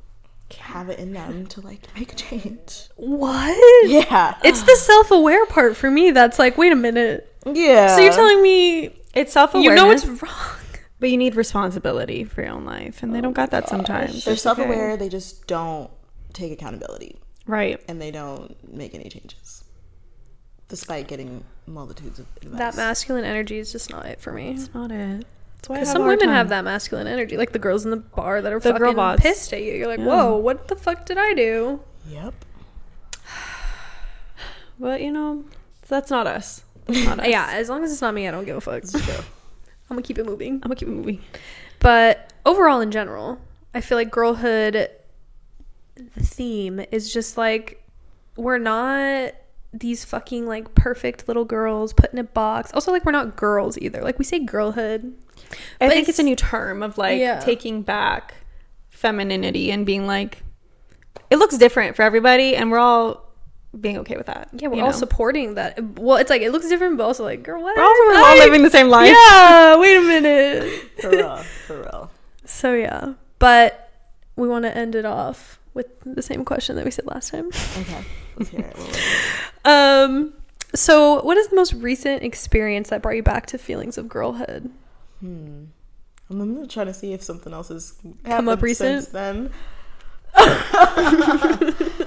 have 0.59 0.89
it 0.89 0.97
in 0.99 1.13
them 1.13 1.45
to 1.47 1.61
like 1.61 1.81
make 1.97 2.13
a 2.13 2.15
change. 2.15 2.87
What? 2.95 3.89
Yeah, 3.89 4.35
It's 4.43 4.63
the 4.63 4.75
self-aware 4.75 5.45
part 5.47 5.77
for 5.77 5.89
me 5.91 6.11
that's 6.11 6.37
like, 6.39 6.57
wait 6.57 6.71
a 6.71 6.75
minute. 6.75 7.33
yeah. 7.45 7.95
So 7.95 8.01
you're 8.01 8.13
telling 8.13 8.41
me 8.41 8.95
It's 9.13 9.31
self 9.33 9.53
aware. 9.53 9.63
you 9.69 9.75
know 9.75 9.89
it's 9.91 10.05
wrong? 10.05 10.56
But 10.99 11.09
you 11.09 11.17
need 11.17 11.35
responsibility 11.35 12.23
for 12.23 12.41
your 12.41 12.51
own 12.51 12.65
life, 12.65 13.03
and 13.03 13.13
they 13.13 13.21
don't 13.21 13.31
oh 13.31 13.33
got 13.33 13.51
that 13.51 13.69
sometimes. 13.69 14.25
they're 14.25 14.33
It's 14.33 14.45
okay. 14.45 14.61
self-aware. 14.63 14.97
They 14.97 15.09
just 15.09 15.47
don't 15.47 15.89
take 16.33 16.51
accountability, 16.51 17.17
Right. 17.45 17.81
and 17.87 18.01
they 18.01 18.11
don't 18.11 18.55
make 18.73 18.93
any 18.95 19.09
changes, 19.09 19.63
despite 20.67 21.07
getting 21.07 21.43
multitudes 21.65 22.19
of 22.19 22.25
advice. 22.41 22.57
That 22.57 22.75
masculine 22.75 23.25
energy 23.25 23.57
is 23.59 23.71
just 23.71 23.89
not 23.89 24.05
it 24.05 24.19
for 24.21 24.31
me. 24.31 24.51
It's 24.51 24.73
not 24.73 24.91
it. 24.91 25.25
That's 25.55 25.69
why 25.69 25.75
I 25.75 25.79
Because 25.79 25.87
have 25.89 25.93
some 25.93 26.01
a 26.03 26.05
hard 26.05 26.19
women 26.19 26.35
have 26.35 26.45
time. 26.45 26.49
that 26.49 26.63
masculine 26.65 27.07
energy, 27.07 27.35
like 27.37 27.51
the 27.51 27.59
girls 27.59 27.83
in 27.83 27.91
the 27.91 27.97
bar 27.97 28.41
that 28.41 28.53
are 28.53 28.59
The 28.59 28.71
girl 28.73 28.79
fucking 28.91 28.95
boss. 28.95 29.19
pissed 29.19 29.51
at 29.53 29.61
you. 29.63 29.73
You're 29.73 29.87
like, 29.87 29.99
Yeah. 29.99 30.05
whoa, 30.05 30.37
what 30.37 30.67
the 30.67 30.75
fuck 30.75 31.05
did 31.05 31.17
I 31.17 31.33
do? 31.33 31.79
Yep. 32.07 32.33
But 34.79 35.01
you 35.01 35.11
know, 35.11 35.45
that's 35.87 36.11
not 36.11 36.27
us. 36.27 36.61
That's 36.85 37.03
not 37.05 37.19
us. 37.21 37.27
Yeah, 37.27 37.49
as 37.53 37.69
long 37.69 37.83
as 37.83 37.91
it's 37.91 38.01
not 38.01 38.13
me, 38.13 38.27
I 38.27 38.31
don't 38.31 38.45
give 38.45 38.55
a 38.57 38.61
fuck. 38.61 38.83
It's. 39.87 39.91
I'm 39.91 39.95
gonna 39.97 40.05
keep 40.05 40.17
it 40.17 40.25
moving. 40.25 40.53
I'm 40.55 40.59
gonna 40.61 40.75
keep 40.75 40.87
it 40.87 40.91
moving. 40.91 41.21
But 41.79 42.33
overall, 42.45 42.81
in 42.81 42.91
general, 42.91 43.39
I 43.73 43.81
feel 43.81 43.97
like 43.97 44.11
girlhood, 44.11 44.89
the 45.95 46.23
theme 46.23 46.81
is 46.91 47.11
just 47.13 47.37
like 47.37 47.83
we're 48.35 48.57
not 48.59 49.33
these 49.73 50.05
fucking 50.05 50.47
like 50.47 50.73
perfect 50.75 51.27
little 51.27 51.45
girls 51.45 51.93
put 51.93 52.11
in 52.13 52.19
a 52.19 52.23
box. 52.23 52.71
Also, 52.73 52.91
like 52.91 53.05
we're 53.05 53.11
not 53.11 53.35
girls 53.35 53.77
either. 53.79 54.01
Like 54.01 54.17
we 54.19 54.25
say 54.25 54.39
girlhood. 54.39 55.13
I 55.79 55.87
think 55.89 56.09
it's 56.09 56.19
a 56.19 56.23
new 56.23 56.35
term 56.35 56.81
of 56.83 56.97
like 56.97 57.19
Yeah. 57.19 57.39
taking 57.39 57.81
back 57.81 58.35
femininity 58.89 59.71
and 59.71 59.85
being 59.85 60.07
like, 60.07 60.43
it 61.29 61.37
looks 61.37 61.57
different 61.57 61.95
for 61.95 62.01
everybody, 62.01 62.55
and 62.55 62.71
we're 62.71 62.79
all 62.79 63.26
being 63.79 63.97
okay 63.99 64.17
with 64.17 64.27
that. 64.27 64.49
Yeah, 64.53 64.67
we're 64.67 64.81
all 64.81 64.91
know? 64.91 64.97
supporting 64.97 65.55
that. 65.55 65.81
Well, 65.99 66.17
it's 66.17 66.29
like 66.29 66.41
it 66.41 66.51
looks 66.51 66.67
different, 66.67 66.97
but 66.97 67.03
also 67.03 67.23
like, 67.23 67.43
girl, 67.43 67.61
what? 67.61 67.75
We're 67.75 67.83
all, 67.83 67.95
we're 68.07 68.23
all 68.23 68.37
living 68.37 68.63
the 68.63 68.69
same 68.69 68.89
life. 68.89 69.09
Yeah, 69.09 69.77
wait 69.77 69.97
a 69.97 70.01
minute. 70.01 70.91
For 71.01 71.09
real. 71.09 71.37
For 71.37 71.81
real. 71.81 72.11
So 72.45 72.73
yeah, 72.73 73.13
but 73.39 73.91
we 74.35 74.47
want 74.47 74.65
to 74.65 74.75
end 74.75 74.95
it 74.95 75.05
off 75.05 75.59
with 75.73 75.87
the 76.05 76.21
same 76.21 76.45
question 76.45 76.75
that 76.75 76.85
we 76.85 76.91
said 76.91 77.05
last 77.05 77.31
time. 77.31 77.47
Okay. 77.47 78.03
Let's 78.37 78.49
hear 78.49 78.61
it. 78.61 78.77
What 78.77 78.87
was 78.87 78.97
it? 78.97 79.03
Um, 79.65 80.33
so 80.73 81.21
what 81.23 81.37
is 81.37 81.47
the 81.49 81.55
most 81.55 81.73
recent 81.73 82.23
experience 82.23 82.89
that 82.89 83.01
brought 83.01 83.15
you 83.15 83.23
back 83.23 83.45
to 83.47 83.57
feelings 83.57 83.97
of 83.97 84.07
girlhood? 84.07 84.71
Hmm. 85.19 85.65
I'm 86.29 86.55
gonna 86.55 86.67
try 86.67 86.83
to 86.83 86.93
see 86.93 87.13
if 87.13 87.23
something 87.23 87.53
else 87.53 87.69
has 87.69 87.93
Come 88.01 88.49
up 88.49 88.59
happened 88.59 88.61
recent? 88.61 89.03
since 89.03 89.13
then. 89.13 89.51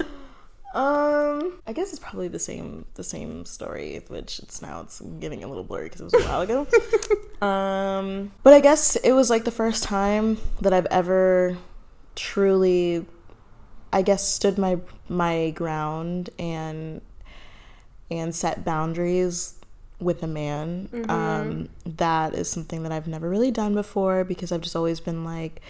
um, 0.73 1.59
I 1.67 1.73
guess 1.73 1.89
it's 1.89 1.99
probably 1.99 2.27
the 2.27 2.39
same 2.39 2.85
the 2.95 3.03
same 3.03 3.45
story, 3.45 4.01
which 4.07 4.39
it's 4.39 4.61
now 4.61 4.81
it's 4.81 5.01
getting 5.19 5.43
a 5.43 5.47
little 5.47 5.63
blurry 5.63 5.85
because 5.85 6.01
it 6.01 6.05
was 6.05 6.13
a 6.13 6.21
while 6.21 6.41
ago. 6.41 6.67
um, 7.45 8.31
but 8.43 8.53
I 8.53 8.59
guess 8.59 8.95
it 8.97 9.11
was 9.11 9.29
like 9.29 9.43
the 9.43 9.51
first 9.51 9.83
time 9.83 10.37
that 10.61 10.71
I've 10.71 10.87
ever 10.87 11.57
truly, 12.15 13.05
I 13.91 14.01
guess, 14.01 14.27
stood 14.27 14.57
my 14.57 14.77
my 15.09 15.49
ground 15.51 16.29
and 16.39 17.01
and 18.09 18.33
set 18.33 18.63
boundaries 18.63 19.55
with 19.99 20.23
a 20.23 20.27
man. 20.27 20.89
Um, 21.09 21.69
that 21.85 22.33
is 22.33 22.49
something 22.49 22.83
that 22.83 22.91
I've 22.91 23.07
never 23.07 23.29
really 23.29 23.51
done 23.51 23.73
before 23.73 24.23
because 24.23 24.51
I've 24.51 24.61
just 24.61 24.75
always 24.75 24.99
been 24.99 25.23
like, 25.23 25.61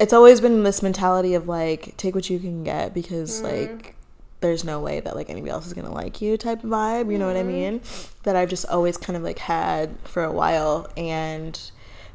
it's 0.00 0.12
always 0.12 0.40
been 0.40 0.62
this 0.62 0.82
mentality 0.82 1.34
of 1.34 1.46
like, 1.46 1.96
take 1.96 2.14
what 2.14 2.28
you 2.30 2.38
can 2.38 2.64
get 2.64 2.94
because 2.94 3.42
mm-hmm. 3.42 3.74
like, 3.74 3.96
there's 4.40 4.64
no 4.64 4.80
way 4.80 5.00
that 5.00 5.14
like 5.14 5.28
anybody 5.28 5.50
else 5.50 5.66
is 5.66 5.74
gonna 5.74 5.92
like 5.92 6.22
you 6.22 6.38
type 6.38 6.64
of 6.64 6.70
vibe. 6.70 7.12
You 7.12 7.18
know 7.18 7.26
what 7.26 7.36
I 7.36 7.40
mm-hmm. 7.40 7.48
mean? 7.48 7.80
That 8.22 8.34
I've 8.34 8.48
just 8.48 8.64
always 8.66 8.96
kind 8.96 9.16
of 9.16 9.22
like 9.22 9.38
had 9.38 9.96
for 10.04 10.24
a 10.24 10.32
while 10.32 10.88
and. 10.96 11.60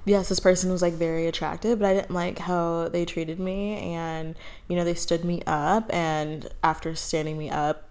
Yes, 0.08 0.30
this 0.30 0.40
person 0.40 0.72
was 0.72 0.84
like 0.84 0.94
very 0.94 1.26
attractive, 1.26 1.80
but 1.80 1.88
I 1.88 1.94
didn't 1.96 2.12
like 2.12 2.38
how 2.38 2.90
they 2.90 3.06
treated 3.06 3.40
me. 3.40 3.78
And, 3.78 4.36
you 4.68 4.76
know, 4.76 4.84
they 4.84 4.94
stood 4.94 5.26
me 5.26 5.42
up. 5.48 5.92
And 5.92 6.48
after 6.62 6.94
standing 6.94 7.40
me 7.40 7.50
up, 7.50 7.90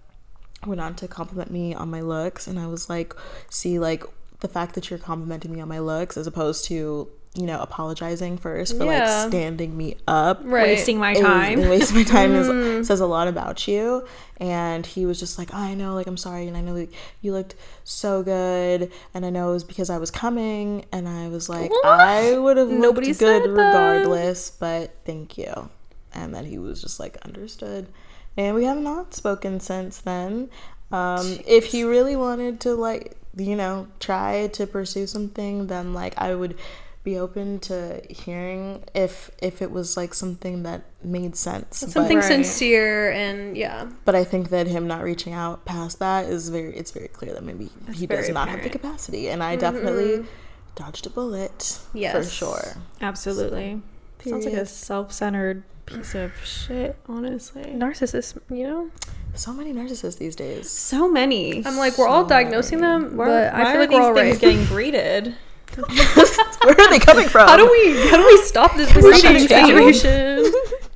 went 0.64 0.80
on 0.80 0.94
to 0.94 1.08
compliment 1.08 1.50
me 1.50 1.74
on 1.74 1.90
my 1.90 2.00
looks 2.00 2.46
and 2.46 2.58
i 2.58 2.66
was 2.66 2.88
like 2.88 3.14
see 3.50 3.78
like 3.78 4.04
the 4.40 4.48
fact 4.48 4.74
that 4.74 4.90
you're 4.90 4.98
complimenting 4.98 5.52
me 5.52 5.60
on 5.60 5.68
my 5.68 5.78
looks 5.78 6.16
as 6.16 6.26
opposed 6.26 6.64
to 6.64 7.08
you 7.34 7.46
know 7.46 7.60
apologizing 7.60 8.38
first 8.38 8.76
for 8.78 8.84
Yeah. 8.84 9.00
like 9.22 9.28
standing 9.28 9.76
me 9.76 9.96
up 10.06 10.40
Right. 10.44 10.68
Wasting 10.68 10.98
my 10.98 11.14
time. 11.14 11.58
and 11.60 11.68
wasting 11.74 11.96
my 11.96 12.02
time 12.04 12.32
is, 12.34 12.86
says 12.86 13.00
a 13.00 13.06
lot 13.06 13.26
about 13.26 13.66
you 13.66 14.06
and 14.38 14.86
he 14.86 15.04
was 15.04 15.18
just 15.18 15.36
like 15.38 15.50
oh, 15.52 15.56
i 15.58 15.74
know 15.74 15.94
like 15.94 16.06
i'm 16.06 16.16
sorry 16.16 16.46
and 16.46 16.56
i 16.56 16.60
know 16.60 16.74
like, 16.74 16.92
you 17.22 17.32
looked 17.32 17.54
so 17.82 18.22
good 18.22 18.90
and 19.12 19.26
i 19.26 19.30
know 19.30 19.50
it 19.50 19.52
was 19.54 19.64
because 19.64 19.90
i 19.90 19.98
was 19.98 20.10
coming 20.12 20.84
and 20.92 21.08
i 21.08 21.26
was 21.28 21.48
like 21.48 21.70
What? 21.70 21.84
i 22.00 22.38
would 22.38 22.56
have 22.56 22.68
Nobody 22.68 23.08
looked 23.08 23.18
good 23.20 23.42
said 23.42 23.50
that. 23.50 23.60
regardless 23.62 24.50
but 24.52 24.94
thank 25.04 25.36
you 25.36 25.70
and 26.12 26.32
then 26.34 26.44
he 26.44 26.58
was 26.58 26.80
just 26.80 27.00
like 27.00 27.16
understood 27.24 27.88
and 28.36 28.54
we 28.54 28.64
have 28.64 28.78
not 28.78 29.12
spoken 29.12 29.58
since 29.60 29.98
then 29.98 30.48
um 30.92 31.38
if 31.46 31.66
he 31.66 31.82
really 31.82 32.14
wanted 32.14 32.60
to 32.60 32.74
like 32.74 33.16
you 33.36 33.56
know 33.56 33.88
try 33.98 34.46
to 34.52 34.66
pursue 34.66 35.06
something 35.08 35.66
then 35.66 35.92
like 35.92 36.14
i 36.18 36.32
would 36.34 36.56
be 37.04 37.18
open 37.18 37.60
to 37.60 38.00
hearing 38.08 38.82
if 38.94 39.30
if 39.40 39.60
it 39.60 39.70
was 39.70 39.96
like 39.96 40.14
something 40.14 40.62
that 40.62 40.82
made 41.02 41.36
sense 41.36 41.76
Something 41.76 42.18
but, 42.18 42.24
Right. 42.24 42.24
sincere 42.24 43.10
and 43.12 43.56
yeah. 43.56 43.88
but 44.06 44.14
i 44.14 44.24
think 44.24 44.48
that 44.48 44.66
him 44.66 44.86
not 44.88 45.02
reaching 45.04 45.34
out 45.34 45.66
past 45.66 45.98
that 45.98 46.24
is 46.24 46.48
very 46.48 46.74
it's 46.74 46.90
very 46.92 47.08
clear 47.08 47.34
that 47.34 47.44
maybe 47.44 47.68
he 47.92 48.06
does 48.06 48.20
very 48.20 48.32
not 48.32 48.48
have 48.48 48.62
the 48.62 48.70
capacity 48.70 49.28
and 49.28 49.42
i 49.42 49.54
definitely 49.54 50.18
mm-hmm. 50.18 50.28
dodged 50.74 51.06
a 51.06 51.10
bullet 51.10 51.78
for 51.92 52.24
sure 52.24 52.76
Absolutely. 53.02 53.82
Sounds 54.24 54.46
like 54.46 54.54
a 54.54 54.64
self-centered 54.64 55.64
piece 55.84 56.14
of 56.14 56.32
shit. 56.44 56.96
Honestly, 57.06 57.62
Narcissist, 57.64 58.38
you 58.50 58.66
know? 58.66 58.90
so 59.34 59.52
many 59.52 59.72
narcissists 59.72 60.16
these 60.16 60.34
days 60.36 60.70
so 60.70 61.10
many. 61.10 61.62
I'm 61.66 61.76
like, 61.76 61.98
we're 61.98 62.08
all 62.08 62.24
diagnosing 62.24 62.80
many. 62.80 63.04
them, 63.04 63.16
Where- 63.18 63.26
but 63.26 63.52
I 63.54 63.64
why 63.64 63.72
feel 63.72 63.76
are 63.76 63.80
like 63.80 63.90
we're 63.90 63.98
these 63.98 64.06
all 64.06 64.14
things 64.14 64.32
right. 64.32 64.40
getting 64.40 64.64
breeded. 64.74 65.34
where 66.62 66.80
are 66.80 66.90
they 66.90 66.98
coming 66.98 67.28
from 67.28 67.48
How 67.48 67.56
do 67.56 67.68
we 67.70 68.08
how 68.08 68.16
do 68.16 68.26
we 68.26 68.36
stop 68.38 68.76
this 68.76 68.94
We're 68.94 69.02
breeding 69.02 69.48
situation? 69.48 70.52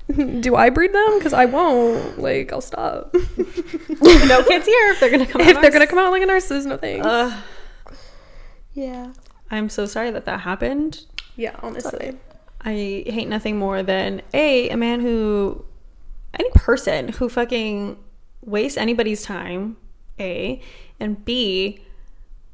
do 0.40 0.56
I 0.56 0.70
breed 0.70 0.92
them? 0.92 1.18
Because 1.18 1.32
I 1.32 1.44
won't. 1.44 2.18
Like, 2.18 2.52
I'll 2.52 2.60
stop. 2.60 3.12
no 3.14 4.44
kids 4.44 4.66
here 4.66 4.90
if 4.92 5.00
they're 5.00 5.10
gonna 5.10 5.26
come. 5.26 5.40
if 5.42 5.60
they're 5.60 5.70
gonna 5.70 5.86
come 5.86 5.98
out 5.98 6.10
like 6.10 6.22
a 6.22 6.26
narcissist, 6.26 6.66
no 6.66 6.76
thanks. 6.76 7.06
Ugh. 7.06 7.32
yeah 8.72 9.12
I'm 9.50 9.68
so 9.68 9.86
sorry 9.86 10.10
that 10.10 10.24
that 10.26 10.40
happened. 10.40 11.04
yeah, 11.36 11.56
honestly. 11.62 12.16
I 12.60 12.72
hate 13.06 13.28
nothing 13.28 13.58
more 13.58 13.82
than 13.82 14.22
a 14.34 14.68
a 14.70 14.76
man 14.76 15.00
who 15.00 15.64
any 16.38 16.50
person 16.50 17.08
who 17.08 17.28
fucking 17.28 17.96
wastes 18.42 18.76
anybody's 18.76 19.22
time, 19.22 19.76
A, 20.18 20.60
and 21.00 21.24
B, 21.24 21.80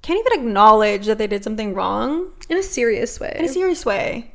can't 0.05 0.21
even 0.21 0.41
acknowledge 0.41 1.07
that 1.07 1.17
they 1.19 1.27
did 1.27 1.43
something 1.43 1.73
wrong 1.75 2.29
In 2.49 2.59
a 2.59 2.63
serious 2.63 3.19
way. 3.19 3.35
in 3.39 3.45
a 3.47 3.49
serious 3.49 3.85
way. 3.87 4.33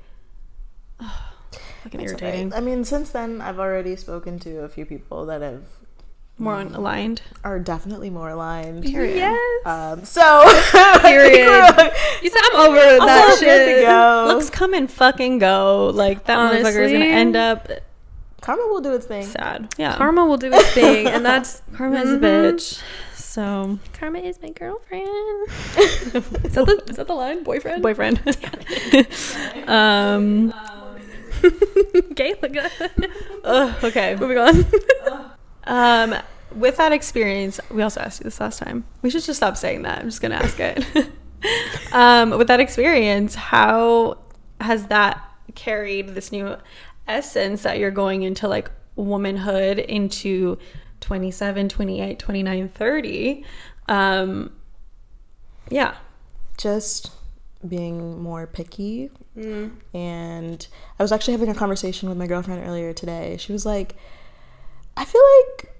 Ugh, 0.99 1.07
fucking 1.83 2.01
It's 2.01 2.11
irritating. 2.11 2.47
okay. 2.47 2.57
I 2.57 2.61
mean, 2.61 2.83
since 2.83 3.09
then, 3.11 3.39
I've 3.41 3.59
already 3.59 3.95
spoken 3.95 4.39
to 4.39 4.59
a 4.63 4.69
few 4.69 4.85
people 4.85 5.25
that 5.27 5.41
have 5.41 5.63
More 6.37 6.59
aligned. 6.61 7.21
are 7.43 7.59
definitely 7.59 8.09
more 8.09 8.29
aligned. 8.29 8.83
Period. 8.83 9.17
yes. 9.17 9.65
Um, 9.65 10.05
so 10.05 10.23
Period. 11.01 11.45
you 12.23 12.29
said 12.29 12.41
I'm 12.53 12.59
over 12.69 12.75
that 13.05 13.25
also 13.29 13.45
good 13.45 13.65
to 13.65 13.71
shit. 13.75 13.85
go. 13.85 14.25
Looks 14.27 14.49
come 14.49 14.73
and 14.73 14.89
fucking 14.91 15.39
go. 15.39 15.91
Like 15.93 16.25
that 16.25 16.37
motherfucker 16.37 16.83
is 16.85 16.91
gonna 16.91 17.05
end 17.05 17.35
up 17.35 17.67
Karma 18.41 18.65
will 18.67 18.79
do 18.81 18.93
its 18.93 19.05
thing. 19.05 19.23
sad. 19.25 19.67
Yeah. 19.77 19.97
Karma 19.97 20.25
will 20.25 20.37
do 20.37 20.49
its 20.53 20.71
thing, 20.73 21.07
and 21.07 21.25
that's 21.25 21.61
Karma 21.75 21.99
is 21.99 22.13
a 22.13 22.17
Mhm. 22.17 22.21
bitch. 22.23 22.81
So 23.29 23.77
Karma 23.93 24.17
is 24.17 24.41
my 24.41 24.49
girlfriend. 24.49 25.07
is, 25.77 26.13
that 26.55 26.65
the, 26.65 26.83
is 26.89 26.95
that 26.95 27.05
the 27.05 27.13
line? 27.13 27.43
Boyfriend? 27.43 27.83
boyfriend. 27.83 28.17
um 29.67 30.51
Gay? 32.15 32.33
Look 32.41 32.53
that. 32.53 33.77
okay. 33.83 34.15
Moving 34.15 34.39
on. 34.39 34.65
Um, 35.65 36.15
with 36.55 36.77
that 36.77 36.91
experience, 36.91 37.59
we 37.69 37.83
also 37.83 38.01
asked 38.01 38.19
you 38.19 38.23
this 38.23 38.39
last 38.39 38.57
time. 38.57 38.85
We 39.03 39.11
should 39.11 39.21
just 39.21 39.37
stop 39.37 39.57
saying 39.57 39.83
that. 39.83 39.99
I'm 39.99 40.05
just 40.05 40.21
gonna 40.23 40.33
ask 40.33 40.59
it. 40.59 40.83
um, 41.91 42.31
with 42.31 42.47
that 42.47 42.59
experience, 42.59 43.35
how 43.35 44.17
has 44.59 44.87
that 44.87 45.23
carried 45.53 46.15
this 46.15 46.31
new 46.31 46.57
essence 47.07 47.61
that 47.61 47.77
you're 47.77 47.91
going 47.91 48.23
into 48.23 48.47
like 48.47 48.71
womanhood 48.95 49.77
into 49.77 50.57
27, 51.01 51.69
28, 51.69 52.19
29, 52.19 52.69
30? 52.69 53.45
Um, 53.87 54.51
yeah. 55.69 55.95
Just 56.57 57.11
being 57.67 58.21
more 58.21 58.47
picky. 58.47 59.09
Mm. 59.37 59.71
And 59.93 60.67
I 60.99 61.03
was 61.03 61.11
actually 61.11 61.33
having 61.33 61.49
a 61.49 61.55
conversation 61.55 62.09
with 62.09 62.17
my 62.17 62.27
girlfriend 62.27 62.65
earlier 62.65 62.93
today. 62.93 63.37
She 63.37 63.51
was 63.51 63.65
like, 63.65 63.95
I 64.97 65.05
feel 65.05 65.21
like 65.47 65.75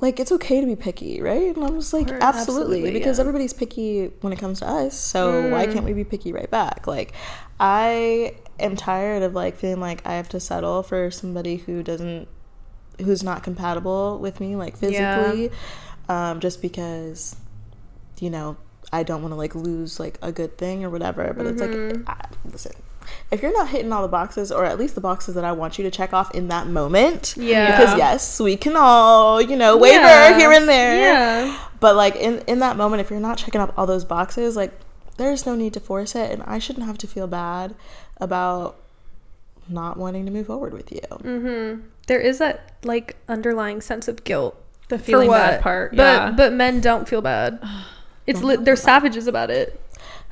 like 0.00 0.18
it's 0.18 0.32
okay 0.32 0.60
to 0.60 0.66
be 0.66 0.74
picky, 0.74 1.22
right? 1.22 1.54
And 1.54 1.64
I'm 1.64 1.78
just 1.78 1.92
like, 1.92 2.08
absolutely, 2.10 2.26
absolutely, 2.26 2.90
because 2.90 3.18
yeah. 3.18 3.20
everybody's 3.20 3.52
picky 3.52 4.06
when 4.20 4.32
it 4.32 4.38
comes 4.40 4.58
to 4.58 4.68
us. 4.68 4.98
So 4.98 5.48
why 5.48 5.66
Mm. 5.66 5.72
can't 5.72 5.84
we 5.84 5.92
be 5.92 6.02
picky 6.02 6.32
right 6.32 6.50
back? 6.50 6.88
Like 6.88 7.12
I 7.60 8.34
am 8.58 8.74
tired 8.74 9.22
of 9.22 9.34
like 9.34 9.56
feeling 9.56 9.78
like 9.80 10.04
I 10.04 10.14
have 10.14 10.28
to 10.30 10.40
settle 10.40 10.82
for 10.82 11.10
somebody 11.12 11.56
who 11.56 11.84
doesn't 11.84 12.26
who's 13.00 13.22
not 13.22 13.42
compatible 13.42 14.18
with 14.18 14.40
me 14.40 14.54
like 14.56 14.74
Yeah. 14.80 15.16
physically 15.22 15.50
um 16.08 16.40
just 16.40 16.60
because 16.62 17.36
you 18.20 18.30
know, 18.30 18.56
I 18.92 19.02
don't 19.02 19.20
want 19.22 19.32
to 19.32 19.36
like 19.36 19.54
lose 19.54 19.98
like 19.98 20.18
a 20.22 20.30
good 20.30 20.56
thing 20.58 20.84
or 20.84 20.90
whatever, 20.90 21.32
but 21.36 21.46
it's 21.46 21.60
Mhm. 21.60 22.06
like 22.06 22.08
I, 22.08 22.24
listen. 22.52 22.72
If 23.32 23.42
you're 23.42 23.52
not 23.52 23.68
hitting 23.70 23.92
all 23.92 24.02
the 24.02 24.08
boxes, 24.08 24.52
or 24.52 24.64
at 24.64 24.78
least 24.78 24.94
the 24.94 25.00
boxes 25.00 25.34
that 25.34 25.44
I 25.44 25.50
want 25.50 25.76
you 25.76 25.82
to 25.82 25.90
check 25.90 26.12
off 26.12 26.30
in 26.32 26.46
that 26.48 26.68
moment, 26.68 27.34
Yeah. 27.36 27.70
because 27.72 27.98
yes, 27.98 28.38
we 28.38 28.56
can 28.56 28.76
all, 28.76 29.40
you 29.42 29.56
know, 29.56 29.76
waver 29.76 29.98
Yeah. 30.04 30.38
here 30.38 30.52
and 30.52 30.68
there. 30.68 30.96
Yeah. 30.96 31.58
But 31.80 31.96
like 31.96 32.14
in 32.14 32.40
in 32.46 32.60
that 32.60 32.76
moment, 32.76 33.00
if 33.00 33.10
you're 33.10 33.18
not 33.18 33.38
checking 33.38 33.60
off 33.60 33.70
all 33.76 33.86
those 33.86 34.04
boxes, 34.04 34.54
like 34.54 34.70
there's 35.16 35.44
no 35.46 35.56
need 35.56 35.72
to 35.74 35.80
force 35.80 36.14
it, 36.14 36.30
and 36.30 36.42
I 36.46 36.58
shouldn't 36.60 36.86
have 36.86 36.98
to 36.98 37.06
feel 37.08 37.26
bad 37.26 37.74
about 38.20 38.76
not 39.72 39.96
wanting 39.96 40.24
to 40.26 40.30
move 40.32 40.46
forward 40.46 40.72
with 40.72 40.92
you. 40.92 41.00
Mm-hmm. 41.10 41.80
There 42.06 42.20
is 42.20 42.38
that 42.38 42.72
like 42.84 43.16
underlying 43.28 43.80
sense 43.80 44.08
of 44.08 44.24
guilt 44.24 44.60
The 44.88 44.98
feeling 44.98 45.30
bad 45.30 45.60
part. 45.62 45.92
But 45.96 46.02
yeah. 46.02 46.30
but 46.30 46.52
men 46.52 46.80
don't 46.80 47.08
feel 47.08 47.22
bad. 47.22 47.58
It's 48.24 48.40
li- 48.40 48.54
they're 48.54 48.76
savages 48.76 49.26
about 49.26 49.50
it. 49.50 49.80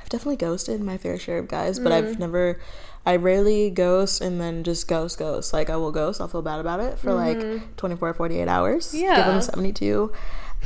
I've 0.00 0.08
definitely 0.08 0.36
ghosted 0.36 0.80
my 0.80 0.96
fair 0.96 1.18
share 1.18 1.38
of 1.38 1.48
guys, 1.48 1.80
but 1.80 1.90
Mm. 1.90 1.96
I've 1.96 2.18
never. 2.20 2.60
I 3.04 3.16
rarely 3.16 3.68
ghost 3.70 4.20
and 4.20 4.40
then 4.40 4.62
just 4.62 4.86
ghost 4.86 5.18
ghost. 5.18 5.52
Like 5.52 5.68
I 5.70 5.76
will 5.76 5.90
ghost, 5.90 6.20
I'll 6.20 6.28
feel 6.28 6.40
bad 6.42 6.60
about 6.60 6.78
it 6.78 7.00
for 7.00 7.12
like 7.12 7.76
24 7.76 8.14
48 8.14 8.46
hours. 8.46 8.92
Give 8.92 9.00
Mm-hmm. 9.02 9.10
Yeah. 9.18 9.26
them 9.28 9.40
72 9.42 10.12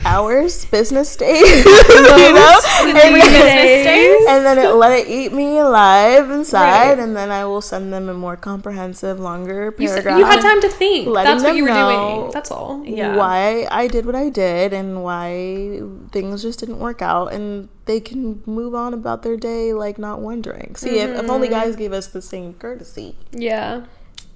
hours 0.05 0.65
business 0.67 1.17
days, 1.17 1.65
you 1.65 2.33
know? 2.35 2.61
And 2.83 2.99
Three 2.99 3.21
then- 3.21 3.85
days. 3.85 4.27
and 4.29 4.45
then 4.45 4.59
it, 4.59 4.75
let 4.75 4.93
it 4.99 5.09
eat 5.09 5.33
me 5.33 5.59
alive 5.59 6.31
inside, 6.31 6.89
Right. 6.91 6.99
and 6.99 7.17
then 7.17 7.31
I 7.31 7.45
will 7.45 7.61
send 7.63 7.93
them 7.93 8.09
a 8.09 8.15
more 8.15 8.37
comprehensive, 8.37 9.21
longer 9.21 9.75
You, 9.79 9.87
s- 9.87 9.93
paragraph. 9.93 10.19
you 10.19 10.25
had 10.25 10.41
time 10.41 10.61
to 10.61 10.69
think. 10.69 11.09
letting 11.09 11.33
That's 11.33 11.43
what 11.45 11.51
them 11.51 11.57
you 11.57 11.63
were 11.65 11.69
know 11.71 12.19
doing. 12.21 12.31
That's 12.33 12.51
all. 12.51 12.83
Yeah. 12.85 13.17
why 13.17 13.67
I 13.71 13.87
did 13.87 14.05
what 14.07 14.15
I 14.15 14.29
did 14.29 14.73
and 14.73 15.03
why 15.05 15.81
things 16.13 16.43
just 16.43 16.61
didn't 16.61 16.81
work 16.81 17.01
out, 17.01 17.33
and 17.33 17.69
they 17.87 18.01
can 18.01 18.43
move 18.47 18.75
on 18.75 18.93
about 18.95 19.23
their 19.23 19.37
day 19.37 19.73
like 19.73 19.99
not 19.99 20.21
wondering. 20.21 20.75
See, 20.77 20.99
if, 20.99 21.11
if 21.11 21.31
only 21.31 21.49
Mm-hmm. 21.49 21.55
guys 21.61 21.77
gave 21.77 21.93
us 21.93 22.09
the 22.09 22.23
same 22.23 22.55
courtesy, 22.55 23.17
Yeah. 23.33 23.85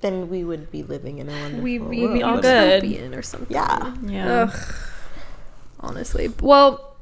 then 0.00 0.28
we 0.30 0.44
would 0.44 0.70
be 0.70 0.82
living 0.82 1.18
in 1.18 1.28
a 1.28 1.32
wonderful 1.32 1.64
We 1.64 1.78
we 1.78 2.00
world. 2.02 2.14
be 2.14 2.22
all 2.22 2.34
all 2.36 2.40
good. 2.40 2.84
or 3.14 3.22
something. 3.22 3.54
Yeah. 3.54 3.94
yeah. 4.04 4.50
Ugh. 4.52 4.74
Honestly. 5.80 6.32
Well, 6.40 6.96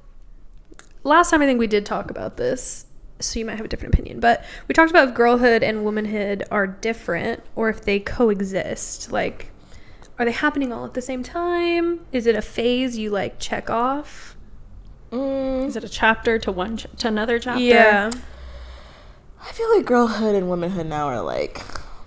last 1.04 1.30
time 1.30 1.42
I 1.42 1.46
think 1.46 1.58
we 1.58 1.66
did 1.66 1.86
talk 1.86 2.10
about 2.10 2.36
this, 2.36 2.86
so 3.20 3.38
you 3.38 3.44
might 3.46 3.56
have 3.56 3.64
a 3.64 3.68
different 3.68 3.94
opinion, 3.94 4.20
but 4.20 4.44
we 4.68 4.74
talked 4.74 4.90
about 4.90 5.08
if 5.08 5.14
girlhood 5.14 5.62
and 5.62 5.84
womanhood 5.84 6.44
are 6.50 6.66
different 6.66 7.42
or 7.54 7.68
if 7.68 7.82
they 7.82 7.98
coexist. 8.00 9.10
Like, 9.12 9.50
are 10.18 10.24
they 10.24 10.32
happening 10.32 10.72
all 10.72 10.84
at 10.84 10.94
the 10.94 11.02
same 11.02 11.22
time? 11.22 12.00
Is 12.12 12.26
it 12.26 12.34
a 12.34 12.42
phase 12.42 12.98
you 12.98 13.10
like 13.10 13.38
check 13.38 13.70
off? 13.70 14.36
Mm, 15.10 15.66
Is 15.68 15.76
it 15.76 15.84
a 15.84 15.88
chapter 15.88 16.38
to 16.40 16.52
one 16.52 16.76
ch- 16.76 16.86
to 16.98 17.08
another 17.08 17.38
chapter? 17.38 17.60
Yeah. 17.62 18.10
I 19.40 19.52
feel 19.52 19.74
like 19.76 19.86
girlhood 19.86 20.34
and 20.34 20.48
womanhood 20.48 20.86
now 20.86 21.06
are 21.06 21.22
like 21.22 21.62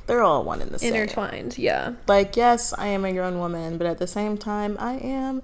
they're 0.07 0.21
all 0.21 0.43
one 0.43 0.61
in 0.61 0.69
the 0.71 0.79
same. 0.79 0.93
Intertwined. 0.93 1.57
Yeah. 1.57 1.93
Like, 2.07 2.35
yes, 2.35 2.73
I 2.77 2.87
am 2.87 3.05
a 3.05 3.13
grown 3.13 3.39
woman, 3.39 3.77
but 3.77 3.87
at 3.87 3.99
the 3.99 4.07
same 4.07 4.37
time, 4.37 4.75
I 4.79 4.95
am 4.95 5.41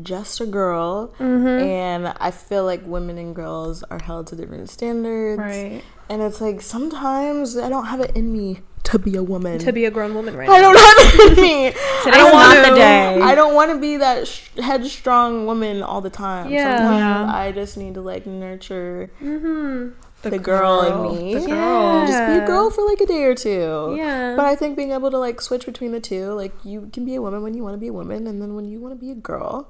just 0.00 0.40
a 0.40 0.46
girl. 0.46 1.08
Mm-hmm. 1.18 1.46
And 1.46 2.14
I 2.20 2.30
feel 2.30 2.64
like 2.64 2.86
women 2.86 3.18
and 3.18 3.34
girls 3.34 3.82
are 3.84 4.00
held 4.02 4.28
to 4.28 4.36
different 4.36 4.70
standards. 4.70 5.38
Right. 5.38 5.82
And 6.08 6.22
it's 6.22 6.40
like 6.40 6.60
sometimes 6.60 7.56
I 7.56 7.68
don't 7.68 7.86
have 7.86 8.00
it 8.00 8.14
in 8.16 8.32
me 8.32 8.60
to 8.84 8.98
be 8.98 9.16
a 9.16 9.22
woman. 9.22 9.58
To 9.60 9.72
be 9.72 9.84
a 9.84 9.90
grown 9.90 10.14
woman 10.14 10.34
right 10.36 10.48
I 10.48 10.60
now. 10.60 10.72
don't 10.72 10.76
have 10.76 10.96
it 10.98 11.38
in 11.38 11.42
me. 11.42 11.70
Today's 12.02 12.06
I 12.06 12.10
don't 12.18 12.32
not 12.32 12.32
want 12.32 12.62
the 12.64 12.68
to- 12.70 12.74
day. 12.76 13.20
I 13.20 13.34
don't 13.34 13.54
want 13.54 13.70
to 13.72 13.78
be 13.78 13.96
that 13.98 14.26
sh- 14.26 14.48
headstrong 14.58 15.46
woman 15.46 15.82
all 15.82 16.00
the 16.00 16.10
time. 16.10 16.50
Yeah. 16.50 16.78
Sometimes 16.78 17.28
Yeah. 17.30 17.36
I 17.36 17.52
just 17.52 17.76
need 17.76 17.94
to 17.94 18.00
like 18.02 18.26
nurture 18.26 19.10
Mm-hmm. 19.22 20.28
the, 20.28 20.38
girl, 20.38 20.82
girl. 20.82 21.16
in 21.16 21.24
me. 21.24 21.34
The 21.34 21.46
girl. 21.46 22.06
Just 22.06 22.26
be 22.26 22.38
a 22.42 22.46
girl 22.46 22.70
for 22.70 22.84
like 22.86 23.00
a 23.00 23.06
day 23.06 23.22
or 23.22 23.34
two. 23.36 23.94
Yeah. 23.96 24.34
But 24.36 24.46
I 24.46 24.56
think 24.56 24.76
being 24.76 24.90
able 24.92 25.10
to 25.12 25.18
like 25.18 25.40
switch 25.40 25.64
between 25.64 25.92
the 25.92 26.00
two, 26.00 26.32
like 26.32 26.52
you 26.64 26.90
can 26.92 27.04
be 27.04 27.14
a 27.14 27.22
woman 27.22 27.42
when 27.42 27.54
you 27.54 27.62
want 27.62 27.74
to 27.74 27.78
be 27.78 27.88
a 27.88 27.92
woman, 27.92 28.26
and 28.26 28.42
then 28.42 28.54
when 28.56 28.64
you 28.64 28.80
want 28.80 28.92
to 28.94 29.00
be 29.00 29.10
a 29.12 29.14
girl, 29.14 29.68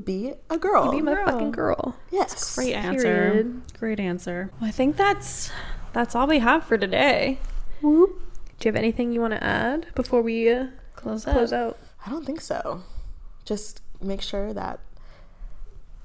be 0.00 0.34
a 0.50 0.58
girl. 0.58 0.90
be 0.90 1.00
my 1.02 1.14
girl. 1.14 1.26
fucking 1.26 1.50
girl. 1.52 1.96
yes. 2.10 2.54
Great 2.54 2.74
answer. 2.74 3.02
Period. 3.02 3.62
Great 3.78 4.00
answer. 4.00 4.50
Well, 4.60 4.68
I 4.68 4.72
think 4.72 4.96
that's 4.96 5.50
that's 5.92 6.14
all 6.14 6.26
we 6.26 6.38
have 6.40 6.64
for 6.64 6.78
today. 6.78 7.38
Whoop. 7.82 8.18
Do 8.58 8.68
you 8.68 8.72
have 8.72 8.76
anything 8.76 9.12
you 9.12 9.20
want 9.20 9.32
to 9.34 9.42
add 9.42 9.86
before 9.94 10.22
we 10.22 10.48
uh, 10.50 10.66
Close, 10.96 11.24
close 11.24 11.52
out? 11.52 11.78
I 12.06 12.10
don't 12.10 12.24
think 12.24 12.40
so. 12.40 12.82
Just 13.44 13.80
make 14.00 14.22
sure 14.22 14.52
that 14.54 14.78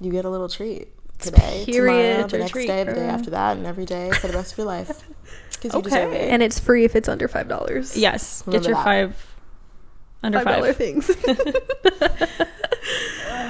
you 0.00 0.10
get 0.10 0.24
a 0.24 0.30
little 0.30 0.48
treat 0.48 0.88
today, 1.18 1.64
Period. 1.66 1.84
tomorrow, 2.16 2.26
the 2.26 2.36
Your 2.36 2.40
next 2.40 2.52
treat, 2.52 2.66
day, 2.66 2.84
the 2.84 2.94
day 2.94 3.06
after 3.06 3.30
that, 3.30 3.56
and 3.56 3.66
every 3.66 3.84
day 3.86 4.10
for 4.12 4.26
the 4.28 4.32
rest 4.34 4.52
of 4.52 4.58
your 4.58 4.66
life. 4.66 5.02
Because 5.60 5.72
you 5.72 5.78
Okay. 5.80 5.90
deserve 5.90 6.12
it. 6.12 6.30
And 6.30 6.40
it's 6.40 6.60
free 6.60 6.84
if 6.84 6.94
it's 6.94 7.08
under 7.08 7.26
five 7.26 7.48
dollars. 7.48 7.96
Yes. 7.96 8.44
Remember 8.46 8.62
get 8.62 8.68
your 8.68 8.76
that. 8.76 8.84
five 8.84 9.36
under 10.22 10.38
five 10.40 10.54
dollar 10.54 10.72
five. 10.72 10.76
things. 10.76 11.10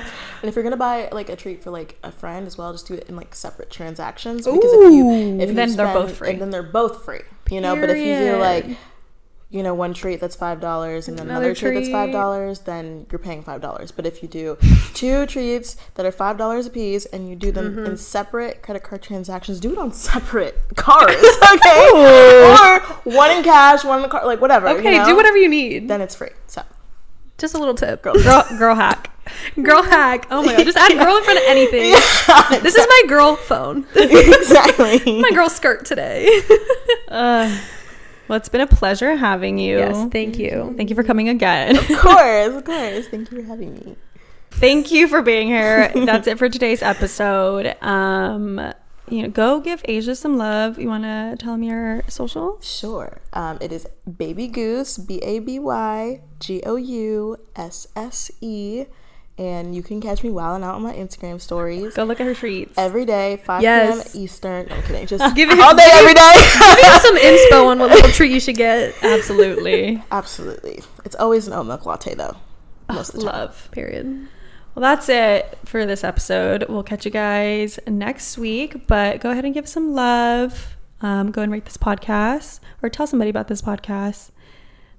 And 0.43 0.49
if 0.49 0.55
you're 0.55 0.63
gonna 0.65 0.77
buy 0.77 1.09
like 1.13 1.29
a 1.29 1.37
treat 1.37 1.63
for 1.63 1.71
like 1.71 1.99
a 2.03 2.13
friend 2.13 2.47
as 2.47 2.57
well, 2.59 2.73
just 2.73 2.87
do 2.87 2.95
it 2.95 3.09
in 3.09 3.17
like 3.17 3.35
separate 3.35 3.71
transactions. 3.71 4.45
Because 4.47 4.73
if 4.73 4.93
you 4.93 5.05
Ooh. 5.09 5.41
if 5.41 5.49
you 5.49 5.55
Then 5.55 5.77
they're 5.77 5.93
both 5.95 6.17
free. 6.17 6.31
and 6.31 6.41
then 6.41 6.51
they're 6.51 6.63
both 6.63 7.05
free. 7.05 7.21
You 7.51 7.61
know, 7.61 7.75
but 7.77 7.91
if 7.91 7.97
you 7.99 8.15
do 8.33 8.37
like 8.39 8.67
you 9.51 9.63
know 9.63 9.73
one 9.73 9.95
treat 9.95 10.21
that's 10.21 10.37
five 10.37 10.61
dollars 10.61 11.09
and 11.09 11.19
then 11.19 11.27
another, 11.31 11.47
Another 11.47 11.55
treat 11.59 11.75
that's 11.75 11.89
five 11.89 12.13
dollars, 12.13 12.61
then 12.61 13.07
you're 13.11 13.19
paying 13.19 13.43
five 13.43 13.63
dollars. 13.63 13.91
But 13.91 14.05
if 14.05 14.23
you 14.23 14.29
do 14.29 14.59
two 14.93 15.25
treats 15.27 15.77
that 15.95 16.05
are 16.05 16.13
five 16.13 16.37
dollars 16.37 16.67
a 16.67 16.71
piece 16.71 17.07
and 17.07 17.29
you 17.29 17.35
do 17.35 17.51
them 17.51 17.71
Mm-hmm. 17.75 17.87
in 17.87 17.97
separate 17.97 18.63
credit 18.63 18.83
card 18.83 19.03
transactions, 19.03 19.59
do 19.59 19.73
it 19.73 19.79
on 19.79 19.93
separate 19.93 20.55
cards, 20.77 21.15
okay? 21.55 21.91
or 21.95 22.81
one 23.15 23.31
in 23.31 23.43
cash, 23.43 23.85
one 23.85 23.97
in 23.99 24.03
the 24.03 24.09
card, 24.09 24.27
like 24.27 24.41
whatever. 24.43 24.69
okay, 24.69 24.93
you 24.93 24.99
know? 24.99 25.07
do 25.07 25.17
whatever 25.17 25.39
you 25.39 25.49
need. 25.49 25.89
Then 25.89 26.03
it's 26.03 26.15
free. 26.15 26.31
So 26.47 26.63
Just 27.39 27.55
a 27.55 27.59
little 27.59 27.75
tip. 27.75 28.03
girl, 28.03 28.15
Girl, 28.23 28.45
girl 28.59 28.75
hack. 28.75 29.11
Girl 29.63 29.83
hack. 29.83 30.27
Oh 30.31 30.43
my 30.43 30.57
god. 30.57 30.65
Just 30.65 30.79
add 30.79 30.93
girl 30.93 31.17
in 31.17 31.25
front 31.25 31.39
of 31.39 31.45
anything. 31.49 31.93
This 32.63 32.75
is 32.75 32.87
my 32.89 33.03
girl 33.09 33.37
phone. 33.37 33.87
exactly. 33.95 35.21
my 35.21 35.31
girl 35.31 35.49
skirt 35.49 35.85
today. 35.85 36.41
Uh, 37.09 37.59
Well, 38.29 38.37
it's 38.37 38.49
been 38.51 38.61
a 38.61 38.67
pleasure 38.67 39.17
having 39.17 39.57
you. 39.59 39.79
Yes, 39.79 40.09
thank 40.13 40.39
you. 40.39 40.75
Thank 40.77 40.91
you 40.91 40.97
for 40.97 41.03
coming 41.03 41.29
again. 41.31 41.77
Of 41.79 41.89
course, 41.99 42.55
of 42.55 42.65
course. 42.65 43.09
Thank 43.09 43.31
you 43.33 43.41
for 43.43 43.49
having 43.49 43.75
me. 43.75 43.97
Thank 44.51 44.91
you 44.91 45.09
for 45.09 45.23
being 45.23 45.49
here. 45.49 45.89
That's 45.95 46.27
it 46.27 46.37
for 46.39 46.49
today's 46.51 46.83
episode. 46.83 47.75
Um, 47.83 48.61
you 49.09 49.23
know, 49.23 49.29
go 49.31 49.61
give 49.61 49.81
Asia 49.87 50.15
some 50.15 50.37
love. 50.37 50.79
You 50.79 50.89
want 50.89 51.05
to 51.05 51.37
tell 51.43 51.53
them 51.55 51.63
your 51.63 52.03
social? 52.09 52.61
Sure. 52.61 53.19
Um, 53.33 53.57
it 53.63 53.73
is 53.73 53.87
Baby 54.05 54.49
Gousse, 54.49 54.99
B 54.99 55.21
A 55.23 55.39
B 55.39 55.59
Y 55.59 56.21
G 56.41 56.63
O 56.67 56.77
U 56.77 57.39
S 57.57 57.87
S 57.97 58.31
E. 58.43 58.85
And 59.39 59.73
you 59.75 59.85
can 59.85 60.01
catch 60.01 60.25
me 60.25 60.31
wilding 60.31 60.65
out 60.65 60.75
on 60.75 60.83
my 60.83 60.93
Instagram 60.95 61.41
stories 61.41 61.95
Go 61.95 62.03
look 62.03 62.19
at 62.21 62.27
her 62.27 62.35
treats. 62.35 62.77
every 62.77 63.05
day, 63.05 63.41
5 63.45 63.63
Yes. 63.63 64.11
p.m. 64.13 64.25
Eastern. 64.25 64.67
No, 64.67 64.75
I'm 64.75 64.83
kidding. 64.83 65.07
Just 65.17 65.37
Give 65.37 65.49
it- 65.49 65.61
all 65.61 65.77
day, 65.77 65.89
every 65.93 66.13
day. 66.15 66.33
Give 66.59 66.77
me 66.93 66.99
some 66.99 67.17
inspo 67.19 67.67
on 67.69 67.79
what 67.79 67.91
little 67.91 68.11
treat 68.11 68.33
you 68.33 68.41
should 68.41 68.57
get. 68.57 68.95
Absolutely. 69.03 70.03
Absolutely. 70.11 70.83
It's 71.05 71.15
always 71.15 71.47
an 71.47 71.53
oat 71.53 71.67
milk 71.67 71.87
latte, 71.87 72.15
though. 72.15 72.37
Most 72.89 73.15
of 73.15 73.21
the 73.21 73.27
time. 73.27 73.41
Love. 73.41 73.69
Period. 73.71 74.27
Well, 74.75 74.83
that's 74.83 75.09
it 75.09 75.57
for 75.65 75.87
this 75.87 76.03
episode. 76.03 76.65
We'll 76.69 76.83
catch 76.83 77.05
you 77.05 77.11
guys 77.13 77.79
next 77.87 78.39
week, 78.39 78.87
but 78.89 79.21
go 79.21 79.31
ahead 79.31 79.45
and 79.45 79.55
give 79.55 79.69
some 79.69 79.93
love. 79.95 80.77
Um, 81.01 81.31
go 81.31 81.43
and 81.43 81.53
rate 81.53 81.65
this 81.65 81.77
podcast 81.77 82.59
or 82.83 82.89
tell 82.89 83.07
somebody 83.07 83.31
about 83.31 83.47
this 83.47 83.63
podcast. 83.63 84.31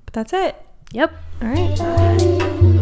But 0.06 0.14
that's 0.14 0.32
it. 0.32 0.56
Yep. 0.94 1.12
All 1.42 1.48
right. 1.50 2.79